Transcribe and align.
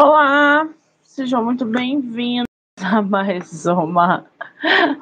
Olá, 0.00 0.68
sejam 1.02 1.44
muito 1.44 1.64
bem-vindos 1.64 2.46
a 2.80 3.02
mais 3.02 3.66
uma 3.66 4.24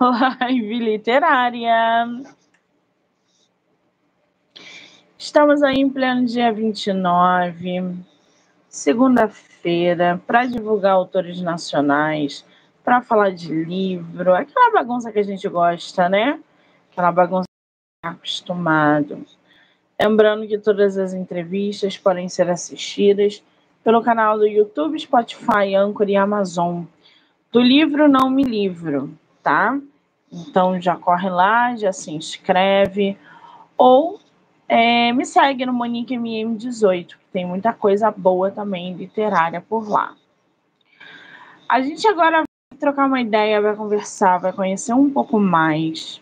live 0.00 0.78
literária. 0.78 2.24
Estamos 5.18 5.62
aí 5.62 5.74
em 5.74 5.90
pleno 5.90 6.24
dia 6.24 6.50
29, 6.50 7.94
segunda-feira, 8.70 10.18
para 10.26 10.46
divulgar 10.46 10.92
autores 10.92 11.42
nacionais, 11.42 12.42
para 12.82 13.02
falar 13.02 13.32
de 13.32 13.52
livro, 13.52 14.32
aquela 14.32 14.72
bagunça 14.72 15.12
que 15.12 15.18
a 15.18 15.24
gente 15.24 15.46
gosta, 15.46 16.08
né? 16.08 16.40
Aquela 16.90 17.12
bagunça 17.12 17.44
que 18.02 18.08
é 18.08 18.12
acostumado. 18.12 19.26
Lembrando 20.00 20.48
que 20.48 20.56
todas 20.56 20.96
as 20.96 21.12
entrevistas 21.12 21.98
podem 21.98 22.30
ser 22.30 22.48
assistidas 22.48 23.42
pelo 23.86 24.02
canal 24.02 24.36
do 24.36 24.44
YouTube, 24.44 24.98
Spotify, 24.98 25.76
Anchor 25.76 26.08
e 26.08 26.16
Amazon. 26.16 26.82
Do 27.52 27.60
livro 27.60 28.08
Não 28.08 28.28
Me 28.28 28.42
Livro, 28.42 29.16
tá? 29.44 29.78
Então 30.32 30.80
já 30.80 30.96
corre 30.96 31.30
lá, 31.30 31.76
já 31.76 31.92
se 31.92 32.10
inscreve. 32.10 33.16
Ou 33.78 34.18
é, 34.68 35.12
me 35.12 35.24
segue 35.24 35.64
no 35.64 35.72
Monique 35.72 36.16
MM18, 36.16 37.06
que 37.10 37.26
tem 37.32 37.46
muita 37.46 37.72
coisa 37.72 38.10
boa 38.10 38.50
também 38.50 38.92
literária 38.92 39.60
por 39.60 39.88
lá. 39.88 40.16
A 41.68 41.80
gente 41.80 42.08
agora 42.08 42.38
vai 42.38 42.78
trocar 42.80 43.06
uma 43.06 43.20
ideia, 43.20 43.62
vai 43.62 43.76
conversar, 43.76 44.38
vai 44.38 44.52
conhecer 44.52 44.94
um 44.94 45.08
pouco 45.08 45.38
mais 45.38 46.20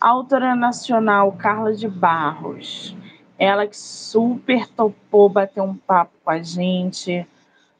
a 0.00 0.10
autora 0.10 0.54
nacional 0.54 1.32
Carla 1.32 1.74
de 1.74 1.88
Barros. 1.88 2.96
Ela 3.38 3.66
que 3.66 3.76
super 3.76 4.66
topou 4.68 5.28
bater 5.28 5.60
um 5.60 5.76
papo 5.76 6.12
com 6.24 6.30
a 6.30 6.42
gente 6.42 7.26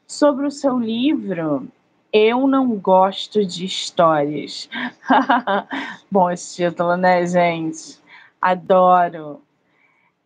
sobre 0.05 0.45
o 0.45 0.51
seu 0.51 0.77
livro 0.77 1.67
Eu 2.13 2.47
Não 2.47 2.75
Gosto 2.77 3.45
de 3.45 3.65
Histórias. 3.65 4.69
Bom 6.11 6.29
esse 6.29 6.63
título, 6.63 6.95
né, 6.95 7.25
gente? 7.25 7.99
Adoro. 8.41 9.41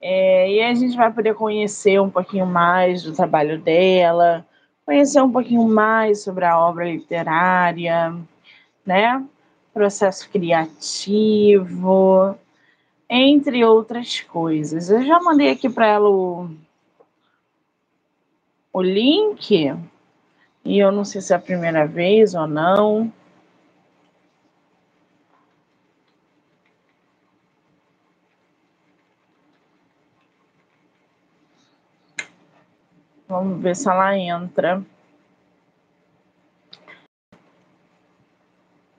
É, 0.02 0.52
e 0.52 0.62
a 0.62 0.74
gente 0.74 0.98
vai 0.98 1.12
poder 1.12 1.36
conhecer 1.36 2.02
um 2.02 2.10
pouquinho 2.10 2.46
mais 2.46 3.04
do 3.04 3.14
trabalho 3.14 3.60
dela, 3.60 4.46
conhecer 4.86 5.22
um 5.22 5.32
pouquinho 5.32 5.68
mais 5.68 6.24
sobre 6.24 6.44
a 6.44 6.60
obra 6.60 6.92
literária, 6.92 8.14
né? 8.86 9.24
processo 9.74 10.30
criativo, 10.30 11.58
entre 13.14 13.66
outras 13.66 14.22
coisas. 14.22 14.90
Eu 14.90 15.04
já 15.04 15.20
mandei 15.20 15.52
aqui 15.52 15.70
para 15.70 15.86
ela 15.86 16.10
o, 16.10 16.50
o 18.72 18.82
link, 18.82 19.76
e 20.64 20.80
eu 20.80 20.92
não 20.92 21.04
sei 21.04 21.20
se 21.22 21.34
é 21.34 21.36
a 21.36 21.40
primeira 21.40 21.86
vez 21.86 22.34
ou 22.34 22.48
não. 22.48 23.12
Vamos 33.28 33.62
ver 33.62 33.76
se 33.76 33.90
ela 33.90 34.18
entra. 34.18 34.82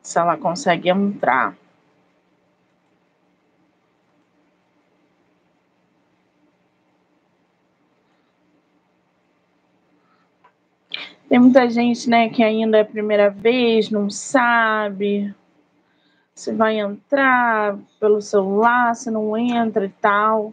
se 0.02 0.18
ela 0.18 0.36
consegue 0.36 0.90
entrar. 0.90 1.56
Tem 11.32 11.38
muita 11.38 11.66
gente, 11.70 12.10
né, 12.10 12.28
que 12.28 12.44
ainda 12.44 12.76
é 12.76 12.80
a 12.82 12.84
primeira 12.84 13.30
vez, 13.30 13.88
não 13.88 14.10
sabe 14.10 15.34
se 16.34 16.52
vai 16.52 16.78
entrar 16.78 17.78
pelo 17.98 18.20
celular, 18.20 18.94
se 18.94 19.10
não 19.10 19.34
entra 19.34 19.86
e 19.86 19.88
tal. 19.88 20.52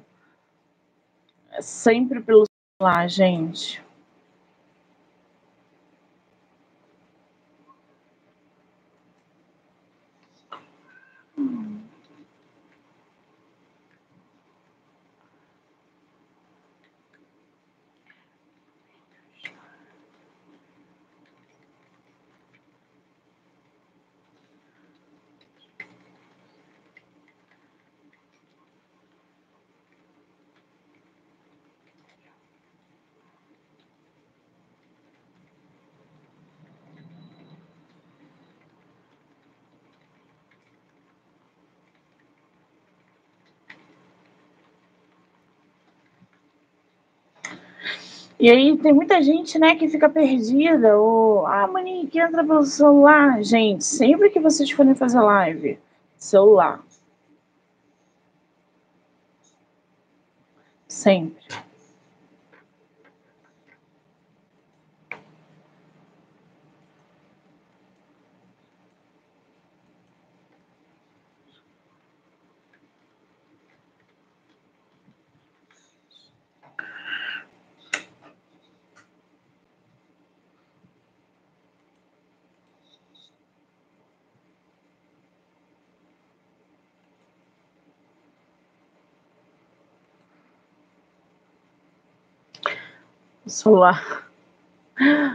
É 1.52 1.62
sempre 1.62 2.22
pelo 2.22 2.46
celular, 2.80 3.10
gente. 3.10 3.84
E 48.40 48.50
aí 48.50 48.78
tem 48.78 48.94
muita 48.94 49.22
gente, 49.22 49.60
né, 49.60 49.76
que 49.76 49.90
fica 49.90 50.10
perdida, 50.10 50.98
ou, 50.98 51.46
ah, 51.46 51.68
Monique, 51.68 52.20
entra 52.20 52.44
pelo 52.44 52.64
celular. 52.66 53.44
Gente, 53.44 53.84
sempre 53.84 54.30
que 54.30 54.40
vocês 54.40 54.72
forem 54.72 54.96
fazer 54.96 55.20
live, 55.20 55.78
celular. 56.18 56.82
Sempre. 60.88 61.69
O 93.50 93.52
celular. 93.52 94.30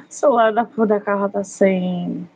O 0.08 0.12
celular 0.12 0.52
da, 0.52 0.62
da 0.62 1.00
Carla 1.00 1.28
tá 1.28 1.42
sem. 1.42 2.30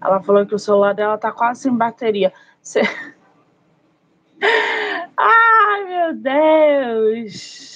Ela 0.00 0.20
falou 0.24 0.44
que 0.44 0.56
o 0.56 0.58
celular 0.58 0.92
dela 0.92 1.16
tá 1.18 1.30
quase 1.30 1.62
sem 1.62 1.76
bateria. 1.76 2.32
Você... 2.60 2.80
Ai, 5.16 5.84
meu 5.84 6.16
Deus! 6.16 7.67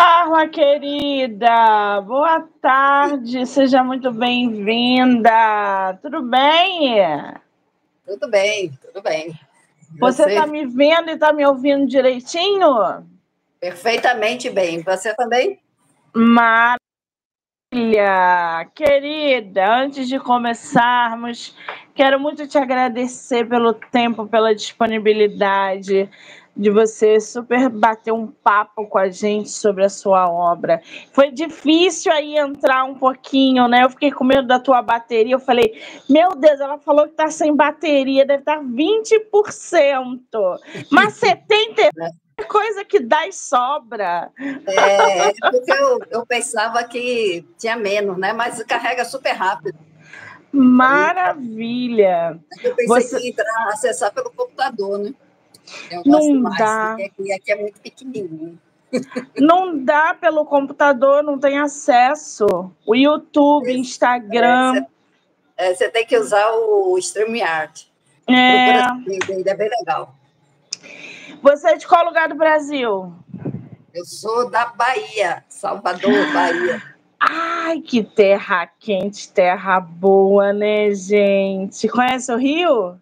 Carla, 0.00 0.46
querida, 0.46 2.00
boa 2.02 2.48
tarde, 2.62 3.44
seja 3.44 3.82
muito 3.82 4.12
bem-vinda. 4.12 5.98
Tudo 6.00 6.22
bem? 6.22 7.02
Tudo 8.06 8.30
bem, 8.30 8.70
tudo 8.80 9.02
bem. 9.02 9.36
Você 9.98 10.22
está 10.26 10.46
me 10.46 10.66
vendo 10.66 11.10
e 11.10 11.14
está 11.14 11.32
me 11.32 11.44
ouvindo 11.44 11.84
direitinho? 11.88 13.04
Perfeitamente 13.58 14.48
bem. 14.48 14.82
Você 14.82 15.12
também? 15.16 15.58
Maravilha! 16.14 16.78
Querida, 18.76 19.78
antes 19.78 20.06
de 20.06 20.20
começarmos, 20.20 21.56
quero 21.92 22.20
muito 22.20 22.46
te 22.46 22.56
agradecer 22.56 23.48
pelo 23.48 23.74
tempo, 23.74 24.28
pela 24.28 24.54
disponibilidade 24.54 26.08
de 26.58 26.70
você 26.70 27.20
super 27.20 27.68
bater 27.68 28.12
um 28.12 28.26
papo 28.26 28.84
com 28.88 28.98
a 28.98 29.08
gente 29.08 29.48
sobre 29.48 29.84
a 29.84 29.88
sua 29.88 30.28
obra. 30.28 30.82
Foi 31.12 31.30
difícil 31.30 32.10
aí 32.12 32.36
entrar 32.36 32.82
um 32.82 32.96
pouquinho, 32.96 33.68
né? 33.68 33.84
Eu 33.84 33.90
fiquei 33.90 34.10
com 34.10 34.24
medo 34.24 34.48
da 34.48 34.58
tua 34.58 34.82
bateria. 34.82 35.36
Eu 35.36 35.40
falei, 35.40 35.80
meu 36.10 36.34
Deus, 36.34 36.58
ela 36.58 36.76
falou 36.76 37.06
que 37.06 37.14
tá 37.14 37.30
sem 37.30 37.54
bateria, 37.54 38.26
deve 38.26 38.40
estar 38.40 38.60
20%. 38.60 40.58
Mas 40.90 41.14
70% 41.22 41.90
é 42.38 42.42
coisa 42.42 42.84
que 42.84 42.98
dá 42.98 43.28
e 43.28 43.32
sobra. 43.32 44.32
É, 44.66 45.28
é, 45.28 45.32
porque 45.32 45.72
eu, 45.72 46.00
eu 46.10 46.26
pensava 46.26 46.82
que 46.82 47.46
tinha 47.56 47.76
menos, 47.76 48.18
né? 48.18 48.32
Mas 48.32 48.60
carrega 48.64 49.04
super 49.04 49.32
rápido. 49.32 49.78
Maravilha! 50.50 52.38
Eu 52.64 52.74
pensei 52.74 52.86
Você... 52.86 53.20
que 53.20 53.28
entrar, 53.28 53.68
acessar 53.68 54.12
pelo 54.12 54.30
computador, 54.30 54.98
né? 54.98 55.14
Eu 55.90 56.02
não 56.04 56.42
dá. 56.42 56.94
Aqui, 56.94 57.32
aqui 57.32 57.52
é 57.52 57.56
muito 57.56 57.80
pequenininho. 57.80 58.58
Não 59.36 59.84
dá 59.84 60.14
pelo 60.18 60.46
computador, 60.46 61.22
não 61.22 61.38
tem 61.38 61.58
acesso. 61.58 62.46
O 62.86 62.94
YouTube, 62.94 63.70
Instagram. 63.70 64.86
É, 65.58 65.74
você 65.74 65.84
é, 65.84 65.88
tem 65.90 66.06
que 66.06 66.16
usar 66.16 66.50
o 66.52 66.96
StreamYard. 66.96 67.86
É. 68.26 68.80
Ainda 68.80 69.50
é 69.50 69.54
bem 69.54 69.68
legal. 69.78 70.14
Você 71.42 71.68
é 71.68 71.76
de 71.76 71.86
qual 71.86 72.04
lugar 72.04 72.28
do 72.28 72.34
Brasil? 72.34 73.12
Eu 73.92 74.04
sou 74.04 74.50
da 74.50 74.66
Bahia, 74.66 75.44
Salvador, 75.48 76.32
Bahia. 76.32 76.82
Ai, 77.20 77.80
que 77.80 78.04
terra 78.04 78.66
quente, 78.78 79.32
terra 79.32 79.80
boa, 79.80 80.52
né, 80.52 80.94
gente? 80.94 81.88
Conhece 81.88 82.32
o 82.32 82.36
Rio? 82.36 82.98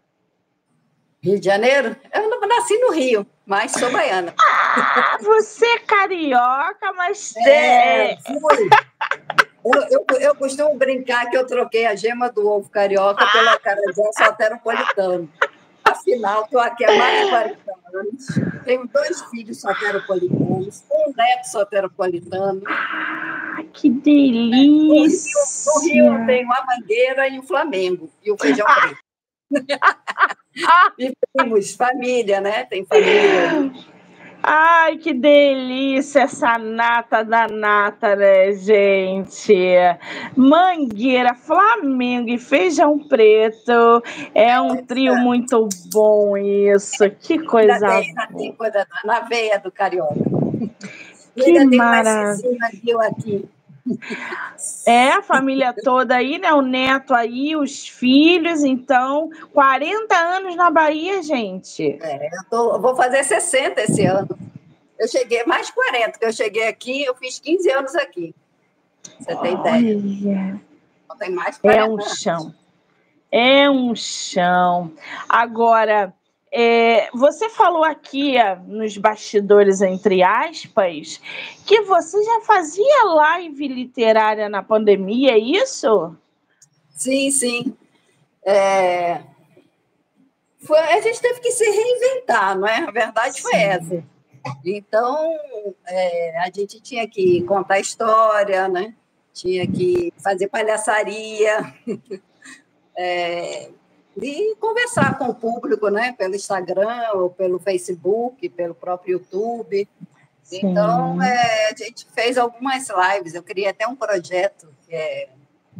Rio 1.26 1.40
de 1.40 1.44
Janeiro? 1.44 1.96
Eu 2.14 2.30
não 2.30 2.40
nasci 2.46 2.78
no 2.78 2.92
Rio, 2.92 3.26
mas 3.44 3.72
sou 3.72 3.90
baiana. 3.90 4.32
Ah, 4.38 5.18
você 5.20 5.66
é 5.66 5.78
carioca, 5.80 6.92
mas 6.96 7.34
é. 7.38 8.16
Eu, 9.64 9.82
eu, 9.90 10.18
eu, 10.20 10.34
costumo 10.36 10.76
brincar 10.76 11.28
que 11.28 11.36
eu 11.36 11.44
troquei 11.44 11.84
a 11.86 11.96
gema 11.96 12.30
do 12.30 12.48
ovo 12.48 12.70
carioca 12.70 13.24
ah. 13.24 13.32
pela 13.32 13.58
carajé 13.58 14.10
soteropolitano. 14.16 15.28
Afinal, 15.84 16.44
estou 16.44 16.60
aqui 16.60 16.84
há 16.84 16.96
mais 16.96 17.24
de 17.24 17.30
40 17.30 17.58
anos. 17.94 18.26
Tenho 18.64 18.86
dois 18.86 19.22
filhos 19.22 19.60
soteropolitanos, 19.60 20.84
um 20.92 21.12
neto 21.16 21.44
soteropolitano. 21.50 22.62
Ah, 22.68 23.64
que 23.72 23.90
delícia! 23.90 25.72
No 25.72 25.80
Rio, 25.80 26.04
no 26.04 26.12
Rio 26.12 26.20
eu 26.20 26.26
tenho 26.26 26.52
a 26.52 26.66
Mangueira 26.66 27.28
e 27.28 27.38
o 27.40 27.42
Flamengo, 27.42 28.08
e 28.22 28.30
o 28.30 28.38
feijão 28.38 28.66
preto. 29.50 30.45
E 30.98 31.12
temos 31.36 31.74
família, 31.74 32.40
né? 32.40 32.64
Tem 32.64 32.84
família. 32.84 33.72
Ai, 34.48 34.96
que 34.98 35.12
delícia 35.12 36.20
essa 36.20 36.56
nata 36.56 37.24
da 37.24 37.48
nata, 37.48 38.14
né, 38.14 38.52
gente? 38.52 39.54
Mangueira, 40.36 41.34
Flamengo 41.34 42.30
e 42.30 42.38
feijão 42.38 42.98
preto. 42.98 44.02
É 44.32 44.60
um 44.60 44.76
trio 44.84 45.16
muito 45.16 45.68
bom 45.92 46.36
isso. 46.36 47.10
Que 47.20 47.40
coisa 47.40 47.88
ainda 47.88 48.28
tem 48.36 48.52
coisa 48.52 48.86
na 49.04 49.20
veia 49.20 49.58
do 49.58 49.72
carioca. 49.72 50.14
Que 51.34 51.64
maravilha. 51.76 52.68
aqui. 53.02 53.44
É, 54.86 55.10
a 55.10 55.22
família 55.22 55.72
toda 55.72 56.16
aí, 56.16 56.38
né? 56.38 56.52
O 56.52 56.62
neto 56.62 57.14
aí, 57.14 57.56
os 57.56 57.86
filhos, 57.86 58.64
então, 58.64 59.30
40 59.52 60.14
anos 60.16 60.56
na 60.56 60.70
Bahia, 60.70 61.22
gente. 61.22 61.98
É, 62.02 62.26
eu 62.26 62.44
tô, 62.50 62.80
vou 62.80 62.96
fazer 62.96 63.22
60 63.24 63.80
esse 63.82 64.04
ano. 64.04 64.36
Eu 64.98 65.08
cheguei, 65.08 65.44
mais 65.44 65.70
40, 65.70 66.10
porque 66.12 66.24
eu 66.24 66.32
cheguei 66.32 66.66
aqui, 66.68 67.04
eu 67.04 67.14
fiz 67.14 67.38
15 67.38 67.70
anos 67.70 67.94
aqui. 67.94 68.34
Você 69.18 69.36
tem 69.36 69.54
ideia? 69.54 70.60
Não 71.08 71.16
tem 71.16 71.30
mais 71.30 71.58
40 71.58 71.80
É 71.80 71.84
um 71.84 72.00
chão. 72.00 72.54
É 73.30 73.70
um 73.70 73.94
chão. 73.94 74.92
Agora, 75.28 76.12
é, 76.58 77.10
você 77.12 77.50
falou 77.50 77.84
aqui 77.84 78.36
nos 78.66 78.96
bastidores, 78.96 79.82
entre 79.82 80.22
aspas, 80.22 81.20
que 81.66 81.82
você 81.82 82.22
já 82.24 82.40
fazia 82.46 83.04
live 83.04 83.68
literária 83.68 84.48
na 84.48 84.62
pandemia, 84.62 85.32
é 85.32 85.38
isso? 85.38 86.16
Sim, 86.88 87.30
sim. 87.30 87.76
É... 88.42 89.20
Foi, 90.60 90.78
a 90.78 90.98
gente 91.02 91.20
teve 91.20 91.40
que 91.40 91.52
se 91.52 91.64
reinventar, 91.64 92.58
não 92.58 92.66
é? 92.66 92.78
A 92.78 92.90
verdade 92.90 93.42
foi 93.42 93.52
sim. 93.52 93.58
essa. 93.58 94.04
Então, 94.64 95.38
é, 95.86 96.38
a 96.38 96.50
gente 96.50 96.80
tinha 96.80 97.06
que 97.06 97.42
contar 97.42 97.80
história, 97.80 98.66
né? 98.66 98.94
Tinha 99.34 99.66
que 99.66 100.10
fazer 100.24 100.48
palhaçaria. 100.48 101.74
É, 102.98 103.68
e 104.16 104.56
conversar 104.56 105.18
com 105.18 105.26
o 105.26 105.34
público, 105.34 105.88
né? 105.88 106.12
Pelo 106.12 106.34
Instagram, 106.34 107.10
ou 107.14 107.30
pelo 107.30 107.58
Facebook, 107.58 108.48
pelo 108.50 108.74
próprio 108.74 109.14
YouTube. 109.14 109.88
Sim. 110.42 110.60
Então, 110.62 111.22
é, 111.22 111.70
a 111.70 111.76
gente 111.76 112.06
fez 112.14 112.38
algumas 112.38 112.88
lives. 112.88 113.34
Eu 113.34 113.42
queria 113.42 113.70
até 113.70 113.86
um 113.86 113.96
projeto 113.96 114.68
que 114.86 114.94
é 114.94 115.28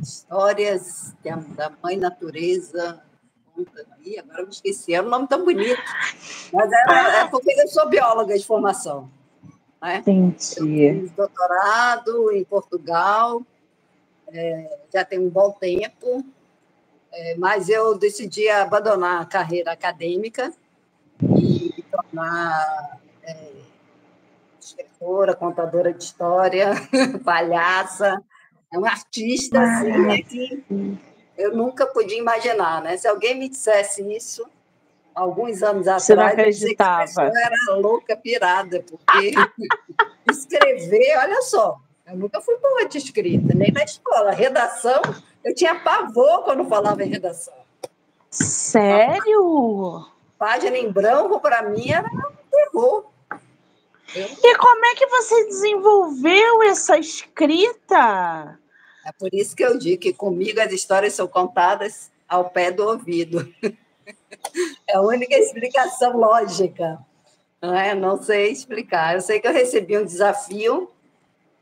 Histórias 0.01 1.15
da 1.57 1.73
Mãe 1.83 1.97
Natureza. 1.97 3.03
Ih, 4.05 4.19
agora 4.19 4.41
eu 4.41 4.47
me 4.47 4.53
esqueci, 4.53 4.93
é 4.93 5.01
um 5.01 5.09
nome 5.09 5.27
tão 5.27 5.45
bonito. 5.45 5.81
Mas 6.53 6.71
é, 6.71 7.21
é 7.21 7.29
porque 7.29 7.51
eu 7.53 7.69
sou 7.69 7.89
bióloga 7.89 8.37
de 8.37 8.45
formação. 8.45 9.11
Né? 9.81 9.99
Entendi. 9.99 10.83
Eu 10.83 11.01
fiz 11.01 11.11
doutorado 11.13 12.33
em 12.33 12.45
Portugal, 12.45 13.43
é, 14.29 14.79
já 14.93 15.05
tem 15.05 15.19
um 15.19 15.31
bom 15.31 15.53
tempo. 15.53 16.25
É, 17.19 17.35
mas 17.37 17.71
eu 17.71 17.97
decidi 17.97 18.47
abandonar 18.51 19.23
a 19.23 19.25
carreira 19.25 19.73
acadêmica 19.73 20.53
e 21.23 21.73
me 21.75 21.85
tornar 21.91 23.01
é, 23.23 23.53
escritora, 24.61 25.35
contadora 25.35 25.95
de 25.95 26.05
história, 26.05 26.73
palhaça, 27.25 28.23
é 28.71 28.79
uma 28.79 28.91
artista 28.91 29.59
assim, 29.59 29.97
né, 29.97 30.19
que 30.23 30.63
eu 31.39 31.57
nunca 31.57 31.87
podia 31.87 32.19
imaginar, 32.19 32.83
né? 32.83 32.99
Se 32.99 33.09
alguém 33.09 33.39
me 33.39 33.49
dissesse 33.49 34.03
isso 34.15 34.47
alguns 35.15 35.63
anos 35.63 35.87
Você 35.87 36.13
atrás, 36.13 36.37
não 36.37 36.43
acreditava. 36.43 37.29
eu 37.29 37.37
era 37.37 37.81
louca, 37.81 38.15
pirada, 38.15 38.85
porque 38.87 39.33
escrever, 40.31 41.17
olha 41.17 41.41
só, 41.41 41.81
eu 42.07 42.17
nunca 42.17 42.41
fui 42.41 42.57
boa 42.59 42.89
de 42.89 42.99
escrita, 42.99 43.53
nem 43.55 43.73
na 43.73 43.83
escola. 43.83 44.31
Redação, 44.31 45.03
eu 45.43 45.55
tinha 45.55 45.75
pavor 45.81 46.45
quando 46.45 46.65
falava 46.69 47.03
em 47.03 47.09
redação. 47.09 47.55
Sério? 48.31 50.07
Página 50.39 50.77
em 50.77 50.91
branco, 50.91 51.41
para 51.41 51.63
mim, 51.63 51.91
era 51.91 52.07
um 52.07 52.51
terror. 52.51 53.07
Eu... 54.15 54.25
E 54.25 54.57
como 54.57 54.87
é 54.87 54.95
que 54.95 55.07
você 55.07 55.47
desenvolveu 55.47 56.63
essa 56.63 56.97
escrita? 56.97 58.59
É 59.05 59.13
por 59.19 59.33
isso 59.33 59.57
que 59.57 59.65
eu 59.65 59.77
digo 59.79 60.01
que 60.01 60.13
comigo 60.13 60.61
as 60.61 60.73
histórias 60.73 61.15
são 61.15 61.27
contadas 61.27 62.11
ao 62.29 62.51
pé 62.51 62.71
do 62.71 62.87
ouvido. 62.87 63.53
É 64.89 64.97
a 64.97 65.01
única 65.01 65.35
explicação 65.35 66.17
lógica. 66.17 66.99
Não, 67.61 67.75
é? 67.75 67.95
não 67.95 68.23
sei 68.23 68.53
explicar. 68.53 69.15
Eu 69.15 69.21
sei 69.21 69.41
que 69.41 69.49
eu 69.49 69.53
recebi 69.53 69.99
um 69.99 70.05
desafio 70.05 70.89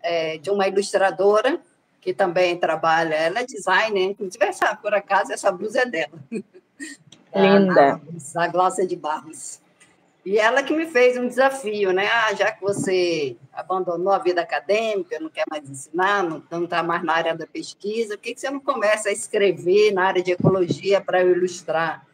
é, 0.05 0.39
de 0.39 0.51
uma 0.51 0.69
ilustradora 0.69 1.59
que 2.01 2.13
também 2.13 2.59
trabalha, 2.59 3.15
ela 3.15 3.41
é 3.41 3.47
designer, 3.47 4.11
inclusive 4.11 4.45
essa, 4.45 4.77
por 4.77 4.93
acaso 4.93 5.33
essa 5.33 5.51
blusa 5.51 5.81
é 5.81 5.87
dela. 5.87 6.19
Linda. 7.35 8.01
A, 8.37 8.45
a 8.45 8.49
Glócia 8.49 8.87
de 8.87 8.95
Barros. 8.95 9.59
E 10.25 10.39
ela 10.39 10.63
que 10.63 10.75
me 10.75 10.87
fez 10.87 11.19
um 11.19 11.27
desafio, 11.27 11.93
né? 11.93 12.07
Ah, 12.07 12.35
já 12.35 12.53
que 12.53 12.63
você 12.63 13.37
abandonou 13.53 14.13
a 14.13 14.19
vida 14.19 14.41
acadêmica, 14.41 15.19
não 15.19 15.29
quer 15.29 15.45
mais 15.51 15.69
ensinar, 15.69 16.23
não 16.23 16.65
está 16.65 16.83
mais 16.83 17.03
na 17.03 17.13
área 17.15 17.35
da 17.35 17.47
pesquisa, 17.47 18.17
por 18.17 18.23
que, 18.23 18.35
que 18.35 18.41
você 18.41 18.51
não 18.51 18.61
começa 18.61 19.09
a 19.09 19.13
escrever 19.13 19.93
na 19.93 20.05
área 20.05 20.23
de 20.23 20.33
ecologia 20.33 21.01
para 21.01 21.23
ilustrar? 21.23 22.07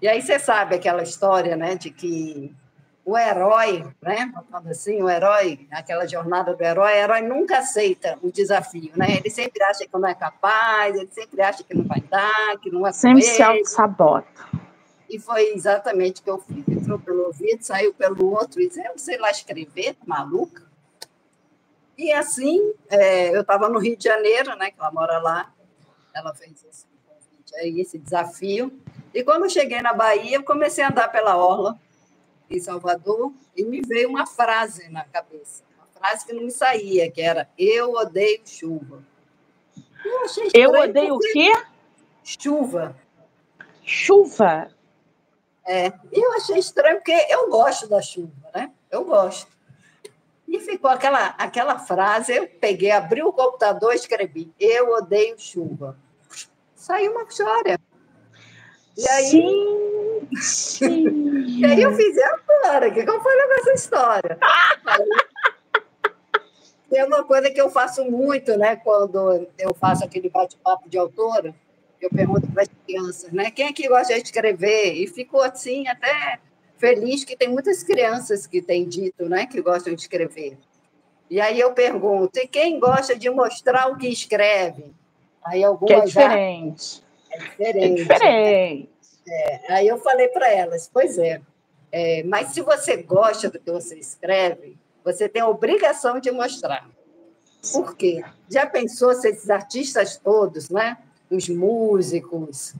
E 0.00 0.08
aí 0.08 0.22
você 0.22 0.38
sabe 0.38 0.74
aquela 0.76 1.02
história, 1.02 1.56
né, 1.56 1.76
de 1.76 1.90
que 1.90 2.52
o 3.06 3.16
herói, 3.16 3.86
né? 4.02 4.32
Falando 4.50 4.68
assim, 4.68 5.00
o 5.00 5.08
herói, 5.08 5.68
aquela 5.70 6.08
jornada 6.08 6.52
do 6.56 6.60
herói, 6.60 6.92
o 6.92 6.96
herói 6.96 7.20
nunca 7.20 7.58
aceita 7.58 8.18
o 8.20 8.32
desafio, 8.32 8.90
né? 8.96 9.18
Ele 9.18 9.30
sempre 9.30 9.62
acha 9.62 9.86
que 9.86 9.92
não 9.92 10.08
é 10.08 10.14
capaz, 10.14 10.96
ele 10.96 11.08
sempre 11.12 11.40
acha 11.40 11.62
que 11.62 11.72
não 11.72 11.84
vai 11.84 12.00
dar, 12.00 12.58
que 12.60 12.68
não 12.68 12.84
é 12.84 12.90
Sempre 12.90 13.22
se 13.22 13.40
auto-sabota. 13.40 14.26
E 15.08 15.20
foi 15.20 15.52
exatamente 15.54 16.20
o 16.20 16.24
que 16.24 16.30
eu 16.30 16.38
fiz. 16.38 16.66
Entrou 16.66 16.98
pelo 16.98 17.26
ouvido, 17.26 17.62
saiu 17.62 17.94
pelo 17.94 18.28
outro, 18.28 18.60
e 18.60 18.66
disse, 18.66 18.84
eu 18.84 18.98
sei 18.98 19.18
lá 19.18 19.30
escrever, 19.30 19.96
maluca. 20.04 20.64
E 21.96 22.12
assim, 22.12 22.74
é, 22.90 23.28
eu 23.34 23.42
estava 23.42 23.68
no 23.68 23.78
Rio 23.78 23.96
de 23.96 24.02
Janeiro, 24.02 24.56
né, 24.56 24.72
que 24.72 24.80
ela 24.80 24.90
mora 24.90 25.18
lá, 25.18 25.52
ela 26.12 26.34
fez 26.34 26.64
esse 26.68 26.86
convite 27.06 27.54
aí, 27.54 27.80
esse 27.80 27.98
desafio. 27.98 28.72
E 29.14 29.22
quando 29.22 29.44
eu 29.44 29.50
cheguei 29.50 29.80
na 29.80 29.92
Bahia, 29.92 30.38
eu 30.38 30.42
comecei 30.42 30.82
a 30.82 30.88
andar 30.88 31.08
pela 31.12 31.36
orla, 31.36 31.78
em 32.50 32.60
Salvador, 32.60 33.32
e 33.56 33.64
me 33.64 33.80
veio 33.80 34.08
uma 34.08 34.26
frase 34.26 34.88
na 34.88 35.04
cabeça, 35.04 35.64
uma 35.76 35.86
frase 35.86 36.26
que 36.26 36.32
não 36.32 36.42
me 36.42 36.50
saía, 36.50 37.10
que 37.10 37.20
era 37.20 37.48
eu 37.58 37.92
odeio 37.92 38.40
chuva. 38.44 39.02
Eu, 40.54 40.72
eu 40.72 40.80
odeio 40.82 41.14
o 41.14 41.18
quê? 41.18 41.52
Chuva. 42.22 42.96
Chuva? 43.82 44.68
É, 45.66 45.92
eu 46.12 46.32
achei 46.34 46.58
estranho 46.58 46.98
porque 46.98 47.26
eu 47.28 47.50
gosto 47.50 47.88
da 47.88 48.00
chuva, 48.00 48.32
né? 48.54 48.70
Eu 48.90 49.04
gosto. 49.04 49.50
E 50.46 50.60
ficou 50.60 50.88
aquela, 50.88 51.28
aquela 51.38 51.78
frase, 51.78 52.32
eu 52.32 52.48
peguei, 52.48 52.92
abri 52.92 53.22
o 53.22 53.32
computador 53.32 53.92
e 53.92 53.96
escrevi, 53.96 54.52
eu 54.60 54.92
odeio 54.92 55.38
chuva. 55.38 55.98
Saiu 56.74 57.12
uma 57.12 57.24
história. 57.24 57.80
E 58.96 59.08
aí, 59.08 59.32
e 61.58 61.64
aí 61.64 61.82
eu 61.82 61.94
fiz, 61.94 62.16
e 62.16 62.22
agora? 62.22 62.88
O 62.88 62.94
que, 62.94 63.04
que 63.04 63.10
eu 63.10 63.20
falei 63.20 63.46
com 63.46 63.52
essa 63.54 63.72
história? 63.72 64.38
Tem 66.88 67.04
uma 67.04 67.24
coisa 67.24 67.50
que 67.50 67.60
eu 67.60 67.68
faço 67.68 68.04
muito, 68.04 68.56
né? 68.56 68.76
Quando 68.76 69.48
eu 69.58 69.74
faço 69.74 70.04
aquele 70.04 70.30
bate-papo 70.30 70.88
de 70.88 70.96
autora, 70.96 71.54
eu 72.00 72.08
pergunto 72.10 72.46
para 72.48 72.62
as 72.62 72.68
crianças, 72.86 73.32
né? 73.32 73.50
Quem 73.50 73.66
é 73.66 73.72
que 73.72 73.88
gosta 73.88 74.14
de 74.14 74.22
escrever? 74.22 74.94
E 74.94 75.06
ficou 75.06 75.42
assim 75.42 75.86
até 75.88 76.38
feliz 76.78 77.24
que 77.24 77.36
tem 77.36 77.48
muitas 77.48 77.82
crianças 77.82 78.46
que 78.46 78.62
têm 78.62 78.86
dito, 78.86 79.28
né, 79.28 79.46
que 79.46 79.60
gostam 79.60 79.94
de 79.94 80.00
escrever. 80.00 80.58
E 81.28 81.40
aí 81.40 81.58
eu 81.58 81.72
pergunto, 81.72 82.38
e 82.38 82.46
quem 82.46 82.78
gosta 82.78 83.16
de 83.16 83.28
mostrar 83.30 83.88
o 83.88 83.96
que 83.96 84.08
escreve? 84.08 84.94
Aí 85.44 85.64
algumas 85.64 86.12
que 86.12 86.18
é 86.18 86.26
diferente. 86.26 87.02
É 87.58 87.72
diferente. 87.72 88.00
É 88.00 88.04
diferente. 88.04 88.90
É, 89.28 89.72
aí 89.72 89.88
eu 89.88 89.98
falei 89.98 90.28
para 90.28 90.48
elas, 90.50 90.88
pois 90.92 91.18
é, 91.18 91.40
é, 91.90 92.22
mas 92.24 92.48
se 92.48 92.60
você 92.60 92.98
gosta 92.98 93.50
do 93.50 93.58
que 93.58 93.70
você 93.70 93.98
escreve, 93.98 94.76
você 95.04 95.28
tem 95.28 95.42
a 95.42 95.48
obrigação 95.48 96.20
de 96.20 96.30
mostrar. 96.30 96.88
Por 97.72 97.96
quê? 97.96 98.24
Já 98.48 98.66
pensou 98.66 99.14
se 99.14 99.28
esses 99.28 99.50
artistas 99.50 100.16
todos, 100.16 100.68
né? 100.68 100.98
Os 101.28 101.48
músicos, 101.48 102.74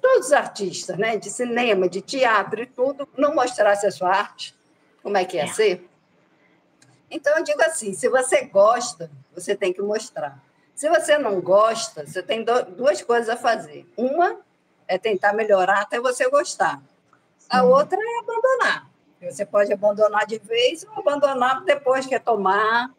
todos 0.00 0.26
os 0.26 0.32
artistas, 0.32 0.96
né, 0.96 1.16
de 1.16 1.30
cinema, 1.30 1.88
de 1.88 2.00
teatro 2.00 2.62
e 2.62 2.66
tudo, 2.66 3.08
não 3.16 3.34
mostrasse 3.34 3.86
a 3.86 3.90
sua 3.90 4.08
arte, 4.08 4.54
como 5.02 5.16
é 5.16 5.24
que 5.24 5.36
ia 5.36 5.44
é. 5.44 5.48
ser? 5.48 5.88
Então, 7.10 7.36
eu 7.36 7.44
digo 7.44 7.62
assim: 7.62 7.92
se 7.92 8.08
você 8.08 8.46
gosta, 8.46 9.10
você 9.34 9.54
tem 9.54 9.72
que 9.72 9.82
mostrar. 9.82 10.42
Se 10.76 10.88
você 10.90 11.16
não 11.16 11.40
gosta, 11.40 12.06
você 12.06 12.22
tem 12.22 12.44
duas 12.44 13.00
coisas 13.00 13.30
a 13.30 13.36
fazer. 13.36 13.90
Uma 13.96 14.36
é 14.86 14.98
tentar 14.98 15.32
melhorar 15.32 15.80
até 15.80 15.98
você 15.98 16.28
gostar. 16.28 16.82
A 17.48 17.60
Sim. 17.60 17.66
outra 17.66 17.98
é 17.98 18.18
abandonar. 18.18 18.86
Você 19.22 19.46
pode 19.46 19.72
abandonar 19.72 20.26
de 20.26 20.38
vez 20.38 20.84
ou 20.84 20.98
abandonar 20.98 21.64
depois, 21.64 22.04
que 22.04 22.14
é 22.14 22.18
tomar 22.18 22.90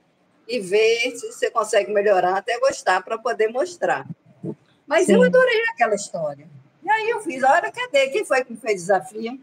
e 0.47 0.59
ver 0.59 1.15
se 1.17 1.31
você 1.31 1.51
consegue 1.51 1.93
melhorar 1.93 2.37
até 2.37 2.59
gostar 2.59 3.03
para 3.03 3.15
poder 3.15 3.49
mostrar. 3.49 4.07
Mas 4.87 5.05
Sim. 5.05 5.13
eu 5.13 5.21
adorei 5.21 5.61
aquela 5.71 5.93
história. 5.93 6.49
E 6.81 6.89
aí 6.89 7.11
eu 7.11 7.21
fiz, 7.21 7.43
olha, 7.43 7.71
cadê? 7.71 8.09
Quem 8.09 8.25
foi 8.25 8.43
que 8.43 8.53
me 8.53 8.59
fez 8.59 8.81
desafio? 8.81 9.39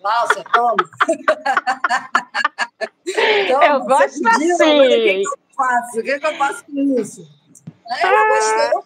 Láucia, 0.00 0.44
toma. 0.52 0.76
toma. 3.48 3.66
Eu 3.66 3.80
gosto 3.80 4.28
assim. 4.28 4.52
O 4.52 4.56
que, 4.56 5.02
que 5.02 5.24
eu 5.26 5.32
faço? 5.56 5.98
O 5.98 6.02
que, 6.04 6.20
que 6.20 6.26
eu 6.26 6.36
faço 6.36 6.64
com 6.64 7.00
isso? 7.00 7.41
Ela 7.88 8.28
gostou. 8.28 8.84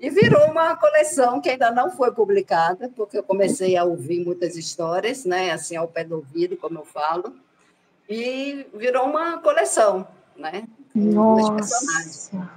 E 0.00 0.10
virou 0.10 0.50
uma 0.50 0.76
coleção 0.76 1.40
que 1.40 1.48
ainda 1.48 1.70
não 1.70 1.90
foi 1.90 2.12
publicada, 2.12 2.90
porque 2.94 3.16
eu 3.16 3.22
comecei 3.22 3.76
a 3.76 3.84
ouvir 3.84 4.24
muitas 4.24 4.56
histórias, 4.56 5.24
né? 5.24 5.50
Assim, 5.50 5.76
ao 5.76 5.88
pé 5.88 6.04
do 6.04 6.16
ouvido, 6.16 6.56
como 6.56 6.80
eu 6.80 6.84
falo. 6.84 7.34
E 8.08 8.66
virou 8.74 9.06
uma 9.06 9.38
coleção, 9.38 10.06
né? 10.36 10.64
Nossa. 10.94 12.50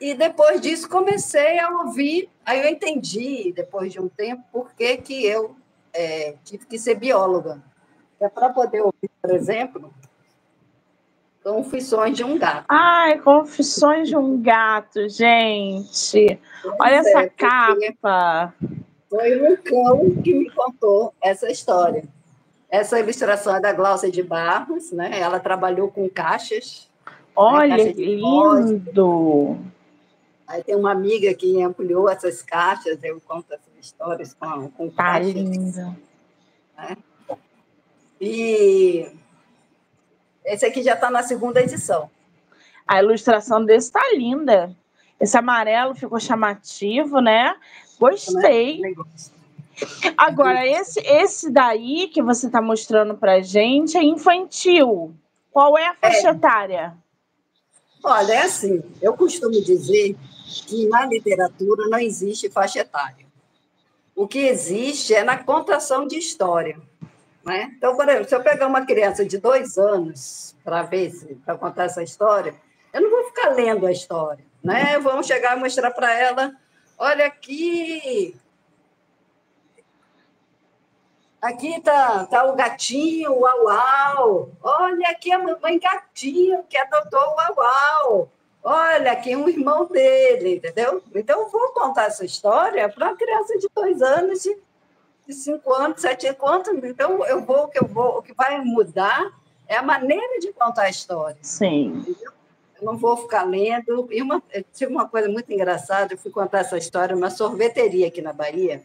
E 0.00 0.14
depois 0.14 0.60
disso 0.60 0.88
comecei 0.88 1.58
a 1.58 1.70
ouvir, 1.70 2.28
aí 2.44 2.60
eu 2.60 2.68
entendi, 2.68 3.52
depois 3.54 3.92
de 3.92 4.00
um 4.00 4.08
tempo, 4.08 4.42
por 4.52 4.74
que, 4.74 4.96
que 4.96 5.24
eu 5.24 5.56
é, 5.92 6.34
tive 6.44 6.66
que 6.66 6.78
ser 6.78 6.96
bióloga. 6.96 7.62
É 8.20 8.28
para 8.28 8.50
poder 8.50 8.80
ouvir, 8.80 9.10
por 9.20 9.30
exemplo, 9.30 9.92
Confissões 11.42 12.16
de 12.16 12.22
um 12.22 12.38
Gato. 12.38 12.64
Ai, 12.68 13.18
Confissões 13.18 14.08
de 14.08 14.16
um 14.16 14.40
Gato, 14.40 15.08
gente. 15.08 16.38
Pois 16.62 16.74
Olha 16.80 16.94
é, 16.94 16.98
essa 16.98 17.28
capa. 17.28 18.54
Foi 19.10 19.42
um 19.42 19.56
cão 19.56 20.22
que 20.22 20.32
me 20.32 20.50
contou 20.50 21.12
essa 21.20 21.50
história. 21.50 22.04
Essa 22.70 22.98
ilustração 22.98 23.56
é 23.56 23.60
da 23.60 23.72
Glaucia 23.72 24.10
de 24.10 24.22
Barros, 24.22 24.92
né? 24.92 25.20
Ela 25.20 25.40
trabalhou 25.40 25.90
com 25.90 26.08
caixas. 26.08 26.88
Né? 27.04 27.12
Olha, 27.34 27.76
né? 27.76 27.84
Caixa 27.84 28.00
lindo! 28.00 29.58
Aí 30.46 30.62
tem 30.62 30.76
uma 30.76 30.92
amiga 30.92 31.34
que 31.34 31.60
ampliou 31.60 32.08
essas 32.08 32.40
caixas, 32.40 33.02
eu 33.02 33.20
conto 33.20 33.52
essas 33.52 33.72
histórias 33.80 34.34
com, 34.34 34.68
com 34.68 34.88
tá 34.88 35.02
caixas. 35.02 35.32
linda. 35.32 35.96
Né? 36.78 36.96
E 38.20 39.10
esse 40.44 40.66
aqui 40.66 40.82
já 40.82 40.94
está 40.94 41.10
na 41.10 41.22
segunda 41.22 41.60
edição. 41.60 42.10
A 42.86 43.02
ilustração 43.02 43.64
desse 43.64 43.88
está 43.88 44.02
linda. 44.14 44.74
Esse 45.20 45.36
amarelo 45.36 45.94
ficou 45.94 46.18
chamativo, 46.18 47.20
né? 47.20 47.54
Gostei. 47.98 48.80
Agora, 50.16 50.66
esse, 50.66 51.00
esse 51.00 51.50
daí 51.50 52.08
que 52.08 52.20
você 52.20 52.46
está 52.46 52.60
mostrando 52.60 53.14
para 53.14 53.40
gente 53.40 53.96
é 53.96 54.02
infantil. 54.02 55.14
Qual 55.52 55.78
é 55.78 55.86
a 55.86 55.94
faixa 55.94 56.28
é. 56.28 56.30
etária? 56.30 56.96
Olha, 58.02 58.32
é 58.32 58.42
assim, 58.42 58.82
eu 59.00 59.14
costumo 59.14 59.52
dizer 59.62 60.16
que 60.66 60.86
na 60.88 61.06
literatura 61.06 61.88
não 61.88 61.98
existe 61.98 62.50
faixa 62.50 62.80
etária. 62.80 63.26
O 64.14 64.26
que 64.26 64.40
existe 64.40 65.14
é 65.14 65.22
na 65.22 65.38
contação 65.38 66.06
de 66.06 66.18
história. 66.18 66.80
Né? 67.44 67.72
Então, 67.76 67.96
por 67.96 68.08
exemplo, 68.08 68.28
se 68.28 68.34
eu 68.34 68.42
pegar 68.42 68.66
uma 68.66 68.86
criança 68.86 69.24
de 69.24 69.36
dois 69.38 69.76
anos 69.76 70.54
para 70.62 70.82
ver 70.82 71.12
para 71.44 71.58
contar 71.58 71.84
essa 71.84 72.02
história, 72.02 72.54
eu 72.92 73.00
não 73.00 73.10
vou 73.10 73.24
ficar 73.24 73.50
lendo 73.50 73.84
a 73.84 73.90
história, 73.90 74.44
né? 74.62 74.98
Vamos 75.00 75.26
chegar 75.26 75.56
e 75.56 75.60
mostrar 75.60 75.90
para 75.90 76.12
ela, 76.12 76.52
olha 76.96 77.26
aqui, 77.26 78.36
aqui 81.40 81.80
tá, 81.80 82.26
tá 82.26 82.44
o 82.44 82.54
gatinho, 82.54 83.32
o 83.32 83.40
uau, 83.40 83.64
uau. 83.64 84.50
Olha 84.62 85.08
aqui 85.08 85.32
a 85.32 85.38
mamãe 85.38 85.80
gatinho 85.80 86.62
que 86.68 86.76
adotou 86.76 87.18
o 87.18 87.34
uau, 87.34 87.54
uau. 87.56 88.32
Olha, 88.62 89.10
aqui 89.10 89.34
um 89.34 89.48
irmão 89.48 89.86
dele, 89.86 90.56
entendeu? 90.56 91.02
Então, 91.12 91.40
eu 91.40 91.48
vou 91.48 91.72
contar 91.72 92.04
essa 92.04 92.24
história 92.24 92.88
para 92.88 93.08
uma 93.08 93.16
criança 93.16 93.58
de 93.58 93.68
dois 93.74 94.00
anos, 94.00 94.46
cinco 95.32 95.72
anos, 95.72 96.00
sete 96.00 96.26
anos. 96.26 96.68
Então, 96.84 97.24
eu 97.26 97.44
vou, 97.44 97.64
o 97.64 97.68
que 97.68 97.82
eu 97.82 97.86
vou, 97.86 98.18
o 98.18 98.22
que 98.22 98.34
vai 98.34 98.60
mudar 98.62 99.32
é 99.68 99.76
a 99.76 99.82
maneira 99.82 100.38
de 100.38 100.52
contar 100.52 100.82
a 100.82 100.90
história. 100.90 101.38
Sim. 101.42 101.86
Entendeu? 101.96 102.32
Eu 102.80 102.86
não 102.86 102.96
vou 102.96 103.16
ficar 103.16 103.44
lendo. 103.44 104.08
E 104.10 104.20
uma, 104.20 104.42
tive 104.72 104.92
uma 104.92 105.08
coisa 105.08 105.28
muito 105.28 105.52
engraçada, 105.52 106.14
eu 106.14 106.18
fui 106.18 106.30
contar 106.30 106.60
essa 106.60 106.76
história 106.76 107.14
numa 107.14 107.30
sorveteria 107.30 108.08
aqui 108.08 108.20
na 108.20 108.32
Bahia. 108.32 108.82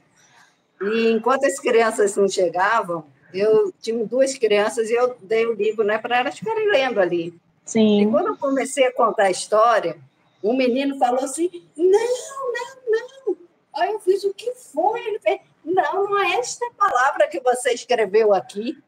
E 0.82 1.12
enquanto 1.12 1.46
as 1.46 1.60
crianças 1.60 2.16
não 2.16 2.28
chegavam, 2.28 3.06
eu 3.34 3.74
tinha 3.82 4.06
duas 4.06 4.38
crianças 4.38 4.90
e 4.90 4.94
eu 4.94 5.16
dei 5.22 5.46
o 5.46 5.54
livro 5.54 5.84
né, 5.84 5.98
para 5.98 6.20
elas 6.20 6.38
ficarem 6.38 6.70
lendo 6.70 7.00
ali. 7.00 7.34
Sim. 7.66 8.04
E 8.04 8.12
quando 8.12 8.28
eu 8.28 8.38
comecei 8.38 8.86
a 8.86 8.94
contar 8.94 9.24
a 9.24 9.32
história, 9.32 9.98
um 10.44 10.56
menino 10.56 10.98
falou 10.98 11.24
assim: 11.24 11.50
não, 11.76 11.90
não, 11.90 12.78
não. 12.88 13.38
Aí 13.76 13.92
eu 13.92 14.00
fiz 14.00 14.24
o 14.24 14.34
que 14.34 14.54
foi? 14.54 15.02
Ele 15.06 15.20
fez: 15.20 15.42
não, 15.68 16.06
não 16.06 16.20
é 16.20 16.40
esta 16.40 16.66
palavra 16.78 17.28
que 17.28 17.40
você 17.42 17.74
escreveu 17.74 18.34
aqui. 18.34 18.82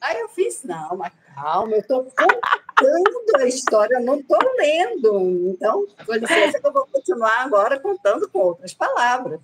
Aí 0.00 0.20
eu 0.20 0.28
fiz: 0.28 0.62
não, 0.62 0.96
mas 0.96 1.12
calma, 1.34 1.72
eu 1.72 1.80
estou 1.80 2.04
contando 2.04 3.36
a 3.36 3.46
história, 3.46 3.98
não 4.00 4.16
estou 4.16 4.38
lendo. 4.56 5.50
Então, 5.50 5.86
com 6.04 6.12
licença, 6.12 6.60
que 6.60 6.66
eu 6.66 6.72
vou 6.72 6.86
continuar 6.86 7.44
agora 7.44 7.80
contando 7.80 8.28
com 8.28 8.40
outras 8.40 8.74
palavras. 8.74 9.40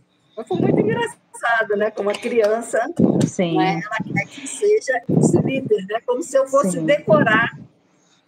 Foi 0.48 0.58
muito 0.58 0.80
engraçado, 0.80 1.76
né? 1.76 1.90
Como 1.90 2.10
a 2.10 2.14
criança, 2.14 2.80
Sim. 3.26 3.56
Né? 3.56 3.80
ela 3.84 4.14
quer 4.14 4.26
que 4.26 4.46
seja 4.46 5.00
esse 5.16 5.40
líder, 5.40 5.86
né? 5.86 6.00
Como 6.04 6.22
se 6.22 6.36
eu 6.36 6.46
fosse 6.48 6.72
Sim. 6.72 6.86
decorar 6.86 7.56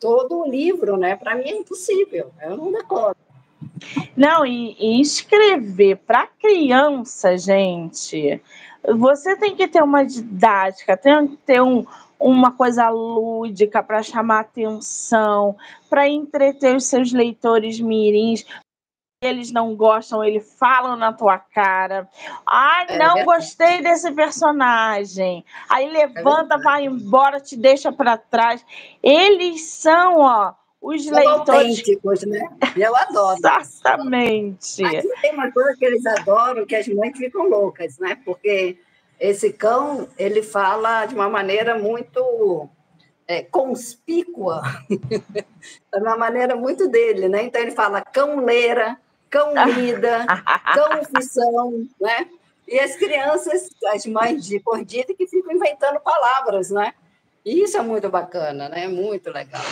todo 0.01 0.41
o 0.41 0.49
livro, 0.49 0.97
né? 0.97 1.17
Para 1.17 1.35
mim 1.35 1.49
é 1.49 1.57
impossível, 1.57 2.33
eu 2.41 2.57
não 2.57 2.73
decoro. 2.73 3.17
Não, 4.17 4.45
e, 4.47 4.77
e 4.79 5.01
escrever 5.01 5.97
para 5.99 6.27
criança, 6.27 7.37
gente, 7.37 8.41
você 8.95 9.37
tem 9.37 9.57
que 9.57 9.69
ter 9.69 9.83
uma 9.83 10.05
didática, 10.05 10.97
tem 10.97 11.27
que 11.29 11.37
ter 11.39 11.61
um, 11.61 11.85
uma 12.19 12.53
coisa 12.53 12.89
lúdica 12.89 13.83
para 13.83 14.03
chamar 14.03 14.41
atenção, 14.41 15.57
para 15.89 16.09
entreter 16.09 16.77
os 16.77 16.87
seus 16.87 17.13
leitores 17.13 17.81
mirins. 17.81 18.45
Eles 19.23 19.51
não 19.51 19.75
gostam, 19.75 20.23
eles 20.23 20.57
falam 20.59 20.95
na 20.95 21.13
tua 21.13 21.39
cara. 21.39 22.09
Ai, 22.47 22.87
é 22.89 22.99
não 22.99 23.25
gostei 23.25 23.83
desse 23.83 24.13
personagem. 24.13 25.45
Aí 25.69 25.91
levanta, 25.91 26.57
é 26.57 26.59
vai 26.59 26.85
embora, 26.85 27.41
te 27.41 27.57
deixa 27.57 27.91
para 27.91 28.19
trás. 28.19 28.65
Eles 29.03 29.63
são, 29.63 30.21
ó, 30.21 30.53
os 30.87 31.05
são 31.05 31.15
leitores. 31.15 32.23
né? 32.27 32.49
Eu 32.77 32.95
adoro. 32.97 33.39
Exatamente. 33.39 34.85
Aqui 34.85 35.09
tem 35.21 35.33
uma 35.33 35.51
coisa 35.51 35.75
que 35.77 35.85
eles 35.85 36.07
adoram, 36.07 36.65
que 36.65 36.77
as 36.77 36.87
mães 36.87 37.19
ficam 37.19 37.49
loucas, 37.49 37.99
né? 37.99 38.17
Porque 38.25 38.79
esse 39.19 39.53
cão 39.53 40.09
ele 40.17 40.43
fala 40.43 41.07
de 41.07 41.15
uma 41.15 41.29
maneira 41.29 41.77
muito 41.77 42.69
é, 43.27 43.43
conspícua, 43.43 44.63
de 44.89 45.99
uma 46.01 46.17
maneira 46.17 46.55
muito 46.55 46.87
dele, 46.87 47.29
né? 47.29 47.43
Então 47.43 47.61
ele 47.61 47.73
fala 47.73 48.01
cão 48.01 48.45
leira, 48.45 48.97
cão 49.29 49.55
lida, 49.75 50.25
cão 50.73 51.05
fissão, 51.05 51.85
né? 52.01 52.29
E 52.69 52.79
as 52.79 52.95
crianças, 52.95 53.69
as 53.89 54.07
mães 54.07 54.45
de 54.45 54.61
cordida, 54.61 55.15
que 55.15 55.27
ficam 55.27 55.53
inventando 55.53 56.01
palavras, 56.01 56.71
né? 56.71 56.95
E 57.47 57.63
isso 57.63 57.79
é 57.79 57.81
muito 57.81 58.09
bacana, 58.11 58.69
né? 58.69 58.89
Muito 58.89 59.31
legal. 59.31 59.63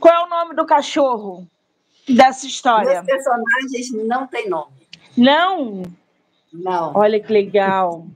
Qual 0.00 0.12
é 0.12 0.26
o 0.26 0.28
nome 0.28 0.56
do 0.56 0.66
cachorro 0.66 1.46
dessa 2.08 2.44
história? 2.48 2.98
Os 2.98 3.06
personagens 3.06 3.92
não 3.92 4.26
têm 4.26 4.48
nome. 4.48 4.72
Não? 5.16 5.84
Não. 6.52 6.92
Olha 6.96 7.20
que 7.20 7.32
legal. 7.32 8.08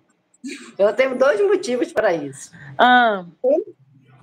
Eu 0.76 0.92
tenho 0.92 1.16
dois 1.16 1.40
motivos 1.40 1.92
para 1.92 2.12
isso. 2.12 2.50
Ah. 2.76 3.24
Um 3.44 3.62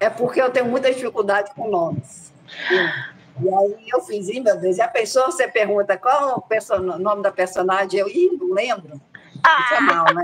é 0.01 0.09
porque 0.09 0.41
eu 0.41 0.51
tenho 0.51 0.65
muita 0.65 0.93
dificuldade 0.93 1.53
com 1.55 1.69
nomes. 1.69 2.33
E, 2.69 3.45
e 3.45 3.53
aí 3.53 3.87
eu 3.87 4.01
fiz, 4.01 4.27
Ih, 4.27 4.41
meu 4.41 4.59
Deus, 4.59 4.77
e 4.77 4.81
a 4.81 4.87
pessoa, 4.89 5.27
você 5.27 5.47
pergunta 5.47 5.97
qual 5.97 6.45
é 6.51 6.75
o 6.75 6.99
nome 6.99 7.23
da 7.23 7.31
personagem, 7.31 8.01
eu, 8.01 8.09
Ih, 8.09 8.37
não 8.37 8.53
lembro. 8.53 8.99
Ah. 9.41 9.61
Isso 9.61 9.73
é 9.75 9.79
mal, 9.79 10.05
né? 10.13 10.23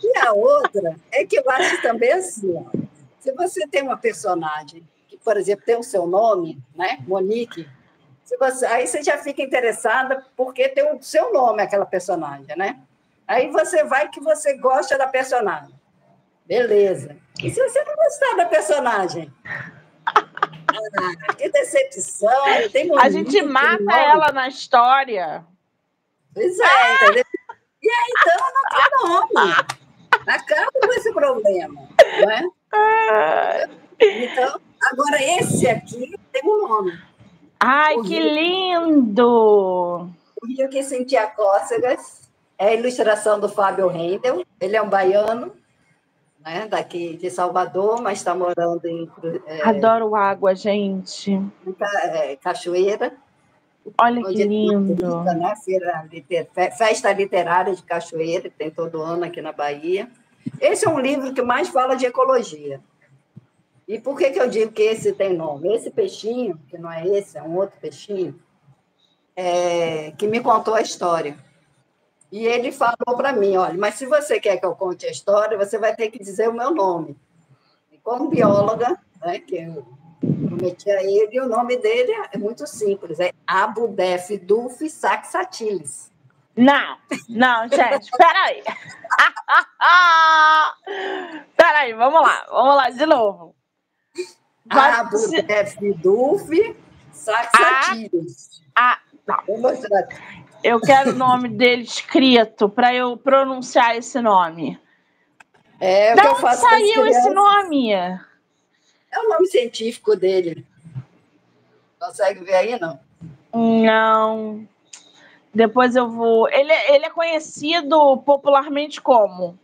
E 0.00 0.18
a 0.18 0.32
outra 0.32 0.94
é 1.10 1.26
que 1.26 1.36
eu 1.36 1.50
acho 1.50 1.82
também 1.82 2.12
assim, 2.12 2.54
ó, 2.54 2.85
se 3.26 3.32
você 3.32 3.66
tem 3.66 3.82
uma 3.82 3.96
personagem 3.96 4.88
que, 5.08 5.16
por 5.18 5.36
exemplo, 5.36 5.64
tem 5.64 5.76
o 5.76 5.82
seu 5.82 6.06
nome, 6.06 6.62
né, 6.74 6.98
Monique, 7.06 7.68
você, 8.38 8.66
aí 8.66 8.86
você 8.86 9.02
já 9.02 9.18
fica 9.18 9.42
interessada 9.42 10.24
porque 10.36 10.68
tem 10.68 10.92
o 10.92 11.02
seu 11.02 11.32
nome 11.32 11.62
aquela 11.62 11.86
personagem, 11.86 12.56
né? 12.56 12.80
Aí 13.26 13.50
você 13.50 13.84
vai 13.84 14.08
que 14.08 14.20
você 14.20 14.56
gosta 14.56 14.96
da 14.98 15.06
personagem. 15.06 15.74
Beleza. 16.44 17.16
E 17.42 17.50
se 17.50 17.60
você 17.60 17.84
não 17.84 17.96
gostar 17.96 18.36
da 18.36 18.46
personagem? 18.46 19.32
Ah, 20.06 21.34
que 21.34 21.48
decepção. 21.48 22.30
A 23.00 23.08
gente 23.08 23.42
mata 23.42 23.92
ela 23.92 24.30
na 24.32 24.48
história. 24.48 25.44
Pois 26.32 26.58
é, 26.58 26.94
entendeu? 26.94 27.24
E 27.82 27.88
aí, 27.88 28.12
então, 28.18 28.52
não 28.54 28.62
tem 28.70 29.38
nome. 29.38 29.52
Acaba 30.26 30.70
com 30.72 30.92
esse 30.92 31.12
problema. 31.12 31.88
Não 32.20 32.30
é? 32.30 32.42
Então, 33.98 34.60
agora, 34.90 35.22
esse 35.22 35.68
aqui 35.68 36.14
tem 36.32 36.42
um 36.44 36.68
nome. 36.68 36.98
Ai, 37.58 37.96
o 37.96 38.02
que 38.02 38.18
Rio, 38.18 38.32
lindo! 38.32 40.10
O 40.42 40.46
Rio 40.46 40.68
que 40.68 40.82
sentia 40.82 41.26
cócegas 41.26 42.28
é 42.58 42.68
a 42.68 42.74
ilustração 42.74 43.40
do 43.40 43.48
Fábio 43.48 43.88
Rendel. 43.88 44.44
Ele 44.60 44.76
é 44.76 44.82
um 44.82 44.88
baiano, 44.88 45.52
né, 46.44 46.66
daqui 46.68 47.16
de 47.16 47.30
Salvador, 47.30 48.02
mas 48.02 48.18
está 48.18 48.34
morando 48.34 48.84
em. 48.84 49.10
É, 49.46 49.62
Adoro 49.68 50.14
água, 50.14 50.54
gente. 50.54 51.40
É, 52.04 52.36
Cachoeira. 52.36 53.14
Olha 53.98 54.22
que 54.24 54.44
lindo. 54.44 54.94
Fica, 54.96 55.34
né, 55.34 55.54
Feira, 55.64 56.08
Festa 56.76 57.12
Literária 57.12 57.74
de 57.74 57.82
Cachoeira, 57.82 58.50
que 58.50 58.56
tem 58.56 58.70
todo 58.70 59.00
ano 59.00 59.24
aqui 59.24 59.40
na 59.40 59.52
Bahia. 59.52 60.10
Esse 60.60 60.86
é 60.86 60.90
um 60.90 60.98
livro 60.98 61.32
que 61.32 61.42
mais 61.42 61.68
fala 61.68 61.96
de 61.96 62.06
ecologia. 62.06 62.80
E 63.86 64.00
por 64.00 64.16
que, 64.18 64.30
que 64.30 64.40
eu 64.40 64.48
digo 64.48 64.72
que 64.72 64.82
esse 64.82 65.12
tem 65.12 65.36
nome? 65.36 65.74
Esse 65.74 65.90
peixinho, 65.90 66.60
que 66.68 66.76
não 66.76 66.90
é 66.90 67.06
esse, 67.06 67.38
é 67.38 67.42
um 67.42 67.56
outro 67.56 67.78
peixinho, 67.80 68.38
é, 69.34 70.10
que 70.12 70.26
me 70.26 70.40
contou 70.40 70.74
a 70.74 70.80
história. 70.80 71.36
E 72.32 72.44
ele 72.44 72.72
falou 72.72 73.16
para 73.16 73.32
mim: 73.32 73.56
olha, 73.56 73.74
mas 73.78 73.94
se 73.94 74.06
você 74.06 74.40
quer 74.40 74.56
que 74.56 74.66
eu 74.66 74.74
conte 74.74 75.06
a 75.06 75.10
história, 75.10 75.56
você 75.56 75.78
vai 75.78 75.94
ter 75.94 76.10
que 76.10 76.18
dizer 76.18 76.48
o 76.48 76.54
meu 76.54 76.72
nome. 76.72 77.16
E 77.92 77.98
como 77.98 78.28
bióloga, 78.28 78.98
né, 79.24 79.38
que 79.38 79.56
eu 79.56 79.86
prometi 80.48 80.90
a 80.90 81.04
ele, 81.04 81.40
o 81.40 81.48
nome 81.48 81.76
dele 81.76 82.12
é 82.32 82.38
muito 82.38 82.66
simples: 82.66 83.20
é 83.20 83.32
Abudef 83.46 84.36
Duf 84.38 84.88
Saxatilis. 84.90 86.10
Não, 86.56 86.96
não, 87.28 87.68
gente, 87.68 88.10
peraí. 88.16 88.62
peraí, 91.56 91.92
vamos 91.92 92.22
lá, 92.22 92.46
vamos 92.48 92.76
lá 92.76 92.90
de 92.90 93.04
novo. 93.04 93.56
Abudef 94.70 95.76
Duf 95.98 96.76
Saxatilis. 97.12 98.62
Ah, 98.74 98.98
não. 99.26 99.38
Vou 99.46 99.60
mostrar. 99.60 100.08
Eu 100.64 100.80
quero 100.80 101.10
o 101.10 101.14
nome 101.14 101.48
dele 101.48 101.82
escrito 101.82 102.68
para 102.68 102.94
eu 102.94 103.16
pronunciar 103.16 103.96
esse 103.96 104.20
nome. 104.20 104.80
É, 105.78 106.14
da 106.14 106.32
onde 106.32 106.56
saiu 106.56 107.06
esse 107.06 107.30
nome? 107.30 107.92
É 107.92 108.18
o 109.14 109.28
nome 109.28 109.46
científico 109.46 110.16
dele. 110.16 110.66
Consegue 111.98 112.44
ver 112.44 112.54
aí, 112.54 112.80
não? 112.80 112.98
Não. 113.54 114.68
Depois 115.56 115.96
eu 115.96 116.08
vou. 116.08 116.48
Ele, 116.48 116.72
ele 116.72 117.06
é 117.06 117.10
conhecido 117.10 118.16
popularmente 118.18 119.00
como? 119.00 119.58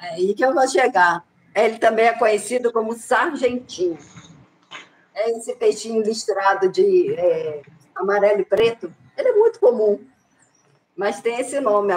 É 0.00 0.10
aí 0.10 0.34
que 0.34 0.44
eu 0.44 0.54
vou 0.54 0.68
chegar. 0.68 1.24
Ele 1.54 1.78
também 1.78 2.06
é 2.06 2.12
conhecido 2.12 2.72
como 2.72 2.92
sargentinho. 2.92 3.98
É 5.14 5.30
esse 5.30 5.54
peixinho 5.56 6.02
listrado 6.02 6.70
de 6.70 7.14
é, 7.14 7.62
amarelo 7.96 8.40
e 8.40 8.44
preto 8.44 8.94
ele 9.18 9.30
é 9.30 9.32
muito 9.32 9.58
comum, 9.58 10.00
mas 10.96 11.20
tem 11.20 11.40
esse 11.40 11.58
nome, 11.58 11.92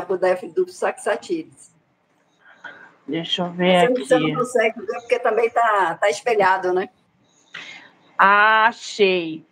duplo 0.56 0.69
saxatilis. 0.69 1.71
Deixa 3.08 3.43
eu 3.43 3.52
ver 3.52 3.89
você, 3.89 3.91
aqui. 3.91 4.06
Você 4.06 4.19
não 4.19 4.36
consegue 4.36 4.80
ver 4.80 5.00
porque 5.00 5.19
também 5.19 5.45
está 5.45 5.95
tá 5.95 6.10
espelhado, 6.10 6.74
né? 6.74 6.89
Achei. 8.17 9.45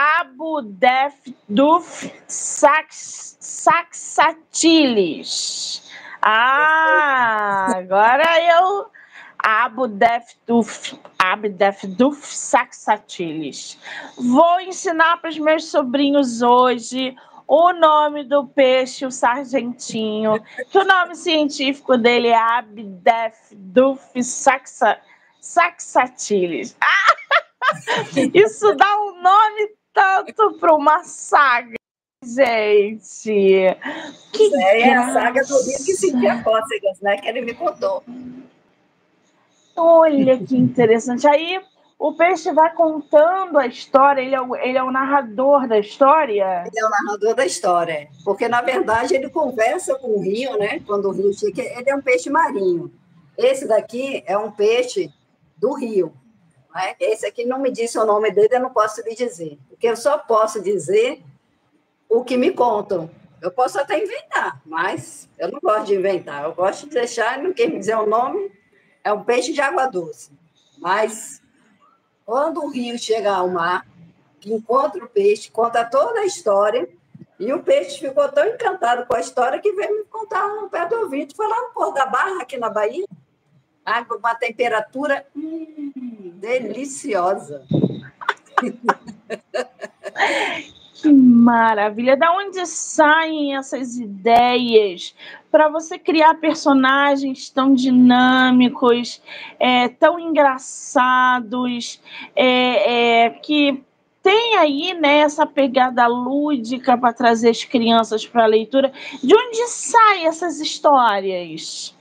Abu 0.00 0.62
Def 0.62 1.12
Duf 1.46 2.10
Sax, 2.26 3.36
Saxatilis. 3.38 4.72
Ah, 6.22 7.66
agora 7.76 8.24
eu 8.40 8.86
Abdefduf, 9.38 10.98
Abdefduf 11.18 12.26
Saxatilis. 12.26 13.78
Vou 14.16 14.60
ensinar 14.60 15.18
para 15.18 15.28
os 15.28 15.38
meus 15.38 15.66
sobrinhos 15.66 16.40
hoje 16.40 17.14
o 17.46 17.74
nome 17.74 18.24
do 18.24 18.46
peixe, 18.46 19.04
o 19.04 19.10
sargentinho, 19.10 20.42
que 20.70 20.78
o 20.78 20.84
nome 20.84 21.14
científico 21.14 21.98
dele 21.98 22.28
é 22.28 22.38
Abdefduf 22.38 24.24
Saxa, 24.24 24.98
Saxatilis. 25.42 26.74
Isso 28.32 28.74
dá 28.76 28.98
um 29.02 29.20
nome 29.20 29.79
tanto 29.92 30.58
para 30.58 30.74
uma 30.74 31.04
saga, 31.04 31.74
gente. 32.24 33.76
Que 34.32 34.54
é, 34.56 34.80
é 34.82 34.94
a 34.94 35.12
saga 35.12 35.42
do 35.42 35.54
Rio 35.62 35.84
que 35.84 35.94
sentia 35.94 36.42
cócegas, 36.42 37.00
né? 37.00 37.16
Que 37.18 37.28
ele 37.28 37.42
me 37.42 37.54
contou. 37.54 38.02
Olha 39.76 40.38
que 40.38 40.56
interessante. 40.56 41.26
Aí 41.26 41.60
o 41.98 42.14
peixe 42.14 42.50
vai 42.50 42.72
contando 42.72 43.58
a 43.58 43.66
história, 43.66 44.22
ele 44.22 44.34
é, 44.34 44.40
o, 44.40 44.56
ele 44.56 44.78
é 44.78 44.82
o 44.82 44.90
narrador 44.90 45.68
da 45.68 45.78
história? 45.78 46.64
Ele 46.66 46.78
é 46.78 46.86
o 46.86 46.90
narrador 46.90 47.34
da 47.34 47.44
história, 47.44 48.08
porque 48.24 48.48
na 48.48 48.62
verdade 48.62 49.14
ele 49.14 49.28
conversa 49.28 49.94
com 49.96 50.08
o 50.08 50.22
rio, 50.22 50.56
né? 50.56 50.80
Quando 50.86 51.08
o 51.08 51.12
rio 51.12 51.30
chega, 51.34 51.62
ele 51.62 51.90
é 51.90 51.94
um 51.94 52.00
peixe 52.00 52.30
marinho. 52.30 52.90
Esse 53.36 53.68
daqui 53.68 54.22
é 54.26 54.36
um 54.36 54.50
peixe 54.50 55.10
do 55.58 55.74
rio. 55.74 56.14
Né? 56.74 56.94
Esse 57.00 57.26
aqui 57.26 57.44
não 57.44 57.58
me 57.58 57.70
disse 57.70 57.98
o 57.98 58.04
nome 58.04 58.30
dele, 58.30 58.48
eu 58.52 58.60
não 58.60 58.70
posso 58.70 59.02
lhe 59.02 59.14
dizer, 59.14 59.58
porque 59.68 59.88
eu 59.88 59.96
só 59.96 60.18
posso 60.18 60.62
dizer 60.62 61.22
o 62.08 62.24
que 62.24 62.36
me 62.36 62.52
contam. 62.52 63.10
Eu 63.40 63.50
posso 63.50 63.80
até 63.80 64.02
inventar, 64.02 64.60
mas 64.66 65.28
eu 65.38 65.50
não 65.50 65.60
gosto 65.60 65.86
de 65.86 65.94
inventar. 65.94 66.44
Eu 66.44 66.54
gosto 66.54 66.86
de 66.86 66.94
deixar, 66.94 67.38
não 67.38 67.54
quer 67.54 67.68
me 67.68 67.78
dizer 67.78 67.96
o 67.96 68.06
nome, 68.06 68.52
é 69.02 69.12
um 69.12 69.24
peixe 69.24 69.52
de 69.52 69.60
água 69.60 69.86
doce. 69.86 70.30
Mas 70.78 71.42
quando 72.26 72.62
o 72.62 72.68
rio 72.68 72.98
chega 72.98 73.32
ao 73.32 73.48
mar, 73.48 73.86
que 74.38 74.52
encontra 74.52 75.02
o 75.02 75.08
peixe, 75.08 75.50
conta 75.50 75.84
toda 75.84 76.20
a 76.20 76.26
história, 76.26 76.88
e 77.38 77.50
o 77.54 77.62
peixe 77.62 77.98
ficou 77.98 78.28
tão 78.28 78.46
encantado 78.46 79.06
com 79.06 79.16
a 79.16 79.20
história 79.20 79.58
que 79.58 79.72
veio 79.72 79.96
me 79.96 80.04
contar 80.04 80.46
no 80.56 80.68
pé 80.68 80.86
do 80.86 80.96
ouvido. 80.96 81.34
Foi 81.34 81.48
lá 81.48 81.58
no 81.62 81.72
Porto 81.72 81.94
da 81.94 82.04
Barra, 82.04 82.42
aqui 82.42 82.58
na 82.58 82.68
Bahia. 82.68 83.06
Água, 83.84 84.16
uma 84.18 84.34
temperatura 84.34 85.26
hum, 85.34 86.32
deliciosa. 86.36 87.64
Que 90.94 91.10
maravilha! 91.10 92.14
Da 92.14 92.30
onde 92.32 92.66
saem 92.66 93.56
essas 93.56 93.96
ideias 93.96 95.14
para 95.50 95.68
você 95.68 95.98
criar 95.98 96.34
personagens 96.34 97.48
tão 97.48 97.72
dinâmicos, 97.72 99.22
é, 99.58 99.88
tão 99.88 100.20
engraçados, 100.20 102.00
é, 102.36 103.24
é, 103.24 103.30
que 103.30 103.82
tem 104.22 104.58
aí 104.58 104.92
né, 104.92 105.20
essa 105.20 105.46
pegada 105.46 106.06
lúdica 106.06 106.98
para 106.98 107.14
trazer 107.14 107.48
as 107.48 107.64
crianças 107.64 108.26
para 108.26 108.44
a 108.44 108.46
leitura? 108.46 108.92
De 109.22 109.34
onde 109.34 109.66
saem 109.68 110.26
essas 110.26 110.60
histórias? 110.60 111.96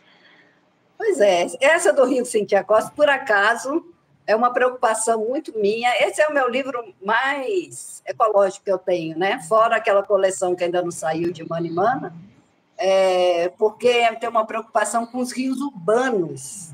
Pois 1.00 1.22
é, 1.22 1.48
essa 1.62 1.94
do 1.94 2.04
Rio 2.04 2.26
Cintia 2.26 2.62
Costa, 2.62 2.92
por 2.94 3.10
acaso, 3.10 3.86
é 4.28 4.36
uma 4.36 4.52
preocupação 4.52 5.26
muito 5.26 5.58
minha. 5.58 5.90
Esse 6.06 6.22
é 6.22 6.28
o 6.28 6.34
meu 6.34 6.50
livro 6.50 6.94
mais 7.02 8.04
ecológico 8.06 8.66
que 8.66 8.72
eu 8.72 8.78
tenho, 8.78 9.18
né? 9.18 9.40
Fora 9.48 9.78
aquela 9.78 10.04
coleção 10.04 10.54
que 10.54 10.66
ainda 10.66 10.82
não 10.82 10.92
saiu 10.92 11.32
de 11.32 11.48
Manimana, 11.48 12.14
é, 12.78 13.48
porque 13.58 14.14
tem 14.20 14.28
uma 14.28 14.46
preocupação 14.46 15.06
com 15.06 15.20
os 15.20 15.32
rios 15.32 15.62
urbanos, 15.62 16.74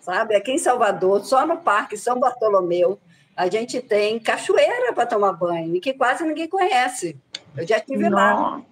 sabe? 0.00 0.34
Aqui 0.34 0.52
em 0.52 0.58
Salvador, 0.58 1.22
só 1.26 1.46
no 1.46 1.58
Parque 1.58 1.98
São 1.98 2.18
Bartolomeu, 2.18 2.98
a 3.36 3.46
gente 3.46 3.78
tem 3.82 4.18
cachoeira 4.18 4.94
para 4.94 5.04
tomar 5.04 5.34
banho, 5.34 5.78
que 5.82 5.92
quase 5.92 6.24
ninguém 6.24 6.48
conhece. 6.48 7.14
Eu 7.54 7.66
já 7.66 7.76
estive 7.76 8.08
lá. 8.08 8.62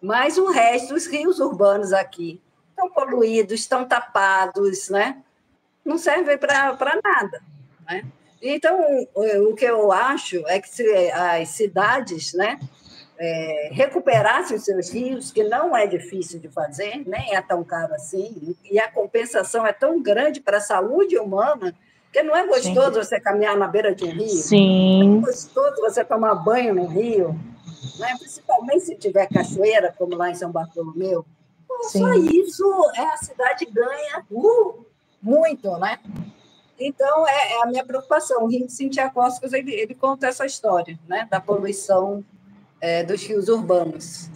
Mas 0.00 0.38
o 0.38 0.50
resto 0.50 0.94
dos 0.94 1.06
rios 1.06 1.40
urbanos 1.40 1.92
aqui 1.92 2.42
estão 2.74 2.90
poluídos, 2.90 3.60
estão 3.60 3.84
tapados, 3.84 4.88
né? 4.90 5.22
não 5.84 5.98
servem 5.98 6.38
para 6.38 7.00
nada. 7.04 7.42
Né? 7.86 8.04
Então, 8.40 8.78
o 9.14 9.54
que 9.54 9.64
eu 9.64 9.92
acho 9.92 10.46
é 10.48 10.60
que 10.60 10.68
se 10.68 10.86
as 11.12 11.50
cidades 11.50 12.32
né, 12.34 12.58
é, 13.18 13.70
recuperassem 13.72 14.56
os 14.56 14.64
seus 14.64 14.90
rios, 14.90 15.30
que 15.30 15.44
não 15.44 15.76
é 15.76 15.86
difícil 15.86 16.40
de 16.40 16.48
fazer, 16.48 17.02
nem 17.06 17.34
é 17.34 17.42
tão 17.42 17.62
caro 17.62 17.94
assim, 17.94 18.56
e 18.70 18.78
a 18.78 18.90
compensação 18.90 19.66
é 19.66 19.72
tão 19.72 20.02
grande 20.02 20.40
para 20.40 20.58
a 20.58 20.62
saúde 20.62 21.18
humana, 21.18 21.74
que 22.12 22.22
não 22.22 22.36
é 22.36 22.46
gostoso 22.46 22.94
Sim. 22.94 23.02
você 23.02 23.20
caminhar 23.20 23.56
na 23.56 23.66
beira 23.66 23.94
de 23.94 24.04
um 24.04 24.10
rio. 24.10 24.28
Sim. 24.28 25.18
é 25.18 25.20
gostoso 25.20 25.76
você 25.80 26.04
tomar 26.04 26.34
banho 26.36 26.74
no 26.74 26.86
rio, 26.86 27.34
né? 27.98 28.14
principalmente 28.18 28.84
se 28.84 28.94
tiver 28.94 29.26
cachoeira, 29.26 29.92
como 29.96 30.14
lá 30.14 30.30
em 30.30 30.34
São 30.34 30.52
Bartolomeu. 30.52 31.24
Sim. 31.82 31.98
Só 32.00 32.14
isso 32.14 32.90
é, 32.94 33.06
a 33.06 33.16
cidade 33.16 33.66
ganha. 33.66 34.24
Uh, 34.30 34.84
muito, 35.20 35.70
né? 35.78 35.98
Então, 36.78 37.26
é, 37.26 37.52
é, 37.52 37.62
a 37.62 37.66
minha 37.66 37.84
preocupação. 37.84 38.44
O 38.44 38.46
Rio 38.46 38.66
de 38.66 38.72
Cintia 38.72 39.08
Cóscos, 39.10 39.52
ele, 39.52 39.72
ele 39.72 39.94
conta 39.94 40.26
essa 40.26 40.44
história, 40.44 40.98
né? 41.08 41.26
Da 41.30 41.40
poluição 41.40 42.24
é, 42.80 43.02
dos 43.02 43.22
rios 43.26 43.48
urbanos. 43.48 44.28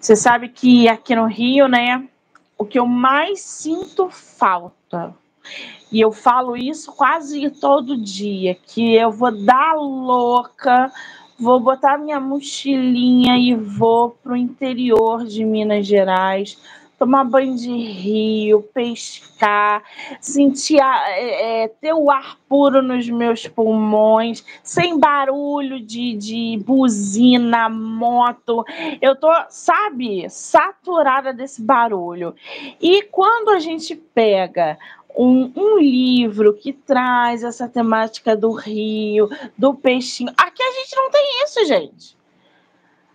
Você 0.00 0.14
sabe 0.14 0.48
que 0.48 0.88
aqui 0.88 1.16
no 1.16 1.26
Rio, 1.26 1.66
né? 1.66 2.08
O 2.56 2.64
que 2.64 2.78
eu 2.78 2.86
mais 2.86 3.40
sinto 3.40 4.10
falta, 4.10 5.14
e 5.90 6.00
eu 6.00 6.12
falo 6.12 6.56
isso 6.56 6.92
quase 6.92 7.50
todo 7.50 7.96
dia, 7.96 8.54
que 8.54 8.94
eu 8.94 9.10
vou 9.10 9.30
dar 9.30 9.74
louca, 9.74 10.92
vou 11.38 11.60
botar 11.60 11.98
minha 11.98 12.18
mochilinha 12.18 13.38
e 13.38 13.54
vou 13.54 14.10
para 14.10 14.32
o 14.32 14.36
interior 14.36 15.24
de 15.24 15.44
Minas 15.44 15.86
Gerais, 15.86 16.58
tomar 16.98 17.22
banho 17.22 17.54
de 17.54 17.70
rio, 17.70 18.60
pescar, 18.74 19.84
sentir 20.20 20.80
é, 20.80 21.62
é, 21.62 21.68
ter 21.68 21.94
o 21.94 22.10
ar 22.10 22.36
puro 22.48 22.82
nos 22.82 23.08
meus 23.08 23.46
pulmões, 23.46 24.44
sem 24.64 24.98
barulho 24.98 25.78
de, 25.78 26.14
de 26.14 26.60
buzina, 26.66 27.68
moto. 27.68 28.64
Eu 29.00 29.14
tô, 29.14 29.30
sabe, 29.48 30.28
saturada 30.28 31.32
desse 31.32 31.62
barulho. 31.62 32.34
E 32.80 33.02
quando 33.02 33.50
a 33.50 33.60
gente 33.60 33.94
pega 33.94 34.76
um, 35.18 35.52
um, 35.56 35.78
livro 35.80 36.54
que 36.54 36.72
traz 36.72 37.42
essa 37.42 37.68
temática 37.68 38.36
do 38.36 38.52
rio, 38.52 39.28
do 39.56 39.74
peixinho. 39.74 40.32
Aqui 40.36 40.62
a 40.62 40.72
gente 40.72 40.94
não 40.94 41.10
tem 41.10 41.42
isso, 41.42 41.64
gente. 41.66 42.18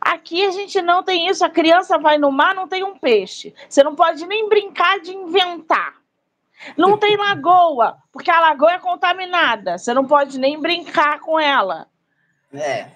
Aqui 0.02 0.46
a 0.46 0.52
gente 0.52 0.82
não 0.82 1.02
tem 1.02 1.30
isso. 1.30 1.46
A 1.46 1.50
criança 1.50 1.98
vai 1.98 2.18
no 2.18 2.30
mar, 2.30 2.54
não 2.54 2.68
tem 2.68 2.84
um 2.84 2.98
peixe. 2.98 3.56
Você 3.70 3.82
não 3.82 3.96
pode 3.96 4.28
nem 4.28 4.50
brincar 4.50 5.00
de 5.00 5.16
inventar. 5.16 5.96
Não 6.76 6.98
tem 7.00 7.16
lagoa, 7.16 7.98
porque 8.12 8.30
a 8.30 8.42
lagoa 8.42 8.74
é 8.74 8.80
contaminada. 8.80 9.78
Você 9.78 9.94
não 9.94 10.06
pode 10.06 10.38
nem 10.38 10.60
brincar 10.60 11.22
com 11.22 11.40
ela. 11.40 11.88
É. 12.54 12.88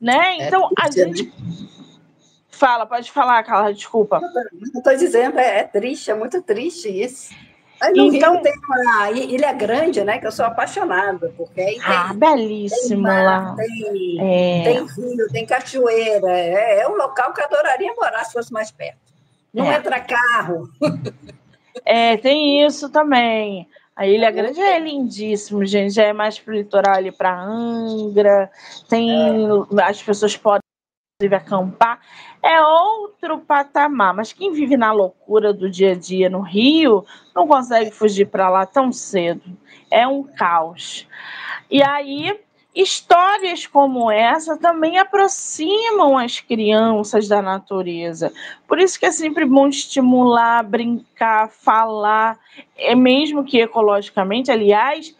Né? 0.00 0.38
É 0.38 0.46
então, 0.46 0.70
é, 0.78 0.86
a 0.86 0.90
gente. 0.90 1.30
Fala, 2.48 2.86
pode 2.86 3.12
falar, 3.12 3.42
Carla, 3.42 3.74
desculpa. 3.74 4.20
Estou 4.74 4.96
dizendo, 4.96 5.38
é, 5.38 5.60
é 5.60 5.64
triste, 5.64 6.10
é 6.10 6.14
muito 6.14 6.40
triste 6.42 6.88
isso. 6.88 7.34
No 7.82 8.14
então, 8.14 8.34
Rio 8.34 8.42
tem 8.42 8.52
uma 8.58 9.10
ilha 9.10 9.52
grande, 9.54 10.04
né? 10.04 10.18
Que 10.18 10.26
eu 10.26 10.32
sou 10.32 10.44
apaixonada, 10.44 11.32
porque 11.36 11.60
aí 11.60 11.74
tem, 11.74 11.82
ah, 11.86 12.12
belíssimo 12.14 12.88
tem 12.88 12.96
mar, 12.98 13.24
lá. 13.24 13.54
Tem, 13.56 14.18
é. 14.20 14.62
tem 14.64 14.86
rio, 14.86 15.28
tem 15.32 15.46
cachoeira. 15.46 16.30
É, 16.30 16.80
é, 16.80 16.88
um 16.88 16.96
local 16.96 17.32
que 17.32 17.40
eu 17.40 17.46
adoraria 17.46 17.94
morar 17.94 18.24
se 18.24 18.34
fosse 18.34 18.52
mais 18.52 18.70
perto. 18.70 18.98
Não 19.52 19.64
é. 19.64 19.76
entra 19.76 19.98
carro. 20.00 20.68
É, 21.84 22.16
tem 22.18 22.66
isso 22.66 22.90
também. 22.90 23.66
A 23.96 24.06
Ilha 24.06 24.30
Grande 24.30 24.60
é 24.60 24.78
lindíssimo, 24.78 25.64
gente. 25.64 25.94
Já 25.94 26.04
é 26.04 26.12
mais 26.12 26.38
para 26.38 26.52
o 26.52 26.56
litoral 26.56 26.94
ali 26.94 27.12
para 27.12 27.38
Angra. 27.42 28.50
Tem 28.88 29.10
é. 29.10 29.82
as 29.82 30.02
pessoas 30.02 30.36
podem 30.36 30.69
inclusive 31.20 31.34
acampar, 31.34 32.00
é 32.42 32.60
outro 32.62 33.38
patamar. 33.40 34.14
Mas 34.14 34.32
quem 34.32 34.52
vive 34.52 34.76
na 34.76 34.92
loucura 34.92 35.52
do 35.52 35.70
dia 35.70 35.92
a 35.92 35.94
dia 35.94 36.30
no 36.30 36.40
Rio 36.40 37.04
não 37.34 37.46
consegue 37.46 37.90
fugir 37.90 38.26
para 38.26 38.48
lá 38.48 38.64
tão 38.64 38.90
cedo. 38.90 39.42
É 39.90 40.06
um 40.06 40.22
caos. 40.22 41.06
E 41.70 41.82
aí, 41.82 42.38
histórias 42.74 43.66
como 43.66 44.10
essa 44.10 44.56
também 44.56 44.98
aproximam 44.98 46.16
as 46.16 46.40
crianças 46.40 47.28
da 47.28 47.42
natureza. 47.42 48.32
Por 48.66 48.78
isso 48.78 48.98
que 48.98 49.06
é 49.06 49.12
sempre 49.12 49.44
bom 49.44 49.68
estimular, 49.68 50.62
brincar, 50.62 51.50
falar, 51.50 52.38
é 52.76 52.94
mesmo 52.94 53.44
que 53.44 53.60
ecologicamente, 53.60 54.50
aliás, 54.50 55.14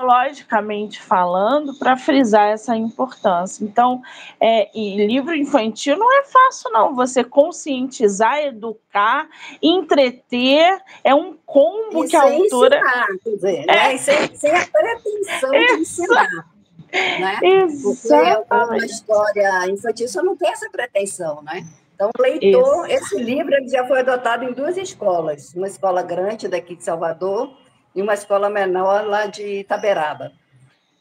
logicamente 0.00 1.00
falando, 1.00 1.74
para 1.74 1.96
frisar 1.96 2.48
essa 2.48 2.74
importância. 2.74 3.62
Então, 3.64 4.00
é, 4.40 4.70
livro 4.74 5.34
infantil 5.34 5.98
não 5.98 6.18
é 6.18 6.24
fácil, 6.24 6.70
não. 6.70 6.94
Você 6.94 7.22
conscientizar, 7.22 8.38
educar, 8.38 9.28
entreter, 9.62 10.80
é 11.04 11.14
um 11.14 11.36
combo 11.44 12.04
e 12.04 12.08
que 12.08 12.16
a 12.16 12.22
autora. 12.22 12.78
Ensinar, 12.78 13.06
dizer, 13.24 13.64
é. 13.64 13.66
né? 13.66 13.96
sem, 13.98 14.34
sem 14.34 14.50
a 14.50 14.66
pretensão 14.66 15.50
de 15.50 15.72
ensinar. 15.80 16.52
Né? 16.92 17.38
Exatamente. 17.42 17.82
Porque 17.82 18.54
uma 18.54 18.76
história 18.78 19.70
infantil 19.70 20.08
só 20.08 20.22
não 20.22 20.36
tem 20.36 20.50
essa 20.50 20.68
pretensão, 20.70 21.42
né? 21.42 21.66
Então, 21.94 22.10
o 22.18 22.22
leitor, 22.22 22.90
esse 22.90 23.16
livro 23.22 23.52
já 23.68 23.86
foi 23.86 24.00
adotado 24.00 24.44
em 24.44 24.52
duas 24.52 24.76
escolas, 24.76 25.54
uma 25.54 25.68
escola 25.68 26.02
grande 26.02 26.48
daqui 26.48 26.74
de 26.74 26.82
Salvador 26.82 27.54
e 27.94 28.02
uma 28.02 28.14
escola 28.14 28.48
menor 28.48 29.06
lá 29.06 29.26
de 29.26 29.60
Itaberaba. 29.60 30.32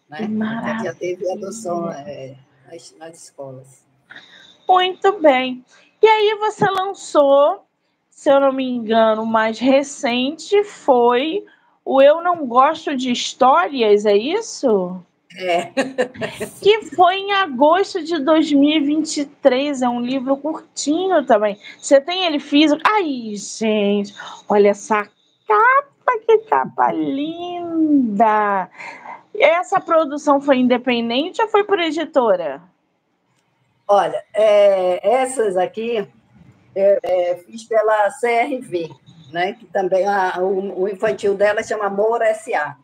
Né? 0.10 0.28
Já 0.84 0.94
teve 0.94 1.32
adoção 1.32 1.90
é, 1.90 2.36
nas, 2.70 2.96
nas 2.98 3.24
escolas. 3.24 3.86
Muito 4.68 5.20
bem. 5.20 5.64
E 6.02 6.08
aí 6.08 6.36
você 6.40 6.66
lançou, 6.66 7.66
se 8.10 8.30
eu 8.30 8.40
não 8.40 8.52
me 8.52 8.68
engano, 8.68 9.24
o 9.24 9.26
mais 9.26 9.60
recente 9.60 10.64
foi 10.64 11.46
o 11.86 12.02
Eu 12.02 12.22
Não 12.22 12.46
Gosto 12.46 12.96
de 12.96 13.12
Histórias, 13.12 14.06
é 14.06 14.16
isso? 14.16 15.02
É. 15.38 15.72
que 16.62 16.82
foi 16.96 17.16
em 17.16 17.32
agosto 17.34 18.04
de 18.04 18.20
2023. 18.20 19.82
É 19.82 19.90
um 19.90 20.02
livro 20.02 20.36
curtinho 20.38 21.26
também. 21.26 21.58
Você 21.80 22.02
tem 22.02 22.26
ele 22.26 22.40
físico? 22.40 22.82
Ai, 22.86 23.34
gente, 23.36 24.14
olha 24.50 24.70
essa 24.70 25.08
capa 25.48 25.91
que 26.26 26.38
capa 26.40 26.92
linda! 26.92 28.70
Essa 29.34 29.80
produção 29.80 30.42
foi 30.42 30.58
independente 30.58 31.42
ou 31.42 31.48
foi 31.48 31.64
por 31.64 31.80
editora? 31.80 32.62
Olha, 33.88 34.24
é, 34.34 35.22
essas 35.22 35.58
aqui 35.58 36.08
eu, 36.76 37.00
é, 37.04 37.36
fiz 37.46 37.64
pela 37.64 38.10
CRV, 38.10 38.90
né? 39.32 39.54
que 39.54 39.66
também 39.66 40.08
a, 40.08 40.40
o, 40.40 40.84
o, 40.84 40.88
infantil 40.88 41.36
dela 41.36 41.64
chama 41.64 41.90
Moura 41.90 42.28
S.A., 42.28 42.78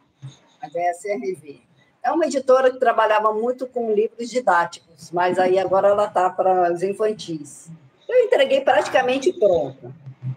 mas 0.62 0.76
é 0.76 0.90
a 0.90 0.94
CRV. 0.94 1.62
É 2.04 2.12
uma 2.12 2.26
editora 2.26 2.72
que 2.72 2.80
trabalhava 2.80 3.34
muito 3.34 3.68
com 3.68 3.94
livros 3.94 4.30
didáticos, 4.30 5.12
mas 5.12 5.38
aí 5.38 5.60
agora 5.60 5.90
ela 5.90 6.08
está 6.08 6.30
para 6.30 6.72
os 6.72 6.82
infantis. 6.84 7.70
Eu 8.08 8.26
entreguei 8.26 8.62
praticamente 8.62 9.32
pronta, 9.34 9.92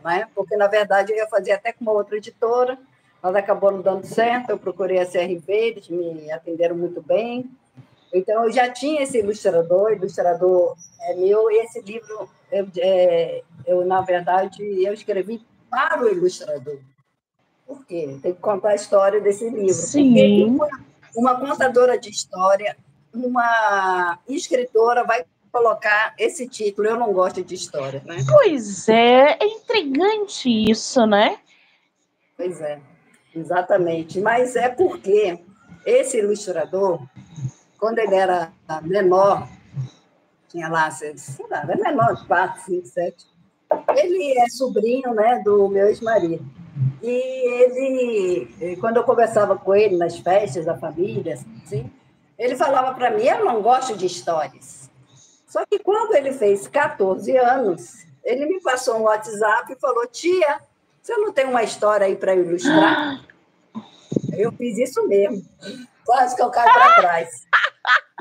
né? 0.05 0.29
porque, 0.35 0.57
na 0.57 0.67
verdade, 0.67 1.13
eu 1.13 1.17
ia 1.17 1.27
fazer 1.29 1.53
até 1.53 1.73
com 1.73 1.83
uma 1.83 1.93
outra 1.93 2.17
editora, 2.17 2.79
mas 3.23 3.35
acabou 3.35 3.71
não 3.71 3.83
dando 3.83 4.05
certo, 4.05 4.51
eu 4.51 4.59
procurei 4.59 4.99
a 4.99 5.07
CRV, 5.07 5.45
eles 5.49 5.89
me 5.89 6.31
atenderam 6.31 6.77
muito 6.77 7.03
bem. 7.03 7.51
Então, 8.13 8.45
eu 8.45 8.53
já 8.53 8.69
tinha 8.69 9.03
esse 9.03 9.19
ilustrador, 9.19 9.93
ilustrador 9.93 10.75
é 11.03 11.15
meu, 11.15 11.51
e 11.51 11.65
esse 11.65 11.81
livro, 11.81 12.29
eu, 12.51 12.67
é, 12.79 13.43
eu, 13.67 13.85
na 13.85 14.01
verdade, 14.01 14.63
eu 14.63 14.93
escrevi 14.93 15.45
para 15.71 16.03
o 16.03 16.09
ilustrador. 16.09 16.79
Por 17.67 17.87
quê? 17.87 18.19
Tem 18.21 18.35
que 18.35 18.41
contar 18.41 18.71
a 18.71 18.75
história 18.75 19.21
desse 19.21 19.49
livro. 19.49 19.73
Sim. 19.73 20.45
Uma, 20.45 20.69
uma 21.15 21.39
contadora 21.39 21.97
de 21.97 22.11
história, 22.11 22.77
uma 23.15 24.19
escritora 24.29 25.05
vai 25.05 25.25
colocar 25.53 26.15
esse 26.19 26.49
título, 26.49 26.89
eu 26.89 26.97
não 26.97 27.13
gosto 27.13 27.43
de 27.43 27.55
história, 27.55 28.03
né? 28.05 28.17
Pois 28.29 28.89
é, 28.89 29.37
é 29.41 29.47
intrigante 29.47 30.49
isso, 30.71 31.07
né? 31.07 31.39
Pois 32.37 32.61
é. 32.61 32.81
Exatamente, 33.35 34.21
mas 34.21 34.57
é 34.57 34.69
porque 34.69 35.39
esse 35.87 36.19
ilustrador, 36.19 37.01
quando 37.79 37.99
ele 37.99 38.15
era 38.15 38.53
menor, 38.83 39.49
tinha 40.49 40.69
lá, 40.69 40.91
sei 40.91 41.15
lá, 41.49 41.63
era 41.63 41.77
menor 41.77 42.17
de 42.17 42.27
4, 42.27 42.63
5, 42.65 42.87
7, 42.87 43.27
ele 43.97 44.39
é 44.39 44.49
sobrinho 44.49 45.15
né, 45.15 45.41
do 45.45 45.69
meu 45.69 45.87
ex-marido. 45.87 46.45
E 47.03 47.63
ele, 47.63 48.77
quando 48.81 48.97
eu 48.97 49.05
conversava 49.05 49.57
com 49.57 49.75
ele 49.75 49.97
nas 49.97 50.19
festas 50.19 50.65
da 50.65 50.77
família, 50.77 51.39
assim, 51.65 51.91
ele 52.39 52.57
falava 52.57 52.95
para 52.95 53.11
mim: 53.11 53.23
Eu 53.23 53.45
não 53.45 53.63
gosto 53.63 53.97
de 53.97 54.07
histórias. 54.07 54.80
Só 55.51 55.67
que 55.67 55.81
quando 55.81 56.15
ele 56.15 56.31
fez 56.33 56.69
14 56.69 57.37
anos, 57.37 58.07
ele 58.23 58.47
me 58.47 58.63
passou 58.63 58.99
um 58.99 59.03
WhatsApp 59.03 59.73
e 59.73 59.81
falou: 59.81 60.07
Tia, 60.07 60.61
você 61.03 61.17
não 61.17 61.33
tem 61.33 61.45
uma 61.45 61.65
história 61.65 62.07
aí 62.07 62.15
para 62.15 62.37
ilustrar? 62.37 63.21
Eu 64.33 64.53
fiz 64.53 64.79
isso 64.79 65.09
mesmo. 65.09 65.45
Quase 66.07 66.37
que 66.37 66.43
eu 66.43 66.51
caio 66.51 66.73
para 66.73 66.95
trás. 66.95 67.47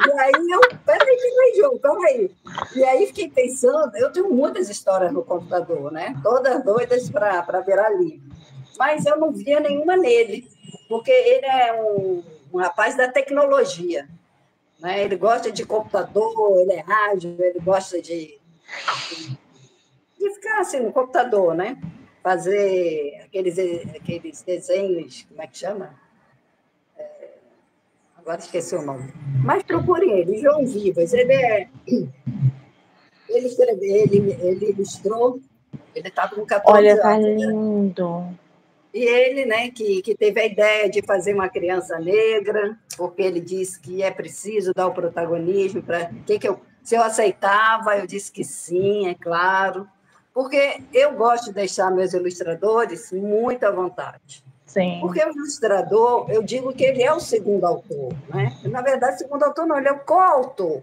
E 0.08 0.12
aí 0.20 0.32
eu, 0.50 0.60
peraí, 0.84 1.18
peraí, 1.18 1.54
João, 1.56 1.78
calma 1.78 2.08
aí. 2.08 2.32
E 2.76 2.84
aí 2.84 3.06
fiquei 3.06 3.30
pensando, 3.30 3.96
eu 3.96 4.12
tenho 4.12 4.34
muitas 4.34 4.68
histórias 4.68 5.12
no 5.12 5.24
computador, 5.24 5.92
né? 5.92 6.16
Todas 6.24 6.64
doidas 6.64 7.12
para 7.12 7.62
virar 7.62 7.90
livro. 7.90 8.28
Mas 8.78 9.06
eu 9.06 9.18
não 9.18 9.32
via 9.32 9.60
nenhuma 9.60 9.96
nele, 9.96 10.50
porque 10.88 11.12
ele 11.12 11.46
é 11.46 11.74
um, 11.74 12.24
um 12.52 12.58
rapaz 12.58 12.98
da 12.98 13.08
tecnologia. 13.08 14.08
Né? 14.80 15.04
Ele 15.04 15.16
gosta 15.16 15.52
de 15.52 15.66
computador, 15.66 16.60
ele 16.62 16.74
é 16.74 16.82
rádio, 16.82 17.36
ele 17.40 17.60
gosta 17.60 18.02
de, 18.02 18.40
de 20.18 20.34
ficar 20.34 20.62
assim 20.62 20.80
no 20.80 20.92
computador, 20.92 21.54
né? 21.54 21.78
fazer 22.22 23.22
aqueles, 23.26 23.58
aqueles 23.96 24.42
desenhos, 24.42 25.26
como 25.30 25.42
é 25.42 25.48
que 25.48 25.58
chama? 25.58 25.96
É, 26.98 27.30
agora 28.18 28.40
esqueci 28.40 28.76
o 28.76 28.82
nome. 28.82 29.12
Mas 29.44 29.64
procurem 29.64 30.20
ele, 30.20 30.38
João 30.38 30.66
Vivas. 30.66 31.14
Ele 31.14 31.34
é. 31.34 31.70
Ele 33.30 33.48
escreveu, 33.48 33.96
ele, 33.96 34.38
ele 34.42 34.72
ilustrou, 34.72 35.40
ele 35.96 36.08
estava 36.08 36.36
com 36.36 36.46
14 36.46 36.78
Olha, 36.78 36.94
anos. 36.94 37.06
Olha, 37.06 37.14
tá 37.14 37.18
lindo. 37.18 38.20
Né? 38.20 38.36
E 38.94 39.04
ele, 39.04 39.46
né, 39.46 39.70
que, 39.70 40.02
que 40.02 40.16
teve 40.16 40.42
a 40.42 40.46
ideia 40.46 40.90
de 40.90 41.02
fazer 41.02 41.34
uma 41.34 41.48
criança 41.48 42.00
negra, 42.00 42.78
porque 42.98 43.22
ele 43.22 43.40
disse 43.40 43.80
que 43.80 44.02
é 44.02 44.10
preciso 44.10 44.74
dar 44.74 44.88
o 44.88 44.94
protagonismo 44.94 45.82
para 45.84 46.10
que 46.26 46.40
que 46.40 46.48
eu, 46.48 46.60
se 46.84 46.96
eu 46.96 47.04
aceitava, 47.04 47.98
eu 47.98 48.08
disse 48.08 48.32
que 48.32 48.44
sim, 48.44 49.08
é 49.08 49.14
claro 49.14 49.88
porque 50.34 50.82
eu 50.94 51.14
gosto 51.16 51.46
de 51.46 51.54
deixar 51.54 51.92
meus 51.92 52.14
ilustradores 52.14 53.12
muito 53.12 53.66
à 53.66 53.72
vontade. 53.72 54.42
Sim. 54.66 55.00
Porque 55.02 55.22
o 55.22 55.32
ilustrador, 55.32 56.30
eu 56.30 56.44
digo 56.44 56.72
que 56.74 56.84
ele 56.84 57.04
é 57.04 57.12
o 57.12 57.20
segundo 57.20 57.66
autor, 57.66 58.14
né? 58.30 58.56
Na 58.64 58.82
verdade, 58.82 59.16
o 59.16 59.18
segundo 59.18 59.44
autor 59.44 59.66
não, 59.66 59.78
ele 59.78 59.90
é 59.90 59.92
o 59.92 60.00
coautor. 60.00 60.82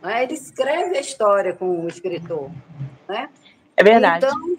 Né? 0.00 0.22
Ele 0.22 0.34
escreve 0.34 0.96
a 0.96 1.00
história 1.00 1.52
com 1.52 1.84
o 1.84 1.88
escritor, 1.88 2.50
né? 3.08 3.28
É 3.76 3.84
verdade. 3.84 4.24
Então, 4.24 4.56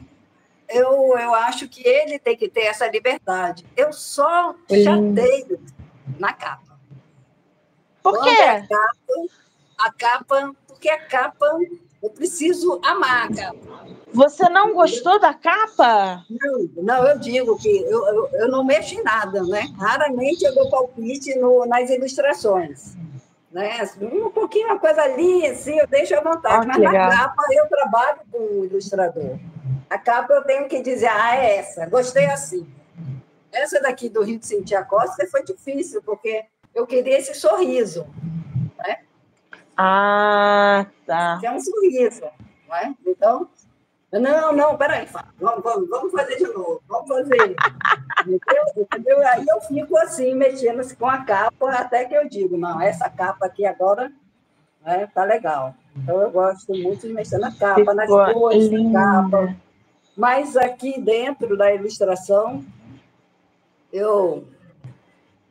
eu, 0.69 1.17
eu 1.17 1.33
acho 1.35 1.67
que 1.67 1.87
ele 1.87 2.19
tem 2.19 2.35
que 2.35 2.49
ter 2.49 2.61
essa 2.63 2.87
liberdade. 2.87 3.65
Eu 3.75 3.93
só 3.93 4.55
chateio 4.69 5.59
na 6.19 6.33
capa. 6.33 6.77
Por 8.01 8.21
quê? 8.23 8.29
A 8.29 8.61
capa, 8.61 9.27
a 9.77 9.91
capa, 9.91 10.55
porque 10.67 10.89
a 10.89 10.99
capa 10.99 11.45
eu 12.01 12.09
preciso 12.09 12.79
amar 12.83 13.25
a 13.25 13.35
capa. 13.35 13.85
Você 14.13 14.47
não 14.47 14.73
gostou 14.73 15.19
da 15.19 15.33
capa? 15.33 16.23
Não, 16.29 16.69
não 16.77 17.07
eu 17.07 17.19
digo 17.19 17.57
que 17.57 17.67
eu, 17.67 18.07
eu, 18.07 18.29
eu 18.33 18.47
não 18.47 18.63
mexo 18.63 18.95
em 18.95 19.03
nada, 19.03 19.43
né? 19.43 19.67
Raramente 19.77 20.45
eu 20.45 20.53
dou 20.53 20.69
palpite 20.69 21.37
no, 21.37 21.65
nas 21.65 21.89
ilustrações. 21.89 22.95
Né? 23.51 23.89
Um 24.01 24.29
pouquinho, 24.29 24.67
uma 24.67 24.79
coisa 24.79 25.01
ali, 25.01 25.47
assim, 25.47 25.77
eu 25.79 25.87
deixo 25.87 26.15
à 26.15 26.21
vontade. 26.21 26.65
Oh, 26.65 26.67
mas 26.67 26.77
legal. 26.77 26.93
na 26.93 27.17
capa 27.17 27.43
eu 27.51 27.67
trabalho 27.67 28.19
com 28.31 28.37
o 28.37 28.65
ilustrador. 28.65 29.39
A 29.89 29.97
capa 29.97 30.33
eu 30.33 30.43
tenho 30.43 30.67
que 30.67 30.81
dizer, 30.81 31.07
ah, 31.07 31.35
é 31.35 31.57
essa, 31.57 31.85
gostei 31.87 32.25
assim. 32.25 32.67
Essa 33.51 33.81
daqui 33.81 34.09
do 34.09 34.23
Rio 34.23 34.39
de 34.39 34.45
Cintia 34.45 34.83
Costa 34.83 35.25
foi 35.27 35.43
difícil, 35.43 36.01
porque 36.01 36.45
eu 36.73 36.85
queria 36.85 37.17
esse 37.17 37.33
sorriso. 37.33 38.05
Né? 38.77 38.99
Ah, 39.77 40.85
tá. 41.05 41.37
Que 41.39 41.47
é 41.47 41.51
um 41.51 41.59
sorriso. 41.59 42.25
Né? 42.67 42.95
Então, 43.05 43.49
não, 44.11 44.53
não, 44.53 44.77
peraí, 44.77 45.07
vamos, 45.39 45.63
vamos, 45.63 45.89
vamos 45.89 46.11
fazer 46.11 46.37
de 46.37 46.47
novo, 46.47 46.81
vamos 46.87 47.07
fazer. 47.07 47.55
entendeu? 48.77 49.27
Aí 49.27 49.45
eu 49.47 49.61
fico 49.61 49.97
assim, 49.97 50.33
mexendo 50.33 50.79
assim, 50.79 50.95
com 50.95 51.07
a 51.07 51.23
capa, 51.23 51.71
até 51.71 52.05
que 52.05 52.13
eu 52.13 52.27
digo, 52.27 52.57
não, 52.57 52.81
essa 52.81 53.09
capa 53.09 53.45
aqui 53.45 53.65
agora 53.65 54.11
né, 54.85 55.09
tá 55.13 55.23
legal. 55.23 55.75
Então 55.95 56.21
eu 56.21 56.31
gosto 56.31 56.73
muito 56.73 57.07
de 57.07 57.13
mexer 57.13 57.39
na 57.39 57.51
capa, 57.51 57.75
Ficou 57.75 57.93
nas 57.93 58.09
cores 58.09 58.69
da 58.69 58.91
capa. 58.91 59.55
Mas 60.15 60.55
aqui 60.55 60.99
dentro 60.99 61.57
da 61.57 61.73
ilustração, 61.73 62.63
eu. 63.91 64.47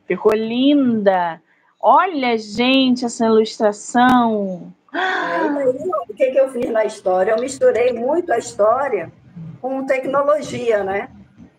Ficou 0.07 0.33
linda! 0.33 1.41
Olha, 1.79 2.37
gente, 2.37 3.05
essa 3.05 3.25
ilustração. 3.25 4.73
É, 4.91 5.67
o 6.09 6.13
que, 6.15 6.31
que 6.31 6.39
eu 6.39 6.49
fiz 6.49 6.69
na 6.71 6.85
história? 6.85 7.31
Eu 7.31 7.39
misturei 7.39 7.93
muito 7.93 8.31
a 8.31 8.37
história 8.37 9.11
com 9.61 9.85
tecnologia, 9.85 10.83
né? 10.83 11.09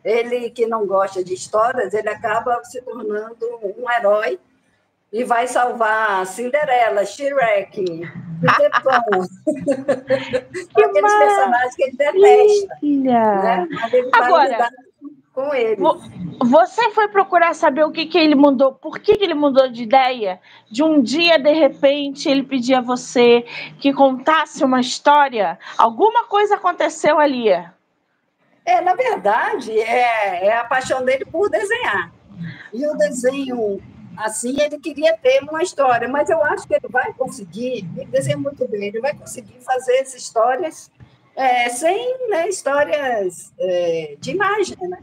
Ele 0.04 0.50
que 0.50 0.66
não 0.66 0.86
gosta 0.86 1.22
de 1.22 1.34
histórias, 1.34 1.92
ele 1.92 2.08
acaba 2.08 2.62
se 2.64 2.80
tornando 2.82 3.36
um 3.76 3.90
herói 3.90 4.38
e 5.16 5.24
vai 5.24 5.46
salvar 5.46 6.26
Cinderela, 6.26 7.02
Shrek, 7.06 7.82
Peter 8.38 8.82
Pan. 8.82 9.00
Aqueles 10.76 11.14
personagens 11.14 11.74
que 11.74 11.82
ele 11.84 11.96
detesta. 11.96 12.76
Né? 12.82 13.68
Agora, 14.12 14.68
com 15.32 15.54
ele. 15.54 15.80
Você 16.44 16.90
foi 16.90 17.08
procurar 17.08 17.54
saber 17.54 17.84
o 17.84 17.90
que, 17.90 18.04
que 18.04 18.18
ele 18.18 18.34
mudou, 18.34 18.74
por 18.74 18.98
que, 18.98 19.16
que 19.16 19.24
ele 19.24 19.32
mudou 19.32 19.70
de 19.70 19.84
ideia? 19.84 20.38
De 20.70 20.82
um 20.82 21.00
dia, 21.00 21.38
de 21.38 21.52
repente, 21.52 22.28
ele 22.28 22.42
pedia 22.42 22.78
a 22.78 22.82
você 22.82 23.46
que 23.80 23.94
contasse 23.94 24.62
uma 24.62 24.80
história? 24.80 25.58
Alguma 25.78 26.26
coisa 26.26 26.56
aconteceu 26.56 27.18
ali? 27.18 27.48
É, 28.66 28.82
na 28.82 28.94
verdade, 28.94 29.80
é, 29.80 30.46
é 30.46 30.58
a 30.58 30.64
paixão 30.64 31.02
dele 31.02 31.24
por 31.24 31.48
desenhar. 31.48 32.12
E 32.74 32.86
o 32.86 32.94
desenho, 32.98 33.80
assim, 34.16 34.56
ele 34.60 34.78
queria 34.78 35.16
ter 35.16 35.42
uma 35.42 35.62
história, 35.62 36.08
mas 36.08 36.30
eu 36.30 36.42
acho 36.42 36.66
que 36.66 36.74
ele 36.74 36.88
vai 36.88 37.12
conseguir, 37.14 37.88
ele 37.96 38.06
desenha 38.06 38.36
muito 38.36 38.66
bem, 38.68 38.84
ele 38.84 39.00
vai 39.00 39.14
conseguir 39.14 39.60
fazer 39.60 39.96
essas 39.96 40.22
histórias 40.22 40.90
é, 41.34 41.68
sem 41.68 42.28
né, 42.28 42.48
histórias 42.48 43.52
é, 43.58 44.16
de 44.18 44.30
imagem, 44.30 44.76
né? 44.88 44.98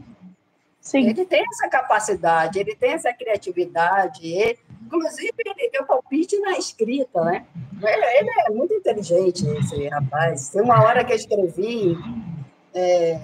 Sim. 0.80 1.08
Ele 1.08 1.24
tem 1.24 1.42
essa 1.50 1.66
capacidade, 1.68 2.58
ele 2.58 2.76
tem 2.76 2.92
essa 2.92 3.10
criatividade. 3.14 4.26
Ele, 4.26 4.58
inclusive, 4.84 5.32
ele 5.38 5.70
deu 5.70 5.86
palpite 5.86 6.38
na 6.40 6.58
escrita, 6.58 7.24
né? 7.24 7.46
Ele, 7.82 8.04
ele, 8.18 8.30
é 8.46 8.50
muito 8.50 8.74
inteligente, 8.74 9.46
esse 9.48 9.88
rapaz. 9.88 10.50
Tem 10.50 10.60
uma 10.60 10.82
hora 10.82 11.02
que 11.02 11.12
eu 11.12 11.16
escrevi, 11.16 11.96
é, 12.74 13.18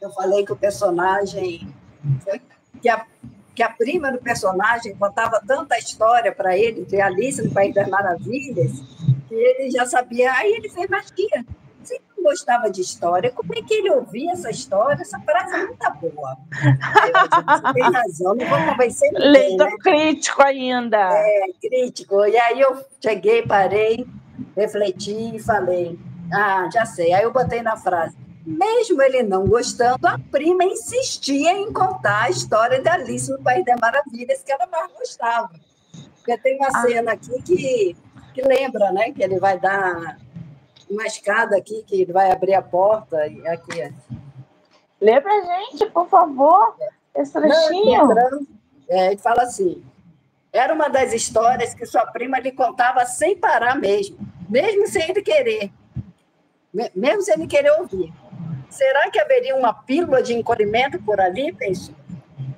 eu 0.00 0.10
falei 0.10 0.44
que 0.44 0.52
o 0.52 0.56
personagem. 0.56 1.72
Que 2.80 2.88
a, 2.88 3.06
que 3.54 3.62
a 3.62 3.70
prima 3.70 4.10
do 4.10 4.18
personagem 4.18 4.94
contava 4.96 5.42
tanta 5.46 5.78
história 5.78 6.32
para 6.32 6.56
ele, 6.56 6.84
de 6.84 7.00
Alice 7.00 7.42
no 7.42 7.52
País 7.52 7.74
das 7.74 7.88
Maravilhas, 7.88 8.72
E 9.30 9.34
ele 9.34 9.70
já 9.70 9.86
sabia, 9.86 10.32
aí 10.32 10.52
ele 10.52 10.68
fez, 10.68 10.86
mas 10.88 11.10
tia, 11.10 11.44
você 11.82 12.00
não 12.16 12.24
gostava 12.24 12.70
de 12.70 12.80
história, 12.80 13.30
como 13.30 13.54
é 13.54 13.62
que 13.62 13.74
ele 13.74 13.90
ouvia 13.90 14.32
essa 14.32 14.50
história? 14.50 15.02
Essa 15.02 15.18
frase 15.20 15.66
não 15.66 15.76
tá 15.76 15.90
boa. 15.90 16.36
Eu, 16.64 17.66
você 17.66 17.72
tem 17.72 17.92
razão, 17.92 18.34
não 18.34 18.46
vou 18.46 18.58
convencer 18.66 19.10
ninguém, 19.12 19.30
Leitor 19.30 19.70
né? 19.70 19.76
crítico 19.80 20.42
ainda. 20.42 20.98
É, 20.98 21.46
crítico. 21.60 22.24
E 22.24 22.36
aí 22.36 22.60
eu 22.60 22.84
cheguei, 23.02 23.42
parei, 23.42 24.06
refleti 24.56 25.36
e 25.36 25.40
falei, 25.40 25.98
ah, 26.32 26.68
já 26.72 26.84
sei. 26.84 27.12
Aí 27.12 27.24
eu 27.24 27.32
botei 27.32 27.62
na 27.62 27.76
frase, 27.76 28.16
mesmo 28.44 29.00
ele 29.02 29.22
não 29.22 29.46
gostando, 29.46 30.06
a 30.06 30.18
prima 30.18 30.64
insistia 30.64 31.52
em 31.52 31.72
contar 31.72 32.24
a 32.24 32.30
história 32.30 32.80
de 32.80 32.88
Alice 32.88 33.30
no 33.30 33.42
País 33.42 33.64
das 33.64 33.78
Maravilhas, 33.80 34.42
que 34.42 34.52
ela 34.52 34.66
mais 34.66 34.90
gostava. 34.92 35.50
Porque 36.16 36.36
tem 36.38 36.56
uma 36.56 36.68
Ah. 36.68 36.82
cena 36.82 37.12
aqui 37.12 37.42
que, 37.42 37.96
que 38.34 38.42
lembra, 38.42 38.92
né? 38.92 39.12
Que 39.12 39.22
ele 39.22 39.38
vai 39.38 39.58
dar 39.58 40.18
uma 40.90 41.06
escada 41.06 41.56
aqui, 41.56 41.82
que 41.84 42.02
ele 42.02 42.12
vai 42.12 42.30
abrir 42.30 42.54
a 42.54 42.62
porta, 42.62 43.26
e 43.26 43.46
aqui. 43.48 43.82
ó. 43.82 44.14
Lê 45.00 45.20
pra 45.20 45.40
gente, 45.40 45.86
por 45.86 46.08
favor, 46.08 46.76
esse 47.14 47.32
trechinho. 47.32 48.06
Lembrando, 48.06 48.46
é, 48.88 49.06
ele 49.08 49.18
fala 49.18 49.42
assim: 49.42 49.82
era 50.52 50.72
uma 50.72 50.88
das 50.88 51.12
histórias 51.12 51.74
que 51.74 51.84
sua 51.86 52.06
prima 52.06 52.38
lhe 52.38 52.52
contava 52.52 53.04
sem 53.06 53.36
parar 53.36 53.76
mesmo, 53.76 54.16
mesmo 54.48 54.86
sem 54.86 55.10
ele 55.10 55.22
querer, 55.22 55.72
me- 56.72 56.90
mesmo 56.94 57.22
sem 57.22 57.34
ele 57.34 57.46
querer 57.48 57.70
ouvir. 57.80 58.12
Será 58.72 59.10
que 59.10 59.20
haveria 59.20 59.54
uma 59.54 59.74
pílula 59.74 60.22
de 60.22 60.32
encolhimento 60.32 60.98
por 61.02 61.20
ali? 61.20 61.52
Pensou. 61.52 61.94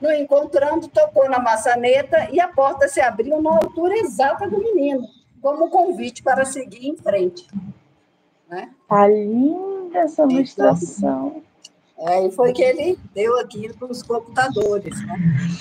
No 0.01 0.13
encontrando, 0.13 0.87
tocou 0.87 1.29
na 1.29 1.41
maçaneta 1.41 2.29
e 2.31 2.39
a 2.39 2.47
porta 2.47 2.87
se 2.87 3.01
abriu 3.01 3.43
na 3.43 3.51
altura 3.57 3.97
exata 3.99 4.49
do 4.49 4.59
menino, 4.59 5.03
como 5.43 5.69
convite 5.71 6.23
para 6.23 6.45
seguir 6.45 6.87
em 6.89 6.97
frente. 6.97 7.49
Né? 8.49 8.71
Tá 8.89 9.09
linda 9.09 9.99
essa 9.99 10.23
Então. 10.23 10.37
ilustração. 10.37 11.43
É, 11.99 12.27
e 12.27 12.31
foi 12.31 12.53
que 12.53 12.63
ele 12.63 12.99
deu 13.15 13.39
aqui 13.41 13.73
para 13.73 13.91
os 13.91 14.03
computadores. 14.03 15.05
Né? 15.07 15.17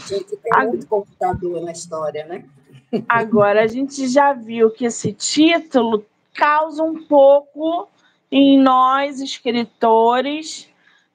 Tinha 0.07 0.23
que 0.23 0.35
ter 0.37 0.67
muito 0.67 0.85
computador 0.87 1.61
na 1.61 1.71
história, 1.71 2.25
né? 2.25 2.43
Agora, 3.09 3.63
a 3.63 3.67
gente 3.67 4.07
já 4.07 4.33
viu 4.33 4.69
que 4.69 4.85
esse 4.85 5.13
título 5.13 6.05
causa 6.33 6.83
um 6.83 7.03
pouco 7.05 7.87
em 8.35 8.57
nós, 8.57 9.21
escritores, 9.21 10.67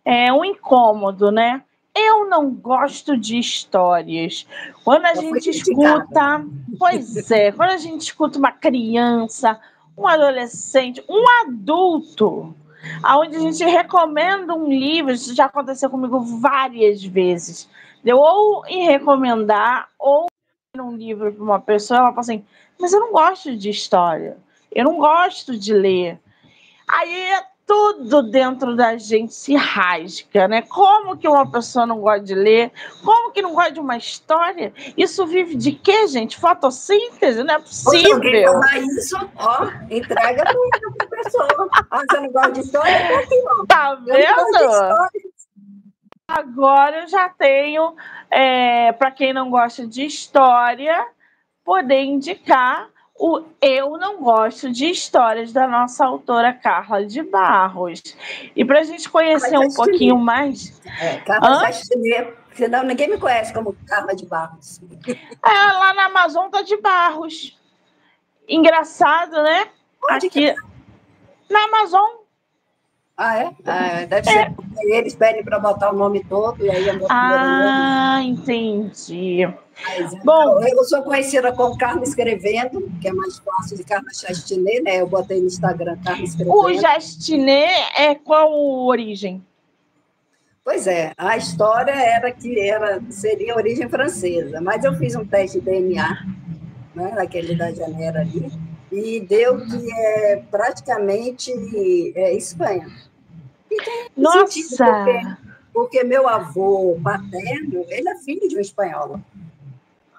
é, 0.05 0.33
um 0.33 0.45
incômodo, 0.45 1.33
né? 1.33 1.65
Eu 1.93 2.29
não 2.29 2.49
gosto 2.49 3.17
de 3.17 3.37
histórias. 3.37 4.47
Quando 4.85 5.05
a 5.05 5.17
foi 5.17 5.25
gente 5.25 5.51
escuta, 5.51 6.47
pois 6.79 7.29
é, 7.33 7.51
quando 7.51 7.71
a 7.71 7.77
gente 7.77 8.03
escuta 8.03 8.39
uma 8.39 8.53
criança, 8.53 9.59
um 9.97 10.07
adolescente, 10.07 11.05
um 11.09 11.25
adulto, 11.43 12.55
aonde 13.03 13.35
a 13.35 13.41
gente 13.41 13.65
recomenda 13.65 14.55
um 14.55 14.69
livro, 14.69 15.11
isso 15.11 15.35
já 15.35 15.47
aconteceu 15.47 15.91
comigo 15.91 16.21
várias 16.21 17.03
vezes. 17.03 17.69
Deu 18.05 18.19
ou 18.19 18.65
em 18.69 18.87
recomendar 18.87 19.89
ou 19.99 20.29
um 20.79 20.93
livro 20.95 21.33
para 21.33 21.43
uma 21.43 21.59
pessoa, 21.59 21.99
ela 21.99 22.09
fala 22.11 22.21
assim: 22.21 22.45
Mas 22.79 22.93
eu 22.93 23.01
não 23.01 23.11
gosto 23.11 23.57
de 23.57 23.71
história, 23.71 24.37
eu 24.71 24.85
não 24.85 24.99
gosto 24.99 25.59
de 25.59 25.75
ler. 25.75 26.21
Aí 26.89 27.33
tudo 27.67 28.23
dentro 28.23 28.75
da 28.75 28.97
gente 28.97 29.35
se 29.35 29.55
rasga, 29.55 30.49
né? 30.49 30.63
Como 30.63 31.19
que 31.19 31.29
uma 31.29 31.51
pessoa 31.51 31.85
não 31.85 32.01
gosta 32.01 32.21
de 32.21 32.35
ler? 32.35 32.73
Como 33.05 33.31
que 33.31 33.43
não 33.43 33.53
gosta 33.53 33.73
de 33.73 33.81
uma 33.81 33.99
história? 33.99 34.73
Isso 34.97 35.27
vive 35.27 35.55
de 35.55 35.73
quê, 35.73 36.07
gente? 36.09 36.39
Fotossíntese? 36.39 37.45
Não 37.45 37.57
é 37.57 37.59
Quando 37.85 38.13
alguém 38.13 38.43
possível. 38.45 38.53
falar 38.53 38.79
isso, 38.79 39.31
ó, 39.37 39.67
entrega 39.91 40.45
para 40.45 41.07
a 41.07 41.23
pessoa. 41.23 41.69
Ah, 41.91 42.03
você 42.11 42.21
não 42.21 42.33
gosta 42.33 42.53
de 42.53 42.61
história? 42.61 43.11
Não, 43.11 43.19
aqui, 43.19 43.43
não. 43.43 43.67
Tá 43.67 43.91
não 43.91 43.97
gosto 43.97 44.05
de 44.07 44.13
vendo? 44.13 44.71
história. 44.71 45.21
Agora 46.31 47.01
eu 47.03 47.09
já 47.09 47.29
tenho, 47.29 47.95
para 48.99 49.11
quem 49.11 49.35
não 49.35 49.51
gosta 49.51 49.87
de 49.87 50.07
história, 50.07 51.07
poder 51.63 52.03
indicar 52.03 52.89
o 53.19 53.43
Eu 53.61 53.99
Não 53.99 54.23
Gosto 54.23 54.71
de 54.71 54.91
Histórias 54.91 55.53
da 55.53 55.67
nossa 55.67 56.07
autora 56.07 56.53
Carla 56.53 57.05
de 57.05 57.23
Barros. 57.23 58.01
E 58.55 58.65
para 58.65 58.81
a 58.81 58.85
gente 58.85 59.09
conhecer 59.11 59.59
um 59.59 59.75
pouquinho 59.75 60.17
mais, 60.17 60.81
É, 61.01 61.17
Carla 61.21 61.57
Hã? 61.57 61.61
Castanheira, 61.63 62.37
senão 62.55 62.85
ninguém 62.85 63.09
me 63.09 63.19
conhece 63.19 63.53
como 63.53 63.77
Carla 63.87 64.15
de 64.15 64.25
Barros. 64.25 64.81
é, 65.07 65.73
lá 65.73 65.93
na 65.95 66.05
Amazon 66.07 66.49
tá 66.49 66.63
de 66.63 66.77
Barros. 66.77 67.59
Engraçado, 68.49 69.43
né? 69.43 69.69
Onde 70.11 70.29
Aqui 70.29 70.55
na 71.51 71.65
Amazon. 71.65 72.18
Ah, 73.21 73.37
é? 73.37 73.51
Ah, 73.67 74.05
deve 74.07 74.31
ser 74.31 74.55
porque 74.55 74.93
eles 74.93 75.17
pedem 75.17 75.43
para 75.43 75.59
botar 75.59 75.93
o 75.93 75.97
nome 75.97 76.23
todo, 76.23 76.65
e 76.65 76.71
aí 76.71 76.89
é 76.89 76.93
meu 76.93 77.09
primeiro 77.09 77.09
nome. 77.09 77.11
Ah, 77.11 78.21
entendi. 78.23 79.41
Mas, 79.83 80.15
é, 80.15 80.21
bom. 80.21 80.63
eu 80.63 80.85
sou 80.85 81.03
conhecida 81.03 81.53
como 81.53 81.77
Carla 81.77 82.05
Escrevendo, 82.05 82.89
que 83.01 83.09
é 83.09 83.13
mais 83.13 83.41
fácil 83.41 83.77
de 83.77 83.83
Carla 83.83 84.09
Chastinet, 84.15 84.83
né? 84.83 85.01
Eu 85.01 85.09
botei 85.09 85.41
no 85.41 85.49
Instagram 85.49 85.99
Carla 86.05 86.23
Escrevendo. 86.23 86.55
O 86.57 86.73
Jastinet 86.75 87.91
é 87.97 88.15
qual 88.15 88.53
origem? 88.87 89.45
Pois 90.63 90.87
é, 90.87 91.13
a 91.19 91.37
história 91.37 91.91
era 91.91 92.31
que 92.31 92.61
era, 92.61 93.03
seria 93.11 93.57
origem 93.57 93.89
francesa, 93.89 94.61
mas 94.61 94.85
eu 94.85 94.95
fiz 94.95 95.17
um 95.17 95.25
teste 95.25 95.59
de 95.59 95.65
DNA, 95.65 96.25
né, 96.95 97.13
naquele 97.17 97.57
da 97.57 97.73
Janera 97.73 98.21
ali, 98.21 98.53
e 98.93 99.19
deu 99.21 99.59
que 99.65 99.93
é 99.93 100.43
praticamente 100.51 101.53
é, 102.15 102.37
Espanha. 102.37 102.87
Nossa! 104.17 104.47
porque- 104.47 105.49
Porque 105.73 106.03
meu 106.03 106.29
avô 106.29 106.99
paterno, 107.05 107.85
ele 107.89 108.09
é 108.09 108.17
filho 108.17 108.49
de 108.49 108.57
um 108.57 108.61
espanhol. 108.61 109.21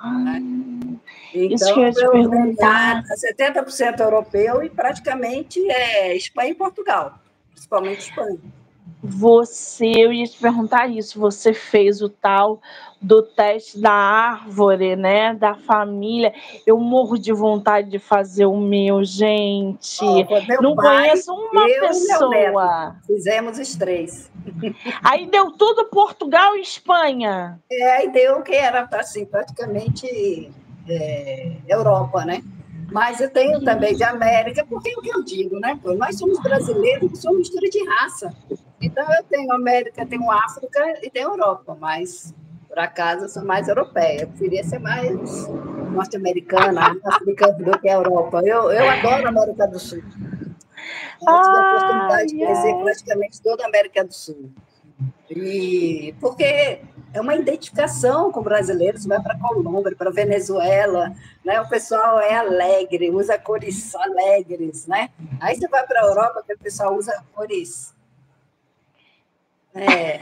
Hum, 0.03 0.97
Então, 1.33 1.55
Isso 1.55 1.73
que 1.73 1.79
eu 1.79 1.83
ia 1.85 1.91
te 1.91 2.09
perguntar. 2.09 3.01
DNA 3.03 3.03
é 3.11 3.17
70% 3.17 3.99
europeu 3.99 4.63
e 4.63 4.69
praticamente 4.69 5.59
é 5.69 6.15
Espanha 6.15 6.51
e 6.51 6.55
Portugal, 6.55 7.19
principalmente 7.51 8.09
Espanha. 8.09 8.39
Você, 9.01 9.85
eu 9.85 10.11
ia 10.11 10.25
te 10.25 10.37
perguntar 10.37 10.87
isso. 10.87 11.19
Você 11.19 11.53
fez 11.53 12.01
o 12.01 12.09
tal 12.09 12.61
do 13.01 13.23
teste 13.23 13.79
da 13.79 13.91
árvore, 13.91 14.95
né? 14.95 15.33
Da 15.33 15.55
família. 15.55 16.33
Eu 16.65 16.77
morro 16.77 17.17
de 17.17 17.31
vontade 17.31 17.89
de 17.89 17.99
fazer 17.99 18.45
o 18.45 18.57
meu, 18.57 19.03
gente. 19.03 20.03
Meu 20.47 20.61
Não 20.61 20.75
pai, 20.75 21.09
conheço 21.09 21.33
uma 21.33 21.67
eu 21.67 21.83
e 21.83 21.87
pessoa. 21.87 22.95
Fizemos 23.07 23.57
os 23.57 23.75
três. 23.75 24.29
Aí 25.03 25.27
deu 25.27 25.51
tudo 25.51 25.85
Portugal 25.85 26.57
e 26.57 26.61
Espanha. 26.61 27.59
É, 27.71 27.97
aí 27.97 28.11
deu 28.11 28.41
que 28.41 28.53
era 28.53 28.87
assim, 28.93 29.25
praticamente 29.25 30.51
é, 30.87 31.51
Europa, 31.67 32.25
né? 32.25 32.41
Mas 32.91 33.19
eu 33.19 33.29
tenho 33.29 33.63
também 33.63 33.95
de 33.95 34.03
América, 34.03 34.65
porque 34.67 34.89
é 34.89 34.93
o 34.97 35.01
que 35.01 35.09
eu 35.09 35.23
digo, 35.23 35.59
né? 35.59 35.79
Nós 35.83 36.17
somos 36.17 36.39
brasileiros, 36.41 37.19
somos 37.19 37.39
mistura 37.39 37.69
de 37.69 37.83
raça. 37.87 38.33
Então 38.81 39.05
eu 39.13 39.23
tenho 39.23 39.51
América, 39.51 40.05
tenho 40.05 40.31
África 40.31 40.99
e 41.01 41.09
tenho 41.09 41.29
Europa, 41.29 41.77
mas 41.79 42.33
por 42.67 42.79
acaso 42.79 43.25
eu 43.25 43.29
sou 43.29 43.43
mais 43.43 43.67
europeia. 43.67 44.21
Eu 44.21 44.27
preferia 44.27 44.63
ser 44.63 44.79
mais 44.79 45.47
norte-americana, 45.91 46.97
africana 47.03 47.53
do 47.53 47.79
que 47.79 47.89
a 47.89 47.93
Europa. 47.93 48.41
Eu, 48.45 48.71
eu 48.71 48.89
adoro 48.89 49.25
a 49.25 49.29
América 49.29 49.67
do 49.67 49.79
Sul. 49.79 49.99
Eu 49.99 51.41
tive 51.41 51.57
a 51.57 51.75
oportunidade 51.75 52.27
de 52.29 52.43
Ai, 52.43 52.47
conhecer 52.47 52.73
ai. 52.73 52.83
praticamente 52.83 53.41
toda 53.41 53.63
a 53.63 53.67
América 53.67 54.03
do 54.03 54.13
Sul. 54.13 54.51
E 55.29 56.15
porque 56.19 56.81
é 57.13 57.21
uma 57.21 57.35
identificação 57.35 58.31
com 58.31 58.41
brasileiros, 58.41 59.05
vai 59.05 59.21
para 59.21 59.37
Colômbia, 59.37 59.95
para 59.95 60.11
Venezuela, 60.11 61.13
né? 61.43 61.59
O 61.61 61.69
pessoal 61.69 62.19
é 62.19 62.35
alegre, 62.35 63.11
usa 63.11 63.37
cores 63.37 63.93
alegres, 63.95 64.87
né? 64.87 65.09
Aí 65.39 65.55
você 65.55 65.67
vai 65.67 65.85
para 65.85 66.01
a 66.01 66.05
Europa, 66.05 66.43
que 66.45 66.53
o 66.53 66.59
pessoal 66.59 66.95
usa 66.95 67.23
cores 67.33 67.93
é, 69.75 69.83
é, 69.85 70.21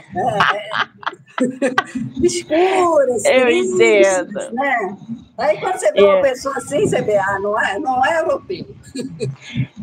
escuras, 2.22 3.24
Eu 3.26 3.48
entendo. 3.50 4.52
né? 4.52 4.96
Aí 5.38 5.58
quando 5.60 5.76
você 5.78 5.92
vê 5.92 6.02
uma 6.02 6.18
É. 6.18 6.22
pessoa 6.22 6.56
assim, 6.56 6.86
você 6.86 7.00
vê, 7.02 7.16
ah, 7.16 7.38
não 7.40 7.60
é, 7.60 7.78
não 7.78 8.04
é 8.04 8.20
europeu. 8.20 8.66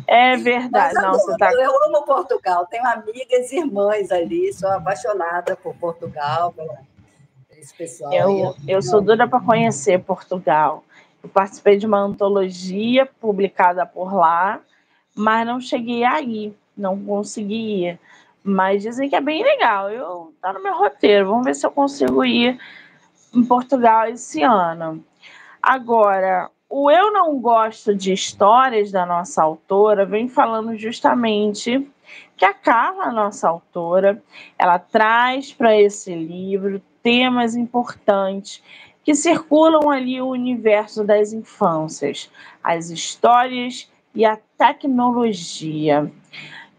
É 0.08 0.32
Mas 0.32 0.44
verdade. 0.44 0.94
Não, 0.96 1.10
adoro, 1.10 1.38
tá. 1.38 1.52
Eu 1.54 1.72
amo 1.86 2.04
Portugal, 2.06 2.66
tenho 2.68 2.86
amigas 2.86 3.52
e 3.52 3.58
irmãs 3.58 4.12
ali, 4.12 4.54
sou 4.54 4.70
apaixonada 4.70 5.56
por 5.56 5.74
Portugal, 5.76 6.54
esse 7.52 7.74
pessoal. 7.76 8.14
Eu, 8.14 8.56
eu 8.68 8.82
sou 8.82 9.02
doida 9.02 9.28
para 9.28 9.40
conhecer 9.40 10.00
Portugal. 10.04 10.84
Eu 11.24 11.30
participei 11.30 11.78
de 11.78 11.88
uma 11.88 12.00
antologia 12.00 13.06
publicada 13.20 13.86
por 13.86 14.14
lá, 14.14 14.60
mas 15.16 15.48
não 15.48 15.60
cheguei 15.60 16.04
aí, 16.04 16.54
não 16.78 17.00
consegui 17.04 17.86
ir. 17.88 18.00
Mas 18.48 18.84
dizem 18.84 19.10
que 19.10 19.16
é 19.16 19.22
bem 19.22 19.44
legal. 19.44 19.90
Eu 19.90 20.34
tá 20.40 20.54
no 20.54 20.62
meu 20.62 20.78
roteiro. 20.78 21.28
Vamos 21.28 21.46
ver 21.46 21.56
se 21.56 21.66
eu 21.66 21.72
consigo 21.72 22.24
ir 22.24 22.60
em 23.34 23.44
Portugal 23.44 24.08
esse 24.08 24.44
ano. 24.44 25.04
Agora, 25.62 26.52
o 26.70 26.92
Eu 26.92 27.12
Não 27.12 27.40
Gosto 27.40 27.96
de 27.96 28.14
Histórias 28.14 28.92
da 28.92 29.04
nossa 29.04 29.42
autora 29.42 30.06
vem 30.06 30.30
falando 30.30 30.78
justamente 30.78 31.90
que 32.38 32.46
a 32.46 32.54
Carla, 32.54 33.12
nossa 33.12 33.50
autora, 33.50 34.22
ela 34.60 34.78
traz 34.78 35.52
para 35.52 35.76
esse 35.76 36.14
livro 36.14 36.80
temas 37.02 37.56
importantes 37.56 38.62
que 39.04 39.16
circulam 39.16 39.90
ali 39.90 40.22
o 40.22 40.28
universo 40.28 41.04
das 41.04 41.34
infâncias, 41.34 42.30
as 42.64 42.90
histórias 42.90 43.90
e 44.14 44.26
a 44.26 44.38
tecnologia, 44.58 46.12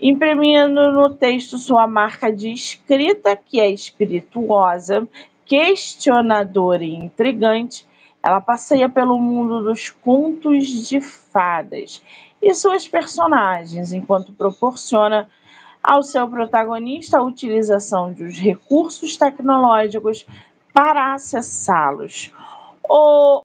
imprimindo 0.00 0.92
no 0.92 1.10
texto 1.14 1.58
sua 1.58 1.86
marca 1.86 2.32
de 2.32 2.50
escrita, 2.52 3.36
que 3.36 3.60
é 3.60 3.70
espirituosa, 3.70 5.08
questionadora 5.44 6.84
e 6.84 6.94
intrigante, 6.94 7.86
ela 8.22 8.40
passeia 8.40 8.88
pelo 8.88 9.18
mundo 9.18 9.62
dos 9.62 9.90
contos 9.90 10.88
de 10.88 11.00
fadas 11.00 12.02
e 12.42 12.52
suas 12.54 12.86
personagens, 12.86 13.92
enquanto 13.92 14.32
proporciona 14.32 15.28
ao 15.82 16.02
seu 16.02 16.28
protagonista 16.28 17.18
a 17.18 17.22
utilização 17.22 18.12
dos 18.12 18.36
recursos 18.38 19.16
tecnológicos 19.16 20.26
para 20.72 21.14
acessá-los. 21.14 22.32
Ô, 22.88 23.42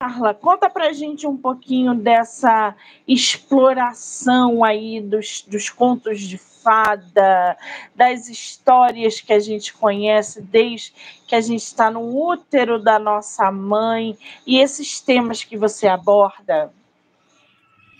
Carla, 0.00 0.32
conta 0.32 0.70
pra 0.70 0.92
gente 0.92 1.26
um 1.26 1.36
pouquinho 1.36 1.92
dessa 1.92 2.76
exploração 3.06 4.62
aí 4.62 5.00
dos, 5.00 5.42
dos 5.42 5.70
contos 5.70 6.20
de 6.20 6.38
fada, 6.38 7.56
das 7.96 8.28
histórias 8.28 9.20
que 9.20 9.32
a 9.32 9.40
gente 9.40 9.72
conhece 9.72 10.40
desde 10.40 10.92
que 11.26 11.34
a 11.34 11.40
gente 11.40 11.64
está 11.64 11.90
no 11.90 12.16
útero 12.16 12.80
da 12.80 12.96
nossa 12.96 13.50
mãe 13.50 14.16
e 14.46 14.60
esses 14.60 15.00
temas 15.00 15.42
que 15.42 15.56
você 15.56 15.88
aborda. 15.88 16.72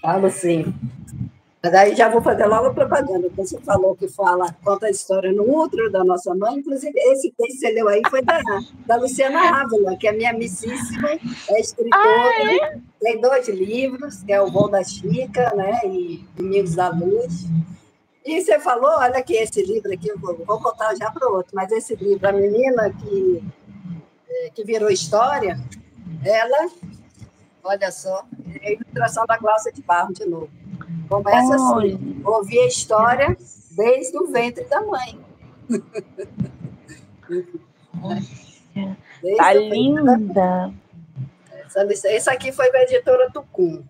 Falo 0.01 0.31
sim. 0.31 0.73
Mas 1.61 1.75
aí 1.75 1.97
já 1.97 2.09
vou 2.09 2.23
fazer 2.23 2.47
logo 2.47 2.67
a 2.67 2.75
propaganda. 2.75 3.29
Você 3.37 3.59
falou 3.61 3.97
que 3.97 4.07
fala, 4.07 4.55
conta 4.65 4.87
a 4.87 4.91
história 4.91 5.33
no 5.33 5.43
útero 5.43 5.91
da 5.91 6.05
nossa 6.05 6.33
mãe. 6.35 6.57
Inclusive, 6.57 6.93
esse 6.97 7.33
texto 7.33 7.53
que 7.55 7.59
você 7.59 7.71
leu 7.71 7.89
aí 7.89 8.01
foi 8.09 8.23
da, 8.23 8.39
da 8.87 8.97
Luciana 8.97 9.41
Ávila, 9.63 9.97
que 9.97 10.07
é 10.07 10.13
minha 10.13 10.31
amicíssima, 10.31 11.11
é 11.11 11.61
escritora, 11.61 12.01
ah, 12.01 12.75
é? 12.75 12.79
tem 13.01 13.21
dois 13.21 13.49
livros, 13.49 14.23
que 14.23 14.33
é 14.33 14.41
O 14.41 14.51
Voo 14.51 14.69
da 14.69 14.85
Chica 14.85 15.53
né, 15.57 15.81
e 15.85 16.25
Domingos 16.37 16.77
da 16.77 16.91
Luz. 16.91 17.47
E 18.25 18.41
você 18.41 18.61
falou, 18.61 18.91
olha 18.91 19.19
aqui, 19.19 19.35
esse 19.35 19.61
livro 19.63 19.93
aqui, 19.93 20.09
eu 20.09 20.19
vou, 20.19 20.37
vou 20.45 20.61
contar 20.61 20.95
já 20.95 21.11
para 21.11 21.29
o 21.29 21.37
outro, 21.37 21.53
mas 21.55 21.73
esse 21.73 21.97
livro, 21.97 22.29
a 22.29 22.33
menina 22.33 22.93
que, 22.93 23.43
é, 24.29 24.51
que 24.51 24.63
virou 24.63 24.91
história, 24.91 25.59
ela, 26.25 26.69
olha 27.65 27.91
só, 27.91 28.25
é 28.61 28.69
a 28.69 28.73
ilustração 28.73 29.25
da 29.27 29.39
Glaucia 29.39 29.73
de 29.73 29.83
Barro 29.83 30.13
de 30.13 30.25
novo. 30.25 30.51
Começa 31.09 31.55
assim, 31.55 32.23
ouvir 32.25 32.61
a 32.61 32.67
história 32.67 33.37
desde 33.71 34.17
o 34.19 34.27
ventre 34.27 34.65
da 34.65 34.83
mãe. 34.83 35.19
tá 39.37 39.55
linda. 39.55 40.73
Essa 42.05 42.33
aqui 42.33 42.53
foi 42.53 42.71
da 42.73 42.83
editora 42.83 43.31
Tucum. 43.31 43.83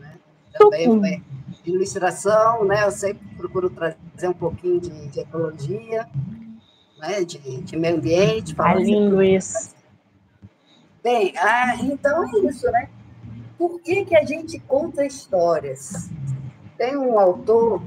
Né? 0.00 0.18
Também 0.52 0.86
foi 0.86 1.22
ilustração, 1.64 2.64
né? 2.64 2.84
Eu 2.84 2.90
sempre 2.90 3.26
procuro 3.36 3.70
trazer 3.70 4.28
um 4.28 4.32
pouquinho 4.32 4.80
de, 4.80 5.08
de 5.08 5.20
ecologia, 5.20 6.08
né? 6.98 7.24
de, 7.24 7.38
de 7.38 7.76
meio 7.76 7.96
ambiente. 7.96 8.54
Tá 8.54 8.74
lindo 8.74 9.22
isso. 9.22 9.74
Bem, 11.02 11.32
ah, 11.38 11.76
então 11.82 12.24
é 12.24 12.48
isso, 12.48 12.70
né? 12.70 12.88
Por 13.58 13.80
que, 13.80 14.04
que 14.04 14.16
a 14.16 14.24
gente 14.24 14.60
conta 14.60 15.04
histórias? 15.04 16.08
Tem 16.78 16.96
um 16.96 17.18
autor, 17.18 17.82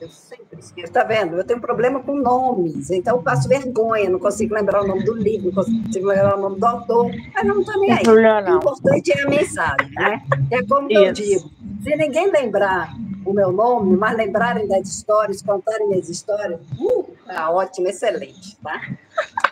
eu 0.00 0.08
sempre 0.08 0.58
esqueço, 0.58 0.88
está 0.88 1.04
vendo? 1.04 1.36
Eu 1.36 1.44
tenho 1.44 1.60
um 1.60 1.62
problema 1.62 2.00
com 2.00 2.16
nomes, 2.16 2.90
então 2.90 3.16
eu 3.16 3.22
passo 3.22 3.48
vergonha, 3.48 4.10
não 4.10 4.18
consigo 4.18 4.54
lembrar 4.54 4.82
o 4.82 4.86
nome 4.88 5.04
do 5.04 5.14
livro, 5.14 5.52
não 5.54 5.64
consigo 5.64 6.08
lembrar 6.08 6.36
o 6.36 6.40
nome 6.40 6.58
do 6.58 6.66
autor, 6.66 7.12
mas 7.32 7.46
não 7.46 7.60
estou 7.60 7.78
nem 7.78 7.92
aí. 7.92 8.02
O 8.04 8.56
importante 8.56 9.12
é 9.12 9.22
a 9.22 9.28
mensagem, 9.28 9.90
né? 9.92 10.20
É 10.50 10.62
como 10.64 10.90
eu 10.90 11.12
digo, 11.12 11.48
se 11.84 11.96
ninguém 11.96 12.32
lembrar 12.32 12.92
o 13.24 13.32
meu 13.32 13.52
nome, 13.52 13.96
mas 13.96 14.16
lembrarem 14.16 14.66
das 14.66 14.88
histórias, 14.88 15.40
contarem 15.40 15.88
minhas 15.88 16.08
histórias, 16.08 16.60
uh, 16.80 17.06
tá 17.24 17.48
ótimo, 17.50 17.86
excelente, 17.86 18.56
tá? 18.56 18.80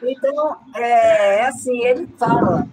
Então, 0.03 0.57
é 0.74 1.45
assim, 1.45 1.85
ele 1.85 2.09
fala 2.18 2.66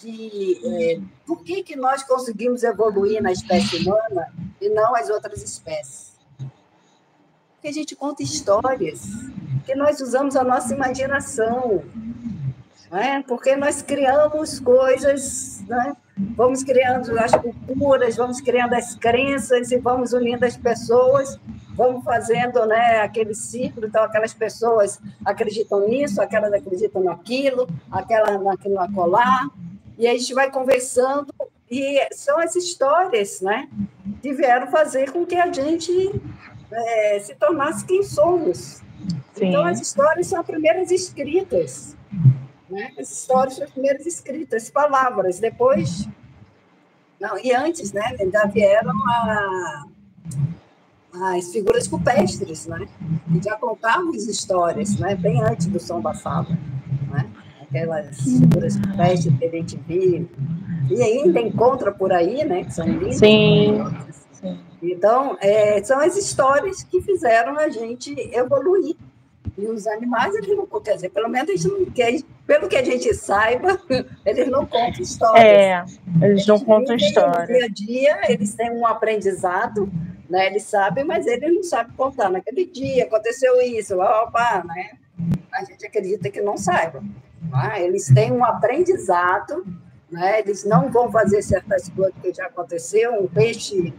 que 0.00 0.60
é, 0.64 1.00
por 1.26 1.42
que, 1.42 1.62
que 1.62 1.76
nós 1.76 2.02
conseguimos 2.02 2.62
evoluir 2.62 3.22
na 3.22 3.32
espécie 3.32 3.76
humana 3.76 4.32
e 4.60 4.68
não 4.68 4.94
as 4.96 5.10
outras 5.10 5.42
espécies? 5.42 6.18
Porque 7.54 7.68
a 7.68 7.72
gente 7.72 7.94
conta 7.94 8.22
histórias, 8.22 9.02
que 9.66 9.74
nós 9.74 10.00
usamos 10.00 10.34
a 10.36 10.42
nossa 10.42 10.74
imaginação, 10.74 11.84
né? 12.90 13.22
porque 13.28 13.54
nós 13.54 13.82
criamos 13.82 14.58
coisas, 14.58 15.62
né? 15.68 15.94
vamos 16.16 16.64
criando 16.64 17.18
as 17.18 17.32
culturas, 17.32 18.16
vamos 18.16 18.40
criando 18.40 18.74
as 18.74 18.94
crenças 18.94 19.70
e 19.70 19.76
vamos 19.76 20.14
unindo 20.14 20.44
as 20.46 20.56
pessoas, 20.56 21.38
vamos 21.74 22.02
fazendo 22.02 22.64
né, 22.66 23.00
aquele 23.00 23.34
ciclo, 23.34 23.86
então 23.86 24.02
aquelas 24.02 24.32
pessoas 24.32 24.98
acreditam 25.24 25.86
nisso, 25.86 26.20
aquelas 26.20 26.52
acreditam 26.52 27.02
naquilo, 27.02 27.68
aquela 27.90 28.38
naquilo 28.38 28.80
acolá, 28.80 29.50
e 30.00 30.08
a 30.08 30.16
gente 30.16 30.32
vai 30.32 30.50
conversando, 30.50 31.32
e 31.70 32.08
são 32.14 32.38
as 32.38 32.56
histórias 32.56 33.42
né, 33.42 33.68
que 34.22 34.32
vieram 34.32 34.66
fazer 34.68 35.12
com 35.12 35.26
que 35.26 35.36
a 35.36 35.52
gente 35.52 35.92
é, 36.72 37.20
se 37.20 37.34
tornasse 37.34 37.84
quem 37.84 38.02
somos. 38.02 38.80
Sim. 39.34 39.48
Então, 39.48 39.62
as 39.62 39.78
histórias 39.78 40.26
são 40.26 40.40
as 40.40 40.46
primeiras 40.46 40.90
escritas. 40.90 41.94
Né? 42.70 42.92
As 42.98 43.12
histórias 43.12 43.56
são 43.56 43.64
as 43.64 43.70
primeiras 43.70 44.06
escritas, 44.06 44.70
palavras. 44.70 45.38
Depois. 45.38 46.08
Não, 47.20 47.38
e 47.38 47.52
antes, 47.52 47.92
né? 47.92 48.16
Ainda 48.18 48.46
vieram 48.46 48.94
a, 49.06 49.84
as 51.36 51.52
figuras 51.52 51.86
rupestres, 51.86 52.66
né? 52.66 52.88
Que 53.30 53.44
já 53.44 53.54
contavam 53.56 54.08
as 54.14 54.22
histórias, 54.22 54.98
né? 54.98 55.14
Bem 55.14 55.42
antes 55.42 55.66
do 55.66 55.78
som 55.78 56.00
da 56.00 56.14
fala. 56.14 56.56
Aquelas 57.70 58.20
figuras 58.20 58.76
festas 58.96 59.32
que 59.38 59.44
a 59.44 59.48
gente 59.48 59.76
vive, 59.86 60.28
e 60.90 61.02
ainda 61.02 61.40
encontra 61.40 61.92
por 61.92 62.12
aí, 62.12 62.44
né, 62.44 62.64
que 62.64 62.74
são 62.74 62.86
lindas. 62.86 63.16
Sim. 63.16 63.78
Então, 64.82 65.36
é, 65.40 65.82
são 65.82 66.00
as 66.00 66.16
histórias 66.16 66.82
que 66.82 67.00
fizeram 67.02 67.58
a 67.58 67.68
gente 67.68 68.14
evoluir. 68.34 68.96
E 69.58 69.66
os 69.66 69.86
animais, 69.86 70.34
eles 70.34 70.56
não, 70.56 70.66
quer 70.80 70.94
dizer, 70.94 71.10
pelo 71.10 71.28
menos 71.28 71.50
eles 71.50 71.64
não, 71.64 71.86
pelo 72.46 72.68
que 72.68 72.76
a 72.76 72.84
gente 72.84 73.12
saiba, 73.14 73.78
eles 74.24 74.48
não 74.48 74.64
contam 74.64 75.02
histórias. 75.02 75.44
É, 75.44 75.80
eles, 75.80 76.22
eles 76.22 76.46
não 76.46 76.58
contam 76.60 76.96
histórias. 76.96 77.48
No 77.48 77.54
dia 77.54 77.64
a 77.64 77.68
dia, 77.68 78.32
eles 78.32 78.54
têm 78.54 78.70
um 78.70 78.86
aprendizado, 78.86 79.90
né? 80.30 80.46
Eles 80.46 80.62
sabem, 80.62 81.04
mas 81.04 81.26
eles 81.26 81.54
não 81.54 81.62
sabem 81.62 81.92
contar. 81.94 82.30
Naquele 82.30 82.64
dia 82.64 83.04
aconteceu 83.04 83.60
isso, 83.60 83.98
opa, 83.98 84.64
né? 84.64 84.92
A 85.52 85.64
gente 85.64 85.84
acredita 85.84 86.30
que 86.30 86.40
não 86.40 86.56
saiba. 86.56 87.02
Né? 87.40 87.84
Eles 87.84 88.06
têm 88.06 88.32
um 88.32 88.44
aprendizado, 88.44 89.64
né? 90.10 90.40
eles 90.40 90.64
não 90.64 90.90
vão 90.90 91.10
fazer 91.10 91.42
certas 91.42 91.88
coisas 91.88 92.14
que 92.20 92.32
já 92.32 92.46
aconteceu. 92.46 93.22
Um 93.22 93.26
peixe 93.26 93.94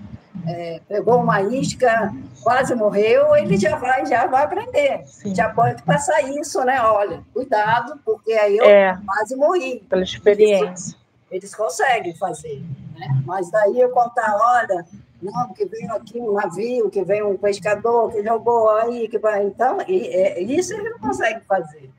é, 0.47 0.81
pegou 0.87 1.21
uma 1.21 1.41
isca, 1.41 2.13
quase 2.41 2.75
morreu, 2.75 3.35
ele 3.35 3.57
já 3.57 3.75
vai, 3.77 4.05
já 4.05 4.27
vai 4.27 4.43
aprender. 4.43 5.05
Sim. 5.05 5.35
Já 5.35 5.49
pode 5.49 5.83
passar 5.83 6.21
isso, 6.21 6.63
né? 6.63 6.81
Olha, 6.81 7.23
cuidado, 7.33 7.99
porque 8.03 8.33
aí 8.33 8.57
eu 8.57 8.65
é, 8.65 8.99
quase 9.05 9.35
morri. 9.35 9.85
Pela 9.89 10.03
experiência. 10.03 10.67
Eles, 10.69 10.97
eles 11.31 11.55
conseguem 11.55 12.15
fazer. 12.15 12.63
Né? 12.97 13.23
Mas 13.25 13.49
daí 13.51 13.79
eu 13.79 13.89
contar, 13.89 14.35
olha, 14.35 14.85
não, 15.21 15.53
que 15.53 15.65
veio 15.65 15.93
aqui 15.93 16.19
um 16.19 16.33
navio, 16.33 16.89
que 16.89 17.03
veio 17.03 17.29
um 17.29 17.37
pescador, 17.37 18.11
que 18.11 18.23
jogou 18.23 18.69
aí, 18.69 19.07
que 19.07 19.19
vai. 19.19 19.43
Então, 19.43 19.77
e, 19.87 20.07
é, 20.07 20.41
isso 20.41 20.73
ele 20.73 20.89
não 20.89 20.99
consegue 20.99 21.41
fazer. 21.45 21.89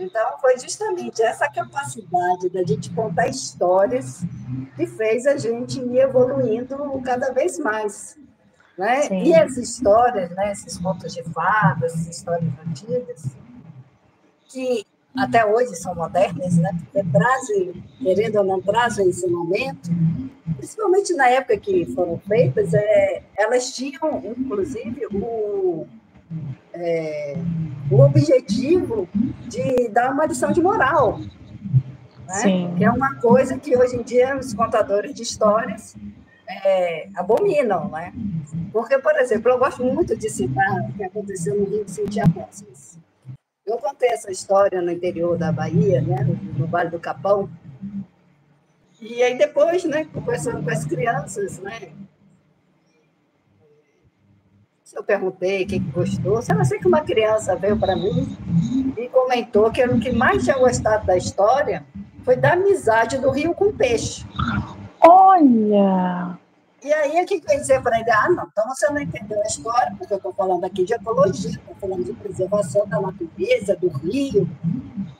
Então, 0.00 0.38
foi 0.40 0.58
justamente 0.58 1.22
essa 1.22 1.48
capacidade 1.48 2.48
da 2.48 2.64
gente 2.64 2.90
contar 2.90 3.28
histórias 3.28 4.22
que 4.76 4.86
fez 4.86 5.26
a 5.26 5.36
gente 5.36 5.78
ir 5.78 5.98
evoluindo 5.98 6.76
cada 7.04 7.32
vez 7.32 7.58
mais. 7.58 8.16
Né? 8.78 9.08
E 9.10 9.34
as 9.34 9.58
histórias, 9.58 10.30
né, 10.30 10.52
esses 10.52 10.78
contos 10.78 11.12
de 11.12 11.22
fadas, 11.24 11.92
essas 11.92 12.16
histórias 12.16 12.50
antigas, 12.66 13.26
que 14.48 14.86
até 15.14 15.44
hoje 15.44 15.76
são 15.76 15.94
modernas, 15.94 16.56
né, 16.56 16.70
porque 16.80 17.06
trazem, 17.10 17.84
querendo 17.98 18.36
ou 18.36 18.44
não, 18.44 18.62
trazem 18.62 19.10
esse 19.10 19.26
momento, 19.26 19.90
principalmente 20.56 21.12
na 21.14 21.28
época 21.28 21.58
que 21.58 21.84
foram 21.94 22.18
feitas, 22.26 22.72
é, 22.72 23.22
elas 23.36 23.72
tinham, 23.74 24.22
inclusive, 24.24 25.06
o 25.12 25.86
é, 26.72 27.34
o 27.90 28.00
objetivo 28.00 29.08
de 29.48 29.88
dar 29.88 30.12
uma 30.12 30.26
lição 30.26 30.52
de 30.52 30.60
moral. 30.60 31.18
Né? 32.26 32.74
Que 32.76 32.84
é 32.84 32.90
uma 32.90 33.16
coisa 33.16 33.58
que 33.58 33.76
hoje 33.76 33.96
em 33.96 34.02
dia 34.02 34.36
os 34.36 34.54
contadores 34.54 35.14
de 35.14 35.22
histórias 35.22 35.96
é, 36.48 37.08
abominam, 37.16 37.88
né? 37.88 38.12
Porque, 38.72 38.98
por 38.98 39.16
exemplo, 39.16 39.50
eu 39.50 39.58
gosto 39.58 39.84
muito 39.84 40.16
de 40.16 40.28
citar 40.30 40.80
o 40.88 40.92
que 40.92 41.02
aconteceu 41.02 41.56
no 41.56 41.64
Rio 41.64 41.84
de 41.84 42.20
Apóstolos. 42.20 42.98
Eu 43.66 43.78
contei 43.78 44.10
essa 44.10 44.30
história 44.30 44.80
no 44.80 44.90
interior 44.90 45.36
da 45.36 45.52
Bahia, 45.52 46.00
né, 46.00 46.24
no, 46.24 46.34
no 46.58 46.66
Vale 46.66 46.90
do 46.90 46.98
Capão, 46.98 47.48
e 49.00 49.22
aí 49.22 49.38
depois, 49.38 49.84
né, 49.84 50.06
conversando 50.12 50.62
com 50.62 50.70
as 50.70 50.84
crianças, 50.84 51.58
né, 51.60 51.90
eu 54.94 55.04
perguntei 55.04 55.64
quem 55.64 55.82
gostou, 55.90 56.40
ela 56.48 56.64
sei 56.64 56.78
que 56.78 56.88
uma 56.88 57.00
criança 57.00 57.56
veio 57.56 57.78
para 57.78 57.94
mim 57.94 58.36
e 58.96 59.08
comentou 59.08 59.70
que 59.70 59.84
o 59.84 60.00
que 60.00 60.12
mais 60.12 60.44
tinha 60.44 60.58
gostado 60.58 61.06
da 61.06 61.16
história 61.16 61.84
foi 62.24 62.36
da 62.36 62.52
amizade 62.52 63.18
do 63.18 63.30
rio 63.30 63.54
com 63.54 63.66
o 63.66 63.72
peixe. 63.72 64.26
Olha! 65.00 66.38
E 66.82 66.92
aí, 66.92 67.22
o 67.22 67.26
que 67.26 67.34
eu 67.34 67.54
ia 67.54 67.60
dizer 67.60 67.82
para 67.82 68.00
ele? 68.00 68.10
Ah, 68.10 68.30
não, 68.30 68.48
então 68.50 68.66
você 68.68 68.90
não 68.90 69.00
entendeu 69.00 69.38
a 69.38 69.46
história, 69.46 69.94
porque 69.98 70.14
eu 70.14 70.16
estou 70.16 70.32
falando 70.32 70.64
aqui 70.64 70.84
de 70.84 70.94
ecologia, 70.94 71.50
estou 71.50 71.74
falando 71.78 72.04
de 72.04 72.12
preservação 72.14 72.88
da 72.88 73.00
natureza, 73.00 73.76
do 73.76 73.88
rio. 73.88 74.48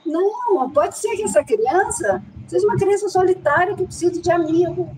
Não, 0.03 0.69
pode 0.71 0.97
ser 0.97 1.15
que 1.15 1.23
essa 1.23 1.43
criança 1.43 2.21
seja 2.47 2.65
uma 2.65 2.77
criança 2.77 3.07
solitária 3.09 3.75
que 3.75 3.85
precisa 3.85 4.19
de 4.19 4.31
amigo. 4.31 4.89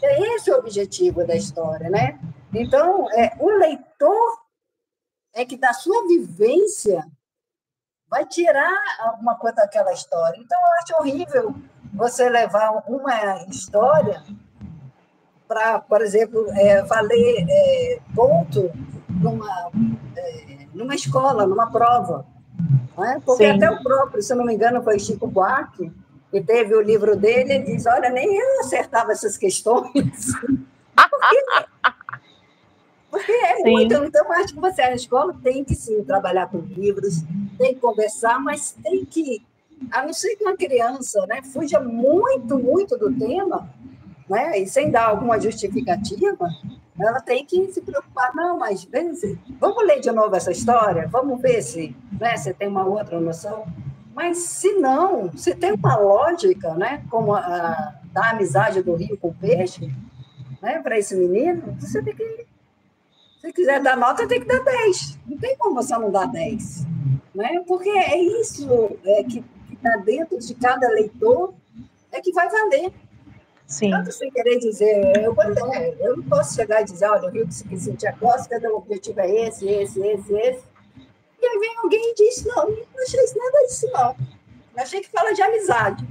É 0.00 0.34
esse 0.34 0.52
o 0.52 0.58
objetivo 0.58 1.26
da 1.26 1.34
história, 1.34 1.90
né? 1.90 2.16
Então, 2.54 3.10
é, 3.12 3.32
o 3.40 3.50
leitor 3.50 3.87
é 5.34 5.44
que 5.44 5.56
da 5.56 5.72
sua 5.72 6.06
vivência 6.06 7.06
vai 8.08 8.24
tirar 8.26 8.78
alguma 9.00 9.36
coisa 9.36 9.56
daquela 9.56 9.92
história. 9.92 10.38
Então, 10.40 10.58
eu 10.58 10.72
acho 10.82 10.94
horrível 11.00 11.54
você 11.92 12.28
levar 12.28 12.70
uma 12.88 13.44
história 13.48 14.22
para, 15.46 15.80
por 15.80 16.02
exemplo, 16.02 16.46
é, 16.52 16.82
valer 16.82 17.46
é, 17.48 18.00
ponto 18.14 18.70
numa, 19.08 19.70
é, 20.16 20.66
numa 20.74 20.94
escola, 20.94 21.46
numa 21.46 21.70
prova. 21.70 22.26
É? 22.98 23.20
Porque 23.20 23.44
Sim. 23.44 23.56
até 23.56 23.70
o 23.70 23.82
próprio, 23.82 24.22
se 24.22 24.34
não 24.34 24.44
me 24.44 24.54
engano, 24.54 24.82
foi 24.82 24.98
Chico 24.98 25.26
Buarque, 25.26 25.92
que 26.30 26.42
teve 26.42 26.74
o 26.74 26.82
livro 26.82 27.16
dele, 27.16 27.54
ele 27.54 27.64
diz, 27.64 27.86
olha, 27.86 28.10
nem 28.10 28.36
eu 28.36 28.60
acertava 28.60 29.12
essas 29.12 29.36
questões. 29.36 29.92
porque, 30.94 31.44
porque 33.10 33.32
é 33.32 33.56
sim. 33.56 33.70
muito. 33.70 33.94
Então, 33.94 34.32
acho 34.32 34.54
que 34.54 34.60
você, 34.60 34.82
a 34.82 34.94
escola 34.94 35.34
tem 35.42 35.64
que 35.64 35.74
sim 35.74 36.02
trabalhar 36.04 36.48
com 36.48 36.58
livros, 36.58 37.22
tem 37.56 37.74
que 37.74 37.80
conversar, 37.80 38.38
mas 38.40 38.76
tem 38.82 39.04
que, 39.04 39.42
a 39.90 40.04
não 40.04 40.12
ser 40.12 40.36
que 40.36 40.44
uma 40.44 40.56
criança 40.56 41.24
né, 41.26 41.42
fuja 41.42 41.80
muito, 41.80 42.58
muito 42.58 42.96
do 42.98 43.12
tema, 43.16 43.68
né? 44.28 44.58
E 44.58 44.66
sem 44.66 44.90
dar 44.90 45.06
alguma 45.06 45.40
justificativa, 45.40 46.48
ela 47.00 47.20
tem 47.20 47.44
que 47.44 47.72
se 47.72 47.80
preocupar. 47.80 48.34
Não, 48.34 48.58
mas 48.58 48.86
vamos 49.58 49.86
ler 49.86 50.00
de 50.00 50.10
novo 50.10 50.34
essa 50.34 50.50
história, 50.50 51.08
vamos 51.08 51.40
ver 51.40 51.62
se 51.62 51.96
né, 52.20 52.36
você 52.36 52.52
tem 52.52 52.68
uma 52.68 52.84
outra 52.84 53.20
noção. 53.20 53.66
Mas 54.14 54.38
se 54.38 54.72
não, 54.72 55.30
se 55.36 55.54
tem 55.54 55.72
uma 55.72 55.96
lógica, 55.96 56.74
né, 56.74 57.04
como 57.08 57.34
a 57.34 57.94
da 58.12 58.30
amizade 58.30 58.82
do 58.82 58.94
rio 58.94 59.16
com 59.16 59.28
o 59.28 59.34
peixe, 59.34 59.92
né, 60.60 60.80
para 60.80 60.98
esse 60.98 61.14
menino, 61.14 61.76
você 61.78 62.02
tem 62.02 62.14
que. 62.14 62.47
Se 63.40 63.52
quiser 63.52 63.80
dar 63.80 63.96
nota, 63.96 64.26
tem 64.26 64.40
que 64.40 64.46
dar 64.46 64.62
10. 64.62 65.18
Não 65.26 65.38
tem 65.38 65.56
como 65.56 65.76
você 65.76 65.96
não 65.96 66.10
dar 66.10 66.26
10. 66.26 66.86
Né? 67.34 67.62
Porque 67.66 67.88
é 67.88 68.18
isso 68.18 68.68
é, 69.04 69.22
que 69.22 69.44
está 69.72 69.96
dentro 69.98 70.38
de 70.38 70.54
cada 70.54 70.88
leitor 70.88 71.54
é 72.10 72.20
que 72.20 72.32
vai 72.32 72.48
valer. 72.48 72.92
Sim. 73.66 73.90
Tanto 73.90 74.10
sem 74.12 74.30
querer 74.30 74.58
dizer, 74.58 74.96
eu, 75.22 75.36
eu 76.00 76.16
não 76.16 76.24
posso 76.24 76.54
chegar 76.54 76.80
e 76.80 76.84
dizer, 76.84 77.06
olha, 77.06 77.28
o 77.28 77.30
Rio 77.30 77.46
de 77.46 77.54
Cintia 77.54 78.14
Costa, 78.18 78.58
o 78.70 78.76
objetivo 78.76 79.20
é 79.20 79.46
esse, 79.46 79.68
esse, 79.68 80.00
esse, 80.00 80.32
esse. 80.32 80.64
E 81.40 81.46
aí 81.46 81.58
vem 81.58 81.76
alguém 81.78 82.10
e 82.10 82.14
diz, 82.14 82.44
não, 82.44 82.68
não 82.68 83.02
achei 83.02 83.20
nada 83.36 83.66
disso, 83.66 83.90
não. 83.92 84.16
Eu 84.74 84.82
achei 84.82 85.00
que 85.00 85.10
fala 85.10 85.32
de 85.32 85.42
amizade. 85.42 86.04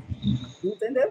Entendeu? 0.64 1.10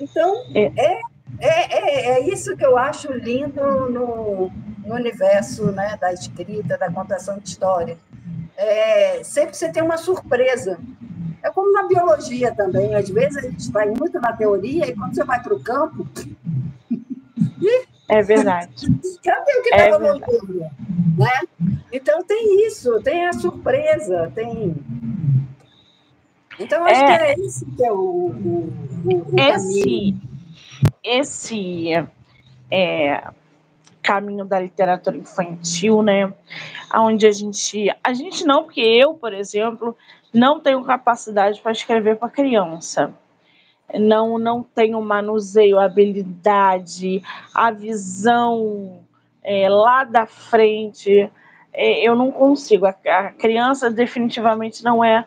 Então, 0.00 0.44
é. 0.54 0.72
É, 0.76 1.00
é, 1.40 1.72
é, 1.72 2.10
é 2.10 2.28
isso 2.28 2.56
que 2.56 2.64
eu 2.64 2.76
acho 2.76 3.10
lindo 3.12 3.60
no, 3.90 4.50
no 4.86 4.94
universo 4.94 5.72
né, 5.72 5.96
da 6.00 6.12
escrita, 6.12 6.78
da 6.78 6.90
contação 6.90 7.38
de 7.38 7.48
história. 7.48 7.98
É, 8.56 9.22
sempre 9.24 9.56
você 9.56 9.70
tem 9.70 9.82
uma 9.82 9.98
surpresa. 9.98 10.78
É 11.42 11.50
como 11.50 11.72
na 11.72 11.82
biologia 11.86 12.54
também. 12.54 12.94
Às 12.94 13.10
vezes 13.10 13.36
a 13.36 13.40
gente 13.42 13.70
vai 13.70 13.86
muito 13.86 14.20
na 14.20 14.32
teoria 14.32 14.86
e 14.86 14.94
quando 14.94 15.14
você 15.14 15.24
vai 15.24 15.42
para 15.42 15.54
o 15.54 15.62
campo. 15.62 16.06
É 18.08 18.22
verdade. 18.22 18.86
Cadê 19.24 19.52
o 19.58 19.62
que 19.64 19.74
é 19.74 19.88
estava 19.88 19.98
no 19.98 20.14
livro? 20.14 20.60
Né? 21.18 21.40
Então 21.92 22.22
tem 22.22 22.64
isso, 22.64 23.02
tem 23.02 23.26
a 23.26 23.32
surpresa, 23.32 24.30
tem. 24.32 24.76
Então 26.56 26.84
acho 26.84 27.02
é, 27.02 27.04
que 27.04 27.24
é 27.24 27.34
esse 27.44 27.66
que 27.66 27.84
é 27.84 27.90
o, 27.90 27.96
o, 27.96 28.72
o, 29.04 29.34
o 29.34 29.40
esse, 29.40 29.82
caminho. 29.82 30.22
Esse 31.02 31.90
é, 32.70 33.24
caminho 34.06 34.44
da 34.44 34.60
literatura 34.60 35.16
infantil, 35.16 36.02
né? 36.02 36.32
Onde 36.94 37.26
a 37.26 37.32
gente. 37.32 37.92
A 38.02 38.14
gente 38.14 38.46
não, 38.46 38.62
porque 38.62 38.80
eu, 38.80 39.14
por 39.14 39.34
exemplo, 39.34 39.96
não 40.32 40.60
tenho 40.60 40.84
capacidade 40.84 41.60
para 41.60 41.72
escrever 41.72 42.16
para 42.16 42.28
criança. 42.28 43.12
Não, 43.98 44.38
não 44.38 44.62
tenho 44.62 45.00
manuseio, 45.00 45.78
habilidade, 45.78 47.22
a 47.54 47.70
visão 47.70 49.00
é, 49.42 49.68
lá 49.68 50.04
da 50.04 50.26
frente. 50.26 51.30
É, 51.72 52.06
eu 52.06 52.14
não 52.14 52.30
consigo. 52.30 52.86
A, 52.86 52.90
a, 52.90 53.32
criança 53.32 53.90
definitivamente 53.90 54.84
não 54.84 55.04
é 55.04 55.24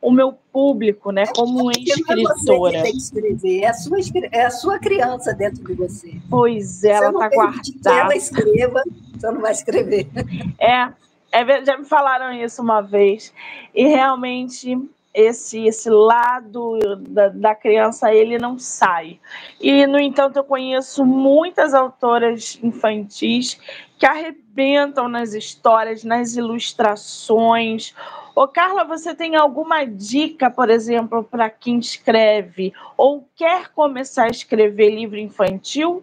o 0.00 0.10
meu 0.10 0.32
público, 0.52 1.10
né? 1.10 1.24
Como 1.34 1.70
escritora. 1.70 2.76
É 2.76 2.76
você 2.76 2.76
que 2.76 2.82
tem 2.82 2.92
que 2.92 2.98
escrever, 2.98 3.60
é 3.62 3.68
a 3.68 3.74
sua, 3.74 3.98
é 4.32 4.44
a 4.44 4.50
sua 4.50 4.78
criança 4.78 5.34
dentro 5.34 5.62
de 5.64 5.74
você. 5.74 6.14
Pois 6.28 6.84
é, 6.84 6.92
ela 6.92 7.10
está 7.10 7.28
guardada. 7.28 7.62
Que 7.62 7.88
ela 7.88 8.16
escreva, 8.16 8.82
você 9.14 9.30
não 9.30 9.40
vai 9.40 9.52
escrever. 9.52 10.08
É, 10.58 10.92
é, 11.32 11.64
já 11.64 11.76
me 11.76 11.84
falaram 11.84 12.32
isso 12.32 12.62
uma 12.62 12.80
vez. 12.80 13.32
E 13.74 13.86
realmente 13.86 14.76
esse 15.12 15.66
esse 15.66 15.90
lado 15.90 16.78
da, 17.08 17.28
da, 17.28 17.54
criança 17.54 18.14
ele 18.14 18.38
não 18.38 18.58
sai. 18.58 19.18
E 19.60 19.86
no 19.86 19.98
entanto 19.98 20.36
eu 20.36 20.44
conheço 20.44 21.04
muitas 21.04 21.74
autoras 21.74 22.58
infantis 22.62 23.58
que 23.98 24.06
arrebentam 24.06 25.08
nas 25.08 25.34
histórias, 25.34 26.04
nas 26.04 26.36
ilustrações. 26.36 27.94
Ô 28.40 28.48
Carla, 28.48 28.84
você 28.84 29.14
tem 29.14 29.36
alguma 29.36 29.84
dica, 29.84 30.50
por 30.50 30.70
exemplo, 30.70 31.22
para 31.22 31.50
quem 31.50 31.78
escreve 31.78 32.72
ou 32.96 33.28
quer 33.36 33.68
começar 33.68 34.24
a 34.24 34.30
escrever 34.30 34.94
livro 34.94 35.18
infantil? 35.18 36.02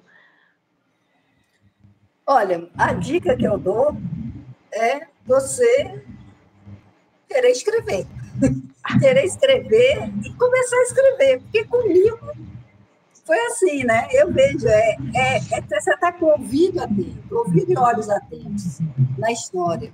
Olha, 2.28 2.70
a 2.78 2.94
dica 2.94 3.36
que 3.36 3.44
eu 3.44 3.58
dou 3.58 3.98
é 4.72 5.08
você 5.26 6.00
querer 7.28 7.50
escrever. 7.50 8.06
querer 9.02 9.26
escrever 9.26 10.08
e 10.24 10.32
começar 10.36 10.78
a 10.78 10.84
escrever. 10.84 11.42
Porque 11.42 11.64
comigo 11.64 12.20
foi 13.28 13.38
assim, 13.48 13.84
né? 13.84 14.08
Eu 14.12 14.32
vejo, 14.32 14.66
é, 14.70 14.96
é, 15.14 15.36
é 15.36 15.62
você 15.62 15.92
está 15.92 16.14
com 16.14 16.28
ouvido 16.28 16.82
atento, 16.82 17.36
ouvido 17.38 17.74
e 17.74 17.78
olhos 17.78 18.10
atentos 18.10 18.80
na 19.18 19.30
história. 19.30 19.92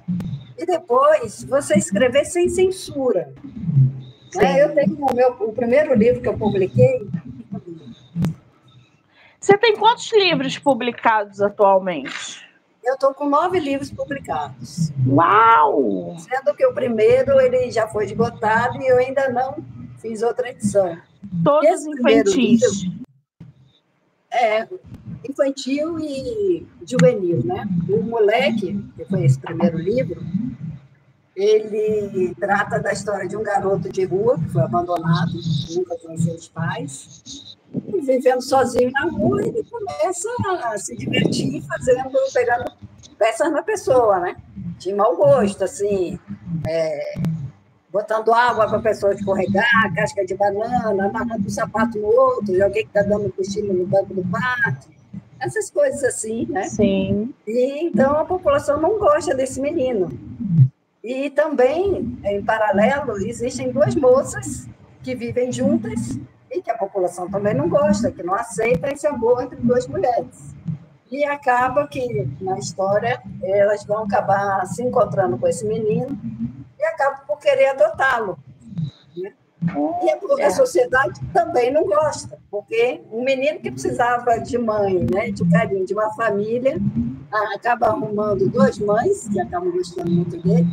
E 0.55 0.65
depois 0.67 1.43
você 1.43 1.73
escrever 1.73 2.25
sem 2.25 2.47
censura. 2.47 3.34
Né? 4.36 4.63
Eu 4.63 4.75
tenho 4.75 4.95
o, 4.99 5.15
meu, 5.15 5.29
o 5.31 5.51
primeiro 5.51 5.95
livro 5.95 6.21
que 6.21 6.27
eu 6.27 6.38
publiquei. 6.38 7.09
Você 9.39 9.57
tem 9.57 9.75
quantos 9.75 10.13
livros 10.13 10.59
publicados 10.59 11.41
atualmente? 11.41 12.47
Eu 12.84 12.93
estou 12.93 13.15
com 13.15 13.27
nove 13.27 13.59
livros 13.59 13.91
publicados. 13.91 14.91
Uau! 15.07 16.15
Sendo 16.19 16.55
que 16.55 16.65
o 16.67 16.73
primeiro 16.73 17.39
ele 17.41 17.71
já 17.71 17.88
foi 17.88 18.05
esgotado 18.05 18.79
e 18.79 18.88
eu 18.88 18.97
ainda 18.97 19.29
não 19.29 19.55
fiz 19.99 20.21
outra 20.21 20.49
edição. 20.49 20.97
Todos 21.43 21.86
infantis. 21.86 22.84
Livro, 22.84 23.03
é, 24.34 24.67
infantil 25.29 25.99
e 25.99 26.65
juvenil, 26.86 27.41
né? 27.45 27.65
O 27.88 28.01
Moleque, 28.01 28.84
que 28.97 29.05
foi 29.05 29.23
esse 29.25 29.39
primeiro 29.39 29.77
livro, 29.77 30.21
ele 31.36 32.36
trata 32.36 32.79
da 32.79 32.91
história 32.91 33.27
de 33.27 33.36
um 33.38 33.43
garoto 33.43 33.89
de 33.89 34.05
rua 34.05 34.38
que 34.38 34.49
foi 34.49 34.61
abandonado, 34.61 35.31
nunca 35.75 35.97
conheceu 35.97 36.36
os 36.36 36.47
pais, 36.47 37.57
e 37.88 38.01
vivendo 38.01 38.41
sozinho 38.41 38.91
na 38.91 39.05
rua, 39.05 39.41
ele 39.41 39.63
começa 39.63 40.29
a 40.63 40.77
se 40.77 40.95
divertir 40.95 41.63
fazendo, 41.63 42.11
pegando 42.34 42.71
peças 43.17 43.51
na 43.51 43.63
pessoa, 43.63 44.19
né? 44.19 44.36
De 44.77 44.93
mau 44.93 45.15
gosto, 45.15 45.63
assim, 45.63 46.19
é, 46.67 47.13
botando 47.93 48.33
água 48.33 48.67
para 48.67 48.79
a 48.79 48.81
pessoa 48.81 49.13
escorregar, 49.13 49.93
casca 49.93 50.25
de 50.25 50.35
banana, 50.35 51.05
amarrando 51.05 51.45
um 51.45 51.49
sapato 51.49 51.99
no 51.99 52.07
outro, 52.07 52.63
alguém 52.63 52.81
que 52.81 52.97
está 52.97 53.03
dando 53.03 53.31
cochilo 53.31 53.71
no 53.71 53.85
banco 53.85 54.15
do 54.15 54.23
pátio, 54.23 54.91
essas 55.39 55.69
coisas 55.69 56.03
assim, 56.03 56.47
né? 56.49 56.63
Sim. 56.63 57.31
E, 57.45 57.85
então 57.85 58.17
a 58.17 58.25
população 58.25 58.81
não 58.81 58.97
gosta 58.97 59.35
desse 59.35 59.61
menino. 59.61 60.11
E 61.03 61.29
também, 61.29 62.17
em 62.23 62.43
paralelo, 62.43 63.15
existem 63.17 63.71
duas 63.71 63.93
moças 63.93 64.67
que 65.03 65.13
vivem 65.13 65.51
juntas 65.51 66.17
e 66.49 66.61
que 66.61 66.71
a 66.71 66.77
população 66.77 67.29
também 67.29 67.53
não 67.53 67.69
gosta, 67.69 68.11
que 68.11 68.23
não 68.23 68.33
aceita 68.33 68.91
esse 68.91 69.05
amor 69.05 69.43
entre 69.43 69.57
duas 69.57 69.85
mulheres. 69.85 70.55
E 71.11 71.23
acaba 71.25 71.85
que, 71.87 72.27
na 72.41 72.57
história, 72.57 73.21
elas 73.43 73.83
vão 73.85 74.05
acabar 74.05 74.65
se 74.65 74.81
encontrando 74.81 75.37
com 75.37 75.47
esse 75.47 75.63
menino 75.67 76.17
e 76.84 76.86
acabam 76.86 77.25
por 77.25 77.39
querer 77.39 77.67
adotá-lo. 77.67 78.38
Né? 79.15 79.34
E 80.03 80.41
a, 80.43 80.47
a, 80.47 80.51
sociedade 80.51 81.21
também 81.34 81.71
não 81.71 81.86
gosta, 81.86 82.38
porque 82.51 83.01
um 83.09 83.23
menino 83.23 83.59
que 83.59 83.71
precisava 83.71 84.38
de 84.38 84.57
mãe, 84.57 85.07
né, 85.09 85.31
de 85.31 85.49
carinho, 85.49 85.86
de 85.86 85.93
uma 85.93 86.13
família, 86.15 86.77
acaba 87.55 87.88
arrumando 87.88 88.49
duas 88.49 88.77
mães, 88.77 89.29
que 89.29 89.39
acabam 89.39 89.71
gostando 89.71 90.11
muito 90.11 90.38
dele, 90.41 90.67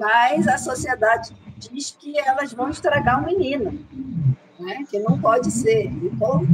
mas 0.00 0.48
a 0.48 0.56
sociedade 0.56 1.36
diz 1.58 1.90
que 1.90 2.18
elas 2.18 2.54
vão 2.54 2.70
estragar 2.70 3.22
o 3.22 3.26
menino, 3.26 3.78
né, 4.58 4.84
que 4.88 4.98
não 4.98 5.20
pode 5.20 5.50
ser. 5.50 5.84
Então, 5.86 6.46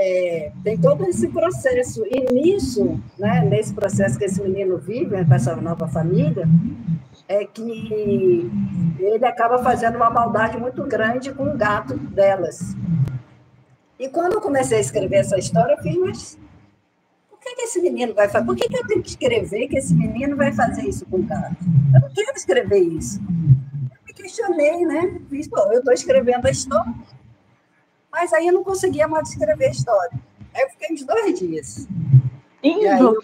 é, 0.00 0.52
tem 0.62 0.76
todo 0.78 1.04
esse 1.04 1.28
processo. 1.28 2.04
E 2.06 2.32
nisso, 2.32 3.00
né, 3.18 3.42
nesse 3.42 3.72
processo 3.72 4.18
que 4.18 4.24
esse 4.24 4.40
menino 4.42 4.78
vive, 4.78 5.24
com 5.24 5.34
essa 5.34 5.56
nova 5.56 5.88
família, 5.88 6.48
é 7.28 7.44
que 7.44 8.50
ele 8.98 9.24
acaba 9.26 9.62
fazendo 9.62 9.96
uma 9.96 10.08
maldade 10.08 10.56
muito 10.56 10.82
grande 10.84 11.32
com 11.32 11.44
o 11.44 11.56
gato 11.56 11.94
delas. 11.94 12.74
E 13.98 14.08
quando 14.08 14.34
eu 14.34 14.40
comecei 14.40 14.78
a 14.78 14.80
escrever 14.80 15.16
essa 15.16 15.38
história, 15.38 15.74
eu 15.74 15.82
fiz, 15.82 15.96
mas 15.96 16.38
por 17.28 17.38
que, 17.38 17.54
que 17.54 17.62
esse 17.62 17.80
menino 17.82 18.14
vai 18.14 18.28
fazer? 18.28 18.46
Por 18.46 18.56
que, 18.56 18.68
que 18.68 18.76
eu 18.76 18.86
tenho 18.86 19.02
que 19.02 19.10
escrever 19.10 19.68
que 19.68 19.76
esse 19.76 19.94
menino 19.94 20.36
vai 20.36 20.52
fazer 20.52 20.82
isso 20.82 21.04
com 21.06 21.18
o 21.18 21.22
gato? 21.22 21.56
Eu 21.94 22.00
não 22.00 22.10
quero 22.10 22.36
escrever 22.36 22.78
isso. 22.78 23.20
Eu 23.20 23.98
me 24.06 24.12
questionei, 24.14 24.86
né? 24.86 25.20
Fiz, 25.28 25.48
pô, 25.48 25.60
eu 25.72 25.80
estou 25.80 25.92
escrevendo 25.92 26.46
a 26.46 26.50
história, 26.50 26.94
mas 28.10 28.32
aí 28.32 28.46
eu 28.46 28.54
não 28.54 28.64
conseguia 28.64 29.06
mais 29.06 29.28
escrever 29.28 29.66
a 29.66 29.70
história. 29.70 30.18
Aí 30.54 30.62
eu 30.62 30.70
fiquei 30.70 30.94
uns 30.94 31.04
dois 31.04 31.38
dias. 31.38 31.88
Indo, 32.62 33.20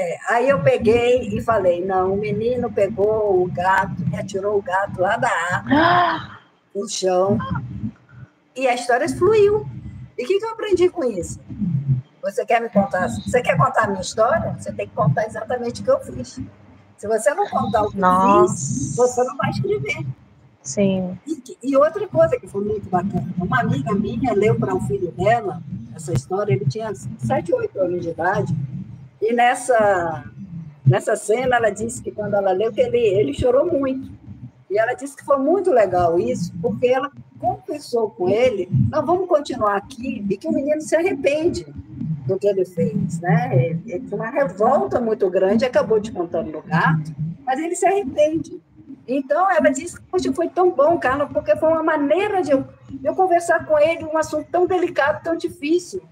é, 0.00 0.16
aí 0.28 0.48
eu 0.48 0.62
peguei 0.62 1.28
e 1.36 1.40
falei, 1.40 1.84
não, 1.84 2.14
o 2.14 2.16
menino 2.16 2.70
pegou 2.70 3.42
o 3.42 3.50
gato 3.50 3.96
e 4.12 4.16
atirou 4.16 4.56
o 4.56 4.62
gato 4.62 5.00
lá 5.00 5.16
da 5.16 5.28
árvore, 5.28 6.38
no 6.72 6.88
chão, 6.88 7.36
e 8.54 8.68
a 8.68 8.74
história 8.74 9.08
fluiu. 9.08 9.68
E 10.16 10.22
o 10.22 10.26
que, 10.26 10.38
que 10.38 10.44
eu 10.44 10.50
aprendi 10.50 10.88
com 10.88 11.02
isso? 11.02 11.40
Você 12.22 12.46
quer 12.46 12.60
me 12.60 12.68
contar? 12.68 13.08
Você 13.08 13.42
quer 13.42 13.56
contar 13.56 13.84
a 13.84 13.86
minha 13.88 14.00
história? 14.00 14.54
Você 14.56 14.72
tem 14.72 14.86
que 14.86 14.94
contar 14.94 15.26
exatamente 15.26 15.80
o 15.80 15.84
que 15.84 15.90
eu 15.90 15.98
fiz. 15.98 16.40
Se 16.96 17.08
você 17.08 17.34
não 17.34 17.48
contar 17.48 17.82
o 17.82 17.90
que 17.90 17.98
Nossa. 17.98 18.36
eu 18.36 18.48
fiz, 18.48 18.96
você 18.96 19.24
não 19.24 19.36
vai 19.36 19.50
escrever. 19.50 20.06
Sim. 20.62 21.18
E, 21.26 21.58
e, 21.62 21.76
outra 21.76 22.06
coisa 22.06 22.38
que 22.38 22.46
foi 22.46 22.62
muito 22.64 22.88
bacana, 22.88 23.26
uma 23.36 23.60
amiga 23.60 23.94
minha 23.94 24.32
leu 24.32 24.56
para 24.56 24.74
o 24.74 24.80
filho 24.82 25.10
dela 25.12 25.60
essa 25.96 26.12
história, 26.12 26.52
ele 26.52 26.66
tinha 26.66 26.94
7, 26.94 27.52
8 27.52 27.80
anos 27.80 28.02
de 28.02 28.10
idade, 28.10 28.54
e 29.20 29.32
nessa, 29.32 30.24
nessa 30.86 31.16
cena, 31.16 31.56
ela 31.56 31.70
disse 31.70 32.02
que 32.02 32.10
quando 32.10 32.34
ela 32.34 32.52
leu, 32.52 32.72
que 32.72 32.80
ele, 32.80 32.98
ele 32.98 33.34
chorou 33.34 33.66
muito. 33.66 34.10
E 34.70 34.78
ela 34.78 34.94
disse 34.94 35.16
que 35.16 35.24
foi 35.24 35.38
muito 35.38 35.70
legal 35.70 36.18
isso, 36.18 36.52
porque 36.60 36.88
ela 36.88 37.10
confessou 37.38 38.10
com 38.10 38.28
ele, 38.28 38.68
não, 38.90 39.04
vamos 39.04 39.28
continuar 39.28 39.76
aqui, 39.76 40.24
e 40.28 40.36
que 40.36 40.46
o 40.46 40.52
menino 40.52 40.80
se 40.80 40.94
arrepende 40.94 41.66
do 42.26 42.38
que 42.38 42.46
ele 42.46 42.64
fez, 42.64 43.20
né? 43.20 43.72
Ele 43.86 44.06
foi 44.08 44.18
uma 44.18 44.30
revolta 44.30 45.00
muito 45.00 45.30
grande, 45.30 45.64
acabou 45.64 46.00
te 46.00 46.12
contando 46.12 46.50
no 46.50 46.62
gato, 46.62 47.14
mas 47.46 47.58
ele 47.58 47.74
se 47.74 47.86
arrepende. 47.86 48.60
Então, 49.06 49.50
ela 49.50 49.70
disse 49.70 49.96
que 49.96 50.06
Poxa, 50.10 50.30
foi 50.34 50.48
tão 50.48 50.70
bom, 50.70 50.98
Carlos, 50.98 51.30
porque 51.32 51.56
foi 51.56 51.70
uma 51.70 51.82
maneira 51.82 52.42
de 52.42 52.50
eu, 52.50 52.66
de 52.90 53.06
eu 53.06 53.14
conversar 53.14 53.64
com 53.64 53.78
ele 53.78 54.04
um 54.04 54.18
assunto 54.18 54.46
tão 54.50 54.66
delicado, 54.66 55.22
tão 55.22 55.34
difícil. 55.34 56.02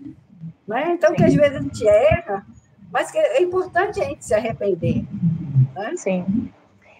Né? 0.66 0.92
Então, 0.92 1.10
Sim. 1.10 1.16
que 1.16 1.24
às 1.24 1.34
vezes 1.34 1.56
a 1.56 1.60
gente 1.60 1.86
erra, 1.86 2.46
mas 2.92 3.14
é 3.14 3.42
importante 3.42 4.00
a 4.00 4.04
gente 4.04 4.24
se 4.24 4.34
arrepender. 4.34 5.04
Né? 5.74 5.92
Sim. 5.96 6.50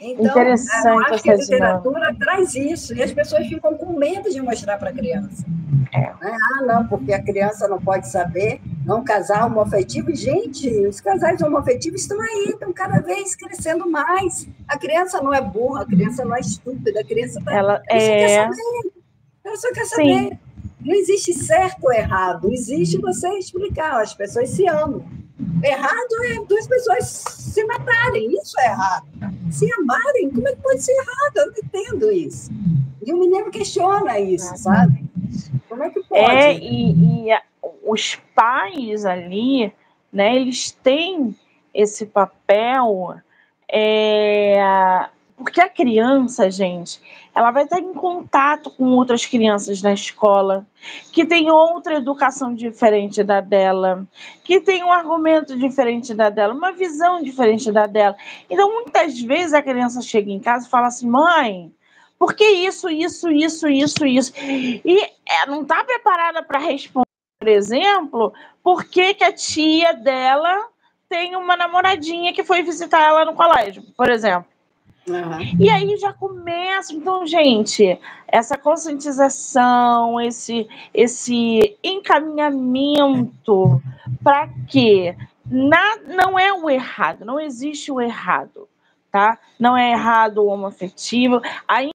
Então, 0.00 0.26
Interessante 0.26 0.86
eu 0.86 0.98
acho 0.98 1.22
que 1.22 1.30
a 1.30 1.36
literatura 1.36 2.14
traz 2.18 2.54
isso, 2.54 2.94
e 2.94 3.02
as 3.02 3.12
pessoas 3.12 3.46
ficam 3.46 3.74
com 3.76 3.98
medo 3.98 4.30
de 4.30 4.40
mostrar 4.42 4.76
para 4.76 4.90
a 4.90 4.92
criança. 4.92 5.44
É. 5.92 6.00
Né? 6.00 6.36
Ah, 6.54 6.62
não, 6.62 6.86
porque 6.86 7.14
a 7.14 7.22
criança 7.22 7.66
não 7.66 7.80
pode 7.80 8.08
saber, 8.08 8.60
não 8.84 9.02
casar 9.02 9.46
homoafetivo. 9.46 10.14
Gente, 10.14 10.68
os 10.86 11.00
casais 11.00 11.40
homoafetivos 11.40 12.02
estão 12.02 12.20
aí, 12.20 12.50
estão 12.50 12.72
cada 12.72 13.00
vez 13.00 13.34
crescendo 13.34 13.90
mais. 13.90 14.46
A 14.68 14.78
criança 14.78 15.22
não 15.22 15.32
é 15.32 15.40
burra, 15.40 15.82
a 15.82 15.86
criança 15.86 16.24
não 16.24 16.36
é 16.36 16.40
estúpida, 16.40 17.00
a 17.00 17.04
criança, 17.04 17.40
tá, 17.42 17.54
Ela 17.54 17.82
é... 17.88 17.98
quer 17.98 18.28
saber. 18.28 18.92
Ela 19.44 19.56
só 19.56 19.72
quer 19.72 19.84
saber. 19.86 20.04
Sim. 20.04 20.38
Não 20.84 20.94
existe 20.94 21.32
certo 21.32 21.84
ou 21.84 21.92
errado, 21.92 22.52
existe 22.52 22.98
você 22.98 23.28
explicar, 23.38 24.00
as 24.00 24.14
pessoas 24.14 24.50
se 24.50 24.68
amam. 24.68 25.04
Errado 25.62 26.24
é 26.24 26.44
duas 26.46 26.66
pessoas 26.66 27.06
se 27.06 27.64
matarem, 27.64 28.32
isso 28.32 28.58
é 28.60 28.66
errado. 28.66 29.06
Se 29.50 29.70
amarem, 29.74 30.30
como 30.30 30.48
é 30.48 30.52
que 30.52 30.62
pode 30.62 30.82
ser 30.82 30.92
errado? 30.92 31.36
Eu 31.36 31.46
não 31.46 31.58
entendo 31.58 32.12
isso. 32.12 32.50
E 33.04 33.12
o 33.12 33.18
menino 33.18 33.50
questiona 33.50 34.18
isso, 34.18 34.56
sabe? 34.56 35.04
Como 35.68 35.82
é 35.82 35.90
que 35.90 36.02
pode? 36.04 36.20
É, 36.20 36.54
e, 36.54 37.24
e 37.24 37.32
a, 37.32 37.42
os 37.84 38.16
pais 38.34 39.04
ali, 39.04 39.72
né, 40.12 40.36
eles 40.36 40.70
têm 40.70 41.36
esse 41.74 42.06
papel 42.06 43.16
é, 43.70 45.08
porque 45.36 45.60
a 45.60 45.68
criança, 45.68 46.50
gente, 46.50 47.00
ela 47.36 47.50
vai 47.50 47.64
estar 47.64 47.78
em 47.78 47.92
contato 47.92 48.70
com 48.70 48.84
outras 48.92 49.26
crianças 49.26 49.82
na 49.82 49.92
escola, 49.92 50.66
que 51.12 51.26
tem 51.26 51.50
outra 51.50 51.96
educação 51.96 52.54
diferente 52.54 53.22
da 53.22 53.42
dela, 53.42 54.08
que 54.42 54.58
tem 54.58 54.82
um 54.82 54.90
argumento 54.90 55.54
diferente 55.54 56.14
da 56.14 56.30
dela, 56.30 56.54
uma 56.54 56.72
visão 56.72 57.22
diferente 57.22 57.70
da 57.70 57.86
dela. 57.86 58.16
Então, 58.48 58.72
muitas 58.72 59.20
vezes 59.20 59.52
a 59.52 59.60
criança 59.60 60.00
chega 60.00 60.30
em 60.30 60.40
casa 60.40 60.66
e 60.66 60.70
fala 60.70 60.86
assim: 60.86 61.06
mãe, 61.06 61.70
por 62.18 62.32
que 62.32 62.42
isso, 62.42 62.88
isso, 62.88 63.30
isso, 63.30 63.68
isso, 63.68 64.06
isso? 64.06 64.32
E 64.38 64.98
é, 65.28 65.46
não 65.46 65.60
está 65.60 65.84
preparada 65.84 66.42
para 66.42 66.58
responder, 66.58 67.06
por 67.38 67.48
exemplo, 67.48 68.32
por 68.62 68.84
que, 68.84 69.12
que 69.12 69.24
a 69.24 69.32
tia 69.32 69.92
dela 69.92 70.68
tem 71.06 71.36
uma 71.36 71.54
namoradinha 71.54 72.32
que 72.32 72.42
foi 72.42 72.62
visitar 72.62 73.02
ela 73.02 73.26
no 73.26 73.34
colégio, 73.34 73.82
por 73.94 74.08
exemplo. 74.08 74.55
Uhum. 75.08 75.56
E 75.60 75.70
aí 75.70 75.96
já 75.96 76.12
começa, 76.12 76.92
então, 76.92 77.24
gente, 77.26 77.98
essa 78.26 78.58
conscientização, 78.58 80.20
esse, 80.20 80.68
esse 80.92 81.76
encaminhamento 81.82 83.80
para 84.22 84.48
que 84.68 85.14
na, 85.48 85.96
não 86.08 86.38
é 86.38 86.52
o 86.52 86.68
errado, 86.68 87.24
não 87.24 87.38
existe 87.38 87.92
o 87.92 88.00
errado, 88.00 88.68
tá? 89.12 89.38
Não 89.58 89.76
é 89.76 89.92
errado 89.92 90.38
o 90.38 90.46
homoafetivo. 90.46 91.40
Aí 91.68 91.90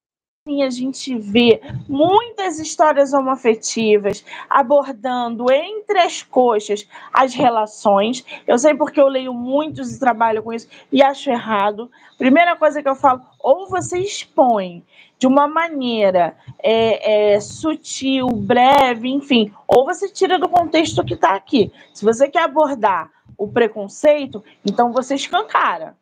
a 0.64 0.70
gente 0.72 1.16
vê 1.20 1.62
muitas 1.88 2.58
histórias 2.58 3.14
homoafetivas 3.14 4.26
abordando 4.50 5.46
entre 5.52 6.00
as 6.00 6.24
coxas 6.24 6.88
as 7.14 7.36
relações. 7.36 8.26
Eu 8.48 8.58
sei 8.58 8.74
porque 8.74 9.00
eu 9.00 9.08
leio 9.08 9.36
muitos 9.36 9.96
e 9.96 10.00
trabalho 10.00 10.42
com 10.42 10.52
isso 10.52 10.68
e 10.92 11.04
acho 11.04 11.30
errado. 11.30 11.92
Primeira 12.18 12.56
coisa 12.56 12.82
que 12.82 12.90
eu 12.90 12.96
falo, 12.96 13.22
ou 13.40 13.70
você 13.70 14.00
expõe 14.00 14.84
de 15.20 15.28
uma 15.28 15.48
maneira 15.48 16.36
é, 16.58 17.34
é, 17.34 17.40
sutil, 17.40 18.28
breve, 18.30 19.10
enfim, 19.10 19.54
ou 19.68 19.86
você 19.86 20.10
tira 20.10 20.40
do 20.40 20.50
contexto 20.50 21.06
que 21.06 21.14
está 21.14 21.36
aqui. 21.36 21.72
Se 21.94 22.04
você 22.04 22.28
quer 22.28 22.42
abordar 22.42 23.12
o 23.38 23.48
preconceito, 23.48 24.44
então 24.66 24.92
você 24.92 25.14
escancara 25.14 26.01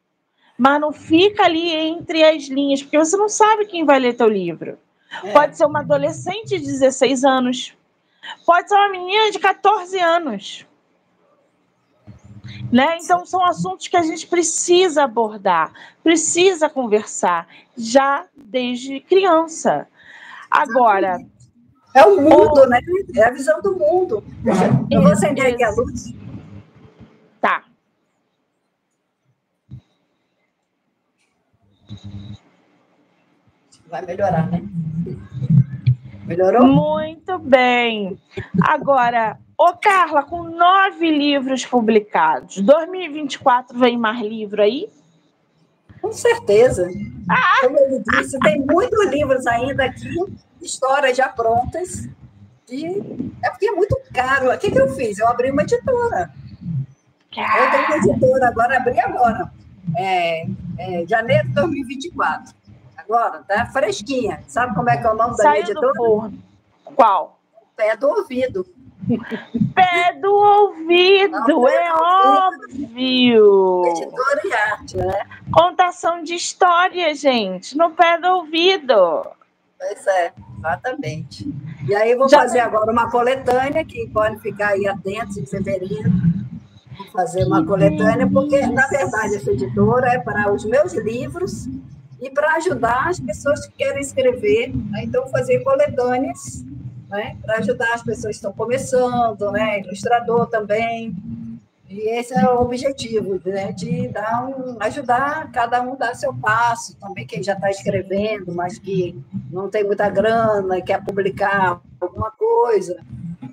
mas 0.60 0.82
não 0.82 0.92
fica 0.92 1.46
ali 1.46 1.74
entre 1.74 2.22
as 2.22 2.44
linhas, 2.50 2.84
porque 2.84 2.98
você 2.98 3.16
não 3.16 3.30
sabe 3.30 3.66
quem 3.66 3.86
vai 3.86 3.98
ler 3.98 4.14
teu 4.14 4.28
livro. 4.28 4.78
É. 5.24 5.32
Pode 5.32 5.58
ser 5.58 5.66
uma 5.66 5.80
adolescente 5.80 6.60
de 6.60 6.66
16 6.66 7.24
anos, 7.24 7.74
pode 8.46 8.68
ser 8.68 8.76
uma 8.76 8.90
menina 8.90 9.32
de 9.32 9.40
14 9.40 9.98
anos. 9.98 10.68
Né? 12.72 12.98
Então, 13.02 13.26
são 13.26 13.44
assuntos 13.46 13.88
que 13.88 13.96
a 13.96 14.04
gente 14.04 14.28
precisa 14.28 15.06
abordar, 15.06 15.72
precisa 16.04 16.70
conversar, 16.70 17.48
já 17.78 18.26
desde 18.36 19.00
criança. 19.00 19.88
Agora. 20.52 21.18
É 21.96 22.06
o 22.06 22.22
mundo, 22.22 22.68
né? 22.68 22.80
É 23.16 23.24
a 23.24 23.32
visão 23.32 23.62
do 23.62 23.76
mundo. 23.76 24.24
Eu 24.92 25.02
vou 25.02 25.12
acender 25.12 25.54
aqui 25.54 25.64
a 25.64 25.72
luz. 25.72 26.14
Tá. 27.42 27.64
Vai 33.90 34.06
melhorar, 34.06 34.50
né? 34.50 34.62
Melhorou? 36.26 36.68
Muito 36.68 37.40
bem. 37.40 38.20
Agora, 38.62 39.38
ô 39.58 39.74
Carla, 39.74 40.24
com 40.24 40.44
nove 40.44 41.10
livros 41.10 41.66
publicados, 41.66 42.62
2024 42.62 43.78
vem 43.78 43.98
mais 43.98 44.22
livro 44.22 44.62
aí? 44.62 44.88
Com 46.02 46.12
certeza. 46.14 46.88
Ah! 47.30 47.62
Como 47.62 47.78
ele 47.80 48.02
disse, 48.12 48.40
tem 48.40 48.60
muitos 48.62 49.08
livros 49.08 49.46
ainda 49.48 49.86
aqui, 49.86 50.10
histórias 50.62 51.18
já 51.18 51.28
prontas. 51.28 52.08
E 52.70 52.86
é 53.44 53.50
porque 53.50 53.68
é 53.68 53.72
muito 53.72 54.00
caro. 54.14 54.52
O 54.52 54.58
que, 54.58 54.72
que 54.72 54.80
eu 54.80 54.90
fiz? 54.90 55.18
Eu 55.18 55.28
abri 55.28 55.50
uma 55.50 55.64
editora. 55.64 56.32
Eu 57.36 57.72
tenho 57.72 57.86
uma 57.86 57.98
editora 57.98 58.48
agora, 58.48 58.78
abri 58.78 59.00
agora. 59.00 59.52
É, 59.98 60.46
é, 60.80 61.06
janeiro 61.06 61.48
de 61.50 61.54
2024 61.54 62.60
agora, 63.10 63.44
tá 63.48 63.66
fresquinha. 63.66 64.44
Sabe 64.48 64.76
como 64.76 64.90
é 64.90 64.98
que 64.98 65.06
é 65.06 65.12
o 65.12 65.16
nome 65.16 65.36
Saiu 65.36 65.44
da 65.44 65.52
minha 65.52 65.72
editora? 65.72 66.32
Qual? 66.96 67.40
Pé 67.76 67.98
do 67.98 68.08
ouvido. 68.08 68.66
Pé 69.74 70.14
do 70.22 70.32
ouvido, 70.32 71.32
Não, 71.32 71.68
é 71.68 71.94
óbvio. 71.94 73.84
Editora 73.88 74.42
e 74.44 74.54
arte, 74.54 74.98
né? 74.98 75.26
Contação 75.52 76.22
de 76.22 76.36
história, 76.36 77.16
gente, 77.16 77.76
no 77.76 77.90
pé 77.92 78.20
do 78.20 78.28
ouvido. 78.28 79.26
Pois 79.80 80.06
é, 80.06 80.34
exatamente. 80.58 81.52
E 81.88 81.96
aí 81.96 82.14
vou 82.16 82.30
Já... 82.30 82.40
fazer 82.40 82.60
agora 82.60 82.92
uma 82.92 83.10
coletânea, 83.10 83.84
que 83.84 84.08
pode 84.10 84.40
ficar 84.42 84.70
aí 84.70 84.86
atentos 84.88 85.38
em 85.38 85.46
fevereiro. 85.46 86.12
Fazer 87.12 87.46
uma 87.46 87.66
coletânea, 87.66 88.30
porque, 88.30 88.66
na 88.68 88.88
verdade, 88.88 89.36
essa 89.36 89.52
editora 89.52 90.14
é 90.14 90.20
para 90.20 90.52
os 90.52 90.64
meus 90.66 90.94
livros 90.94 91.68
e 92.22 92.30
para 92.30 92.56
ajudar 92.56 93.08
as 93.08 93.20
pessoas 93.20 93.66
que 93.66 93.74
querem 93.74 94.02
escrever, 94.02 94.76
né? 94.76 95.04
então 95.04 95.28
fazer 95.30 95.60
coletâneas, 95.60 96.64
né? 97.10 97.38
para 97.42 97.58
ajudar 97.58 97.94
as 97.94 98.04
pessoas 98.04 98.36
que 98.36 98.38
estão 98.38 98.54
começando, 98.54 99.52
né? 99.52 99.80
ilustrador 99.80 100.48
também, 100.48 101.16
e 101.90 102.08
esse 102.20 102.36
é 102.36 102.48
o 102.48 102.62
objetivo, 102.62 103.42
né? 103.46 103.72
de 103.72 104.10
dar 104.10 104.48
um, 104.48 104.78
ajudar 104.80 105.52
cada 105.52 105.82
um 105.82 105.94
a 105.94 105.96
dar 105.96 106.16
seu 106.16 106.34
passo, 106.34 106.96
também 106.98 107.26
quem 107.26 107.42
já 107.42 107.54
está 107.54 107.70
escrevendo, 107.72 108.54
mas 108.54 108.78
que 108.78 109.20
não 109.50 109.70
tem 109.70 109.84
muita 109.84 110.10
grana 110.10 110.78
e 110.78 110.84
quer 110.84 111.04
publicar 111.04 111.82
alguma 112.00 112.30
coisa, 112.32 113.02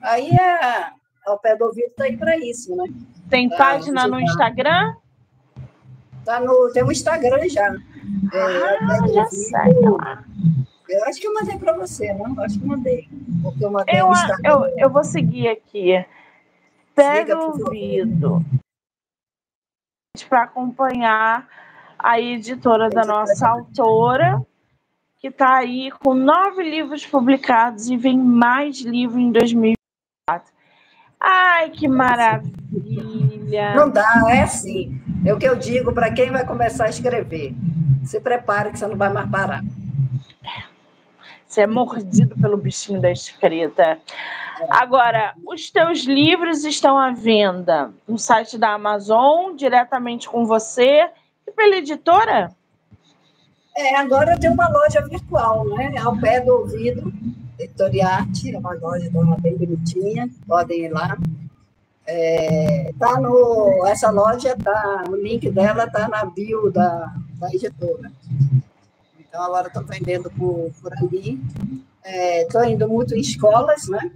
aí 0.03 0.29
é, 0.31 0.91
ao 1.25 1.39
pé 1.39 1.57
do 1.57 1.65
ouvido 1.65 1.89
está 1.89 2.05
aí 2.05 2.17
para 2.17 2.37
isso, 2.37 2.75
né? 2.77 2.85
Tem 3.29 3.49
página 3.49 4.07
no 4.07 4.21
Instagram? 4.21 4.95
Tá 6.25 6.41
no, 6.41 6.71
tem 6.73 6.83
um 6.85 6.93
Instagram 6.93 7.49
já. 7.49 7.75
É, 8.33 8.41
ah, 8.43 9.09
já 9.13 9.27
sei. 9.27 9.73
Eu 10.89 11.05
acho 11.05 11.21
que 11.21 11.27
eu 11.27 11.35
mandei 11.35 11.59
para 11.59 11.73
você, 11.73 12.13
não? 12.13 12.41
Acho 12.43 12.59
que 12.59 12.67
mandei. 12.67 13.09
Porque 13.43 13.65
eu 13.65 13.71
mandei 13.71 14.01
eu, 14.01 14.07
eu, 14.45 14.79
eu 14.79 14.91
vou 14.91 15.05
seguir 15.05 15.49
aqui. 15.49 16.05
Pega 16.95 17.37
o 17.37 17.51
ouvido. 17.51 18.45
Para 20.29 20.45
acompanhar 20.45 21.47
a 21.99 22.21
editora 22.21 22.89
da 22.89 23.05
nossa 23.05 23.49
autora, 23.49 24.41
que 25.19 25.29
está 25.29 25.57
aí 25.57 25.91
com 25.91 26.15
nove 26.15 26.63
livros 26.63 27.05
publicados 27.05 27.89
e 27.89 27.97
vem 27.97 28.19
mais 28.19 28.81
livro 28.81 29.19
em 29.19 29.31
2024. 29.31 30.56
Ai, 31.29 31.71
que 31.71 31.89
maravilha! 31.89 33.75
Não 33.75 33.91
dá, 33.91 34.23
é 34.29 34.43
assim. 34.43 35.01
É 35.25 35.35
o 35.35 35.39
que 35.39 35.49
eu 35.49 35.57
digo 35.57 35.93
para 35.93 36.13
quem 36.13 36.31
vai 36.31 36.47
começar 36.47 36.85
a 36.85 36.89
escrever. 36.89 37.53
Se 38.05 38.21
prepare 38.21 38.71
que 38.71 38.79
você 38.79 38.87
não 38.87 38.97
vai 38.97 39.13
mais 39.13 39.29
parar. 39.29 39.65
Você 41.45 41.63
é 41.63 41.67
mordido 41.67 42.37
pelo 42.41 42.57
bichinho 42.57 43.01
da 43.01 43.11
escrita. 43.11 43.99
Agora, 44.71 45.35
os 45.45 45.69
teus 45.69 46.05
livros 46.05 46.65
estão 46.65 46.97
à 46.97 47.11
venda 47.11 47.91
no 48.07 48.19
site 48.19 48.57
da 48.57 48.75
Amazon, 48.75 49.57
diretamente 49.57 50.29
com 50.29 50.47
você 50.47 51.11
e 51.45 51.51
pela 51.51 51.75
editora? 51.75 52.53
É, 53.77 53.97
agora 53.97 54.35
eu 54.35 54.39
tenho 54.39 54.53
uma 54.53 54.69
loja 54.69 55.05
virtual, 55.09 55.67
né? 55.71 55.93
Ao 55.99 56.17
pé 56.19 56.41
do 56.41 56.53
ouvido, 56.53 57.13
Editoriarte, 57.59 58.55
é 58.55 58.59
uma 58.59 58.75
loja 58.75 59.11
bem 59.41 59.57
bonitinha, 59.57 60.29
podem 60.47 60.85
ir 60.85 60.89
lá. 60.91 61.17
É, 62.07 62.93
tá 62.99 63.21
no, 63.21 63.85
essa 63.87 64.11
loja, 64.11 64.57
tá, 64.57 65.05
o 65.09 65.17
link 65.17 65.51
dela 65.51 65.85
está 65.85 66.09
na 66.09 66.25
bio 66.25 66.71
da, 66.71 67.15
da 67.35 67.49
editora. 67.53 68.13
Então, 69.19 69.43
agora 69.43 69.69
estou 69.69 69.85
vendendo 69.85 70.31
por, 70.31 70.71
por 70.81 70.93
ali. 70.95 71.41
Estou 72.05 72.63
é, 72.63 72.71
indo 72.71 72.89
muito 72.89 73.15
em 73.15 73.21
escolas, 73.21 73.89
né? 73.89 74.11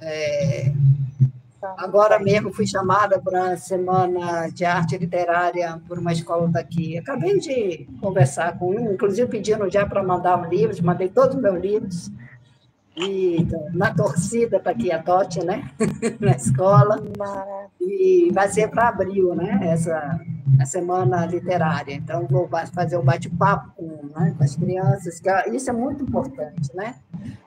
É, 0.00 0.72
agora 1.78 2.18
mesmo 2.18 2.52
fui 2.52 2.66
chamada 2.66 3.20
para 3.20 3.52
a 3.52 3.56
Semana 3.56 4.48
de 4.48 4.64
Arte 4.64 4.96
Literária 4.96 5.80
por 5.86 5.98
uma 5.98 6.12
escola 6.12 6.48
daqui. 6.48 6.96
Acabei 6.98 7.38
de 7.38 7.86
conversar 8.00 8.58
com 8.58 8.70
um, 8.70 8.92
inclusive 8.92 9.28
pedindo 9.28 9.68
já 9.70 9.86
para 9.86 10.02
mandar 10.02 10.38
um 10.38 10.48
livro, 10.48 10.84
mandei 10.84 11.08
todos 11.08 11.36
os 11.36 11.42
meus 11.42 11.60
livros. 11.60 12.10
E 12.94 13.46
na 13.72 13.94
torcida 13.94 14.60
para 14.60 14.74
que 14.74 14.92
adote, 14.92 15.44
né? 15.44 15.70
na 16.20 16.32
escola. 16.32 17.02
E 17.80 18.30
vai 18.32 18.48
ser 18.48 18.68
para 18.68 18.88
abril, 18.88 19.34
né? 19.34 19.60
Essa 19.62 20.20
a 20.60 20.66
semana 20.66 21.26
literária. 21.26 21.94
Então, 21.94 22.26
vou 22.26 22.48
fazer 22.74 22.96
um 22.96 23.04
bate-papo 23.04 23.72
com, 23.76 24.10
né, 24.14 24.34
com 24.36 24.44
as 24.44 24.56
crianças, 24.56 25.20
que 25.20 25.28
é, 25.28 25.48
isso 25.50 25.70
é 25.70 25.72
muito 25.72 26.02
importante, 26.02 26.74
né? 26.74 26.94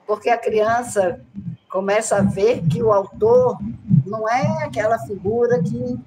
Porque 0.06 0.28
a 0.28 0.38
criança 0.38 1.20
começa 1.68 2.16
a 2.16 2.22
ver 2.22 2.62
que 2.66 2.82
o 2.82 2.92
autor 2.92 3.58
não 4.06 4.28
é 4.28 4.64
aquela 4.64 4.98
figura 5.00 5.62
que 5.62 5.98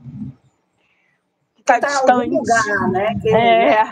está 1.59 1.79
tá 1.79 1.91
em 1.91 1.95
algum 1.95 2.37
lugar, 2.37 2.89
né? 2.91 3.15
Que, 3.21 3.29
é. 3.29 3.83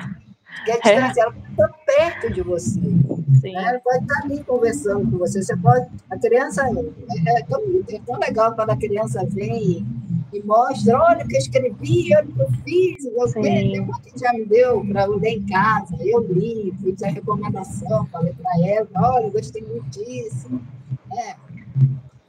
que 0.65 0.71
é 0.71 0.73
distância, 0.73 1.21
ela 1.21 1.35
está 1.49 1.69
perto 1.85 2.33
de 2.33 2.41
você. 2.41 2.79
Sim. 3.41 3.55
Ela 3.55 3.79
pode 3.79 4.03
estar 4.03 4.23
ali 4.23 4.43
conversando 4.43 5.11
com 5.11 5.17
você. 5.17 5.43
Você 5.43 5.55
pode. 5.57 5.87
A 6.09 6.17
criança 6.17 6.65
é, 6.65 7.39
é, 7.39 7.43
tão, 7.43 7.61
é 7.89 7.99
tão 8.05 8.19
legal 8.19 8.55
quando 8.55 8.69
a 8.69 8.77
criança 8.77 9.25
vem 9.25 9.85
e 10.33 10.43
mostra, 10.43 10.99
olha 10.99 11.23
o 11.23 11.27
que 11.27 11.35
eu 11.35 11.39
escrevi, 11.39 12.09
olha 12.15 12.25
o 12.25 12.33
que 12.33 12.41
eu 12.41 12.51
fiz, 12.63 13.13
você 13.13 13.41
tem 13.41 13.85
que 13.85 14.19
já 14.19 14.33
me 14.33 14.45
deu 14.45 14.85
para 14.85 15.05
ler 15.05 15.29
em 15.29 15.45
casa, 15.45 15.95
eu 16.01 16.21
li, 16.21 16.73
fiz 16.81 17.01
a 17.03 17.07
recomendação, 17.07 18.05
falei 18.07 18.33
para 18.33 18.67
ela, 18.67 18.87
olha, 18.95 19.29
gostei 19.29 19.61
muito 19.61 19.89
disso. 19.89 20.49
É. 21.17 21.35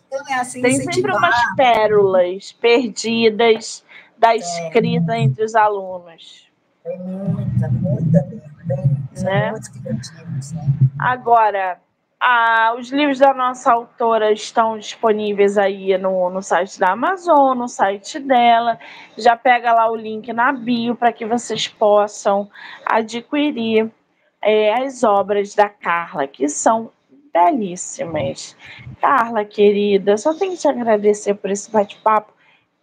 Então 0.06 0.22
é 0.30 0.34
assim, 0.34 0.62
Tem 0.62 0.76
sempre 0.76 1.12
umas 1.12 1.54
pérolas 1.56 2.52
perdidas 2.52 3.84
da 4.16 4.34
é. 4.34 4.36
escrita 4.36 5.14
é. 5.14 5.20
entre 5.20 5.44
os 5.44 5.54
alunos. 5.54 6.48
Muita, 6.86 7.68
muita, 7.68 8.22
tem, 8.22 8.47
né? 9.28 9.52
criativos. 9.52 10.52
Né? 10.52 10.62
Agora, 10.98 11.80
ah, 12.20 12.74
os 12.76 12.90
livros 12.90 13.20
da 13.20 13.32
nossa 13.32 13.72
autora 13.72 14.32
estão 14.32 14.76
disponíveis 14.76 15.56
aí 15.56 15.96
no, 15.96 16.28
no 16.30 16.42
site 16.42 16.78
da 16.78 16.90
Amazon, 16.90 17.56
no 17.56 17.68
site 17.68 18.18
dela. 18.18 18.78
Já 19.16 19.36
pega 19.36 19.72
lá 19.72 19.90
o 19.90 19.94
link 19.94 20.32
na 20.32 20.52
bio 20.52 20.96
para 20.96 21.12
que 21.12 21.24
vocês 21.24 21.68
possam 21.68 22.50
adquirir 22.84 23.90
é, 24.42 24.82
as 24.82 25.04
obras 25.04 25.54
da 25.54 25.68
Carla, 25.68 26.26
que 26.26 26.48
são 26.48 26.90
belíssimas. 27.32 28.56
Carla, 29.00 29.44
querida, 29.44 30.16
só 30.16 30.34
tenho 30.34 30.52
que 30.52 30.58
te 30.58 30.68
agradecer 30.68 31.34
por 31.34 31.50
esse 31.50 31.70
bate-papo 31.70 32.32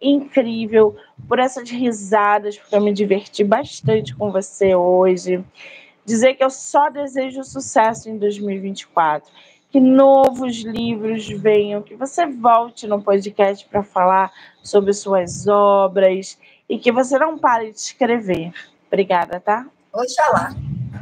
incrível, 0.00 0.96
por 1.28 1.38
essas 1.38 1.70
risadas, 1.70 2.58
porque 2.58 2.74
eu 2.74 2.80
me 2.80 2.92
diverti 2.92 3.44
bastante 3.44 4.14
com 4.14 4.30
você 4.30 4.74
hoje 4.74 5.44
dizer 6.06 6.34
que 6.34 6.44
eu 6.44 6.50
só 6.50 6.88
desejo 6.88 7.44
sucesso 7.44 8.08
em 8.08 8.16
2024, 8.16 9.28
que 9.70 9.80
novos 9.80 10.62
livros 10.62 11.28
venham, 11.28 11.82
que 11.82 11.96
você 11.96 12.24
volte 12.26 12.86
no 12.86 13.02
podcast 13.02 13.66
para 13.68 13.82
falar 13.82 14.32
sobre 14.62 14.92
suas 14.92 15.48
obras 15.48 16.38
e 16.68 16.78
que 16.78 16.92
você 16.92 17.18
não 17.18 17.36
pare 17.36 17.72
de 17.72 17.78
escrever. 17.78 18.52
Obrigada, 18.86 19.40
tá? 19.40 19.66
Oxalá. 19.92 20.54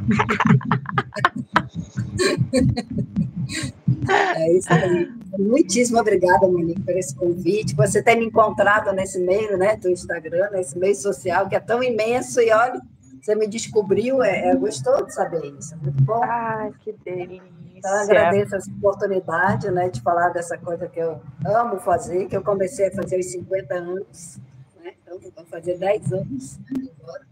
é 4.35 4.57
isso 4.57 4.73
aí. 4.73 5.07
Muitíssimo 5.37 5.99
obrigada, 5.99 6.47
Monique, 6.47 6.81
por 6.81 6.97
esse 6.97 7.13
convite, 7.15 7.75
você 7.75 8.01
ter 8.01 8.15
me 8.15 8.25
encontrado 8.25 8.91
nesse 8.93 9.19
meio, 9.19 9.57
né, 9.57 9.75
do 9.75 9.89
Instagram, 9.89 10.49
nesse 10.51 10.77
meio 10.77 10.95
social 10.95 11.49
que 11.49 11.55
é 11.55 11.59
tão 11.59 11.83
imenso 11.83 12.39
e 12.41 12.51
olha, 12.51 12.81
você 13.25 13.33
me 13.33 13.47
descobriu, 13.47 14.21
é, 14.21 14.49
é 14.49 14.55
gostoso 14.55 15.09
saber 15.09 15.51
isso, 15.57 15.73
é 15.73 15.77
muito 15.77 16.03
bom. 16.03 16.23
Ah, 16.23 16.69
que 16.79 16.93
delícia. 17.03 17.41
Então, 17.73 17.91
agradeço 17.91 18.55
essa 18.55 18.69
oportunidade 18.69 19.71
né, 19.71 19.89
de 19.89 19.99
falar 20.01 20.29
dessa 20.29 20.55
coisa 20.59 20.87
que 20.87 20.99
eu 20.99 21.19
amo 21.43 21.79
fazer, 21.79 22.27
que 22.27 22.37
eu 22.37 22.43
comecei 22.43 22.87
a 22.87 22.91
fazer 22.91 23.15
aos 23.15 23.25
50 23.31 23.73
anos, 23.73 24.39
né? 24.79 24.93
então 25.01 25.19
vou 25.19 25.45
fazer 25.45 25.75
10 25.75 26.13
anos 26.13 26.59
agora. 27.01 27.25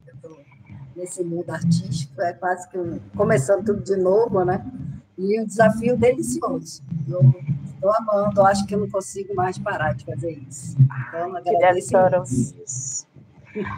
nesse 0.96 1.24
mundo 1.24 1.52
artístico, 1.52 2.20
é 2.24 2.34
quase 2.34 2.68
que 2.70 2.78
um, 2.78 3.00
começando 3.16 3.64
tudo 3.64 3.84
de 3.84 3.96
novo, 3.96 4.44
né? 4.44 4.66
E 5.16 5.40
um 5.40 5.46
desafio 5.46 5.96
delicioso. 5.96 6.82
Eu 7.08 7.22
estou 7.68 7.96
amando, 7.96 8.42
acho 8.42 8.66
que 8.66 8.74
eu 8.74 8.80
não 8.80 8.90
consigo 8.90 9.36
mais 9.36 9.60
parar 9.60 9.94
de 9.94 10.06
fazer 10.06 10.32
isso. 10.32 10.76
Então, 10.80 11.36
agradeço 11.36 11.94
isso. 12.66 13.13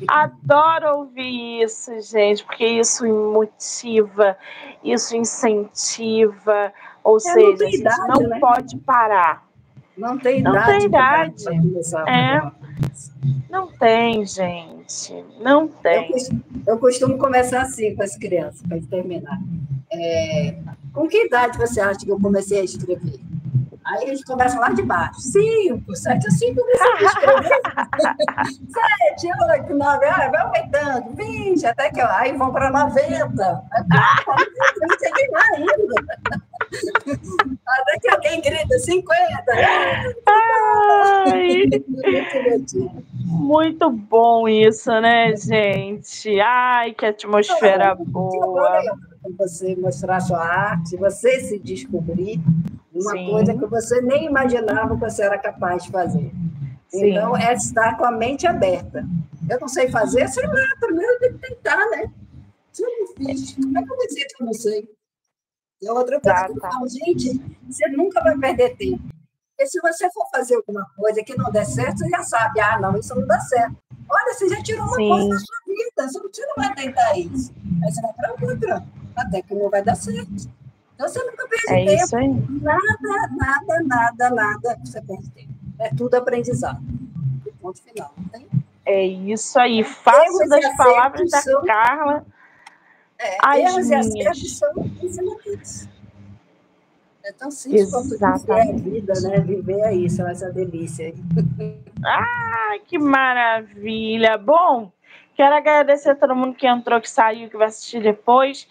Adoro 0.08 1.00
ouvir 1.00 1.64
isso, 1.64 1.92
gente, 2.02 2.44
porque 2.44 2.66
isso 2.66 3.06
motiva, 3.06 4.38
isso 4.84 5.16
incentiva, 5.16 6.72
ou 7.04 7.18
é, 7.18 7.20
seja, 7.20 7.42
não 7.42 7.54
a 7.54 7.70
gente 7.70 7.82
idade, 7.82 8.08
não 8.08 8.30
né? 8.30 8.40
pode 8.40 8.78
parar. 8.78 9.46
Não 9.98 10.18
tem 10.18 10.42
não 10.42 10.52
idade. 10.52 11.46
Tem 11.46 11.58
idade. 11.66 12.10
é. 12.10 12.52
Não 13.50 13.68
tem, 13.68 14.26
gente. 14.26 15.26
Não 15.40 15.68
tem. 15.68 16.12
Eu, 16.12 16.74
eu 16.74 16.78
costumo 16.78 17.18
começar 17.18 17.62
assim 17.62 17.96
com 17.96 18.04
as 18.04 18.18
crianças, 18.18 18.62
para 18.62 18.80
terminar. 18.82 19.40
É, 19.92 20.58
com 20.94 21.08
que 21.08 21.26
idade 21.26 21.58
você 21.58 21.80
acha 21.80 22.00
que 22.00 22.12
eu 22.12 22.20
comecei 22.20 22.60
a 22.60 22.64
escrever? 22.64 23.20
Aí 23.86 24.04
a 24.04 24.08
gente 24.08 24.24
começa 24.24 24.60
lá 24.60 24.70
de 24.70 24.82
baixo. 24.82 25.20
Cinco, 25.20 25.96
sete, 25.96 26.32
cinco, 26.32 26.62
comecei 26.62 26.92
a 26.92 27.02
escrever. 27.04 27.62
sete, 28.68 29.30
oito, 29.52 29.76
nove, 29.76 30.06
ah, 30.08 30.30
vai 30.30 30.42
aumentando, 30.42 31.16
vinte, 31.16 31.66
até 31.68 31.92
que 31.92 32.02
aí 32.02 32.36
vão 32.36 32.52
para 32.52 32.72
noventa. 32.72 33.62
Não 33.88 35.00
cheguei 35.00 35.30
lá 35.30 35.42
ainda. 35.56 35.96
Até 37.68 38.00
que 38.00 38.10
alguém 38.10 38.42
grita 38.42 38.80
50. 38.80 39.44
Ai, 40.28 41.64
muito 43.24 43.90
bom 43.92 44.48
isso, 44.48 44.90
né, 45.00 45.36
gente? 45.36 46.40
Ai, 46.40 46.94
que 46.94 47.06
atmosfera 47.06 47.96
boa. 47.96 48.82
Você 49.38 49.76
mostrar 49.76 50.20
sua 50.20 50.40
arte, 50.40 50.98
você 50.98 51.40
se 51.40 51.60
descobrir 51.60 52.40
uma 53.00 53.12
Sim. 53.12 53.30
coisa 53.30 53.54
que 53.54 53.66
você 53.66 54.02
nem 54.02 54.26
imaginava 54.26 54.96
que 54.96 55.02
você 55.02 55.24
era 55.24 55.38
capaz 55.38 55.84
de 55.84 55.92
fazer. 55.92 56.32
Sim. 56.88 57.12
Então, 57.12 57.36
é 57.36 57.54
estar 57.54 57.98
com 57.98 58.06
a 58.06 58.12
mente 58.12 58.48
aberta. 58.48 59.06
Eu 59.50 59.60
não 59.60 59.68
sei 59.68 59.90
fazer, 59.90 60.28
sei 60.30 60.48
lá, 60.48 60.66
primeiro 60.80 61.12
eu 61.14 61.20
tenho 61.20 61.34
que 61.34 61.48
tentar, 61.48 61.90
né? 61.90 62.12
Se 62.72 62.84
eu 62.84 62.90
não 63.00 63.08
fiz, 63.16 63.54
como 63.56 63.78
é 63.78 63.84
que 63.84 63.92
eu 63.92 63.96
vou 63.96 64.08
dizer 64.08 64.26
que 64.26 64.44
eu 64.44 64.46
não 64.46 64.54
sei? 64.54 64.90
E 65.82 65.90
outra 65.90 66.20
coisa 66.20 66.40
tá, 66.40 66.46
que 66.46 66.52
eu 66.54 66.62
tá. 66.62 66.72
falo, 66.72 66.88
gente, 66.88 67.42
você 67.68 67.88
nunca 67.90 68.24
vai 68.24 68.38
perder 68.38 68.76
tempo. 68.78 69.04
Porque 69.56 69.68
se 69.68 69.80
você 69.80 70.10
for 70.12 70.28
fazer 70.32 70.56
alguma 70.56 70.86
coisa 70.98 71.24
que 71.24 71.38
não 71.38 71.52
der 71.52 71.66
certo, 71.66 72.00
você 72.00 72.10
já 72.10 72.24
sabe, 72.24 72.60
ah, 72.60 72.80
não, 72.80 72.98
isso 72.98 73.14
não 73.16 73.26
dá 73.26 73.40
certo. 73.40 73.76
Olha, 74.10 74.34
você 74.34 74.50
já 74.50 74.62
tirou 74.62 74.86
uma 74.86 74.96
Sim. 74.96 75.10
coisa 75.10 75.30
da 75.30 75.38
sua 75.40 75.58
vida, 75.66 76.30
você 76.30 76.46
não 76.46 76.56
vai 76.58 76.76
tentar 76.76 77.18
isso. 77.18 77.54
Aí 77.84 77.92
você 77.92 78.02
vai 78.02 78.14
para 78.14 78.32
outra, 78.32 78.86
até 79.16 79.42
que 79.42 79.56
não 79.56 79.70
vai 79.70 79.84
dar 79.84 79.96
certo. 79.96 80.50
Então 80.96 81.10
você 81.10 81.24
nunca 81.24 81.48
perde 81.48 81.74
é 81.74 81.86
tempo. 81.86 82.04
Isso 82.04 82.18
aí. 82.18 82.28
Nada, 82.62 83.30
nada, 83.32 83.84
nada, 83.84 84.30
nada 84.30 84.80
você 84.84 85.02
perde 85.02 85.30
tempo. 85.32 85.54
É 85.80 85.90
tudo 85.94 86.16
aprendizado. 86.16 86.82
Ponto 87.62 87.82
final. 87.82 88.14
Tem? 88.32 88.48
É 88.86 89.06
isso 89.06 89.60
aí. 89.60 89.84
Faço 89.84 90.48
das 90.48 90.78
palavras 90.78 91.30
da 91.30 91.42
são... 91.42 91.64
Carla. 91.64 92.26
É, 93.20 93.38
as 93.42 93.58
erros 93.58 93.88
minhas. 93.88 94.08
e 94.08 94.20
acertos 94.20 94.58
são 94.58 94.74
ensinamentos. 95.02 95.90
É 97.24 97.32
tão 97.32 97.50
simples 97.50 97.92
Exatamente. 97.92 98.46
quanto 98.46 98.84
viver 98.84 99.00
a 99.00 99.14
vida, 99.14 99.14
né? 99.22 99.40
Viver 99.40 99.80
é 99.80 99.96
isso, 99.96 100.22
essa 100.22 100.52
delícia. 100.52 101.14
Ah, 102.06 102.78
que 102.86 103.00
maravilha! 103.00 104.38
Bom, 104.38 104.92
quero 105.34 105.56
agradecer 105.56 106.12
a 106.12 106.16
todo 106.16 106.36
mundo 106.36 106.56
que 106.56 106.68
entrou, 106.68 107.02
que 107.02 107.10
saiu, 107.10 107.50
que 107.50 107.58
vai 107.58 107.68
assistir 107.68 108.04
depois 108.04 108.68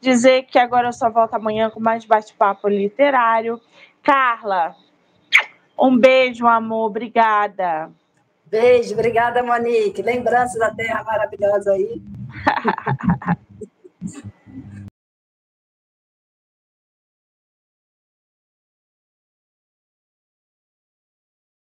dizer 0.00 0.44
que 0.44 0.58
agora 0.58 0.88
eu 0.88 0.92
só 0.92 1.10
volto 1.10 1.34
amanhã 1.34 1.70
com 1.70 1.80
mais 1.80 2.04
bate-papo 2.04 2.68
literário. 2.68 3.60
Carla, 4.02 4.74
um 5.78 5.98
beijo, 5.98 6.46
amor, 6.46 6.86
obrigada. 6.86 7.90
Beijo, 8.46 8.94
obrigada, 8.94 9.42
Monique. 9.42 10.02
Lembranças 10.02 10.58
da 10.58 10.70
terra 10.70 11.02
maravilhosa 11.02 11.72
aí. 11.72 12.00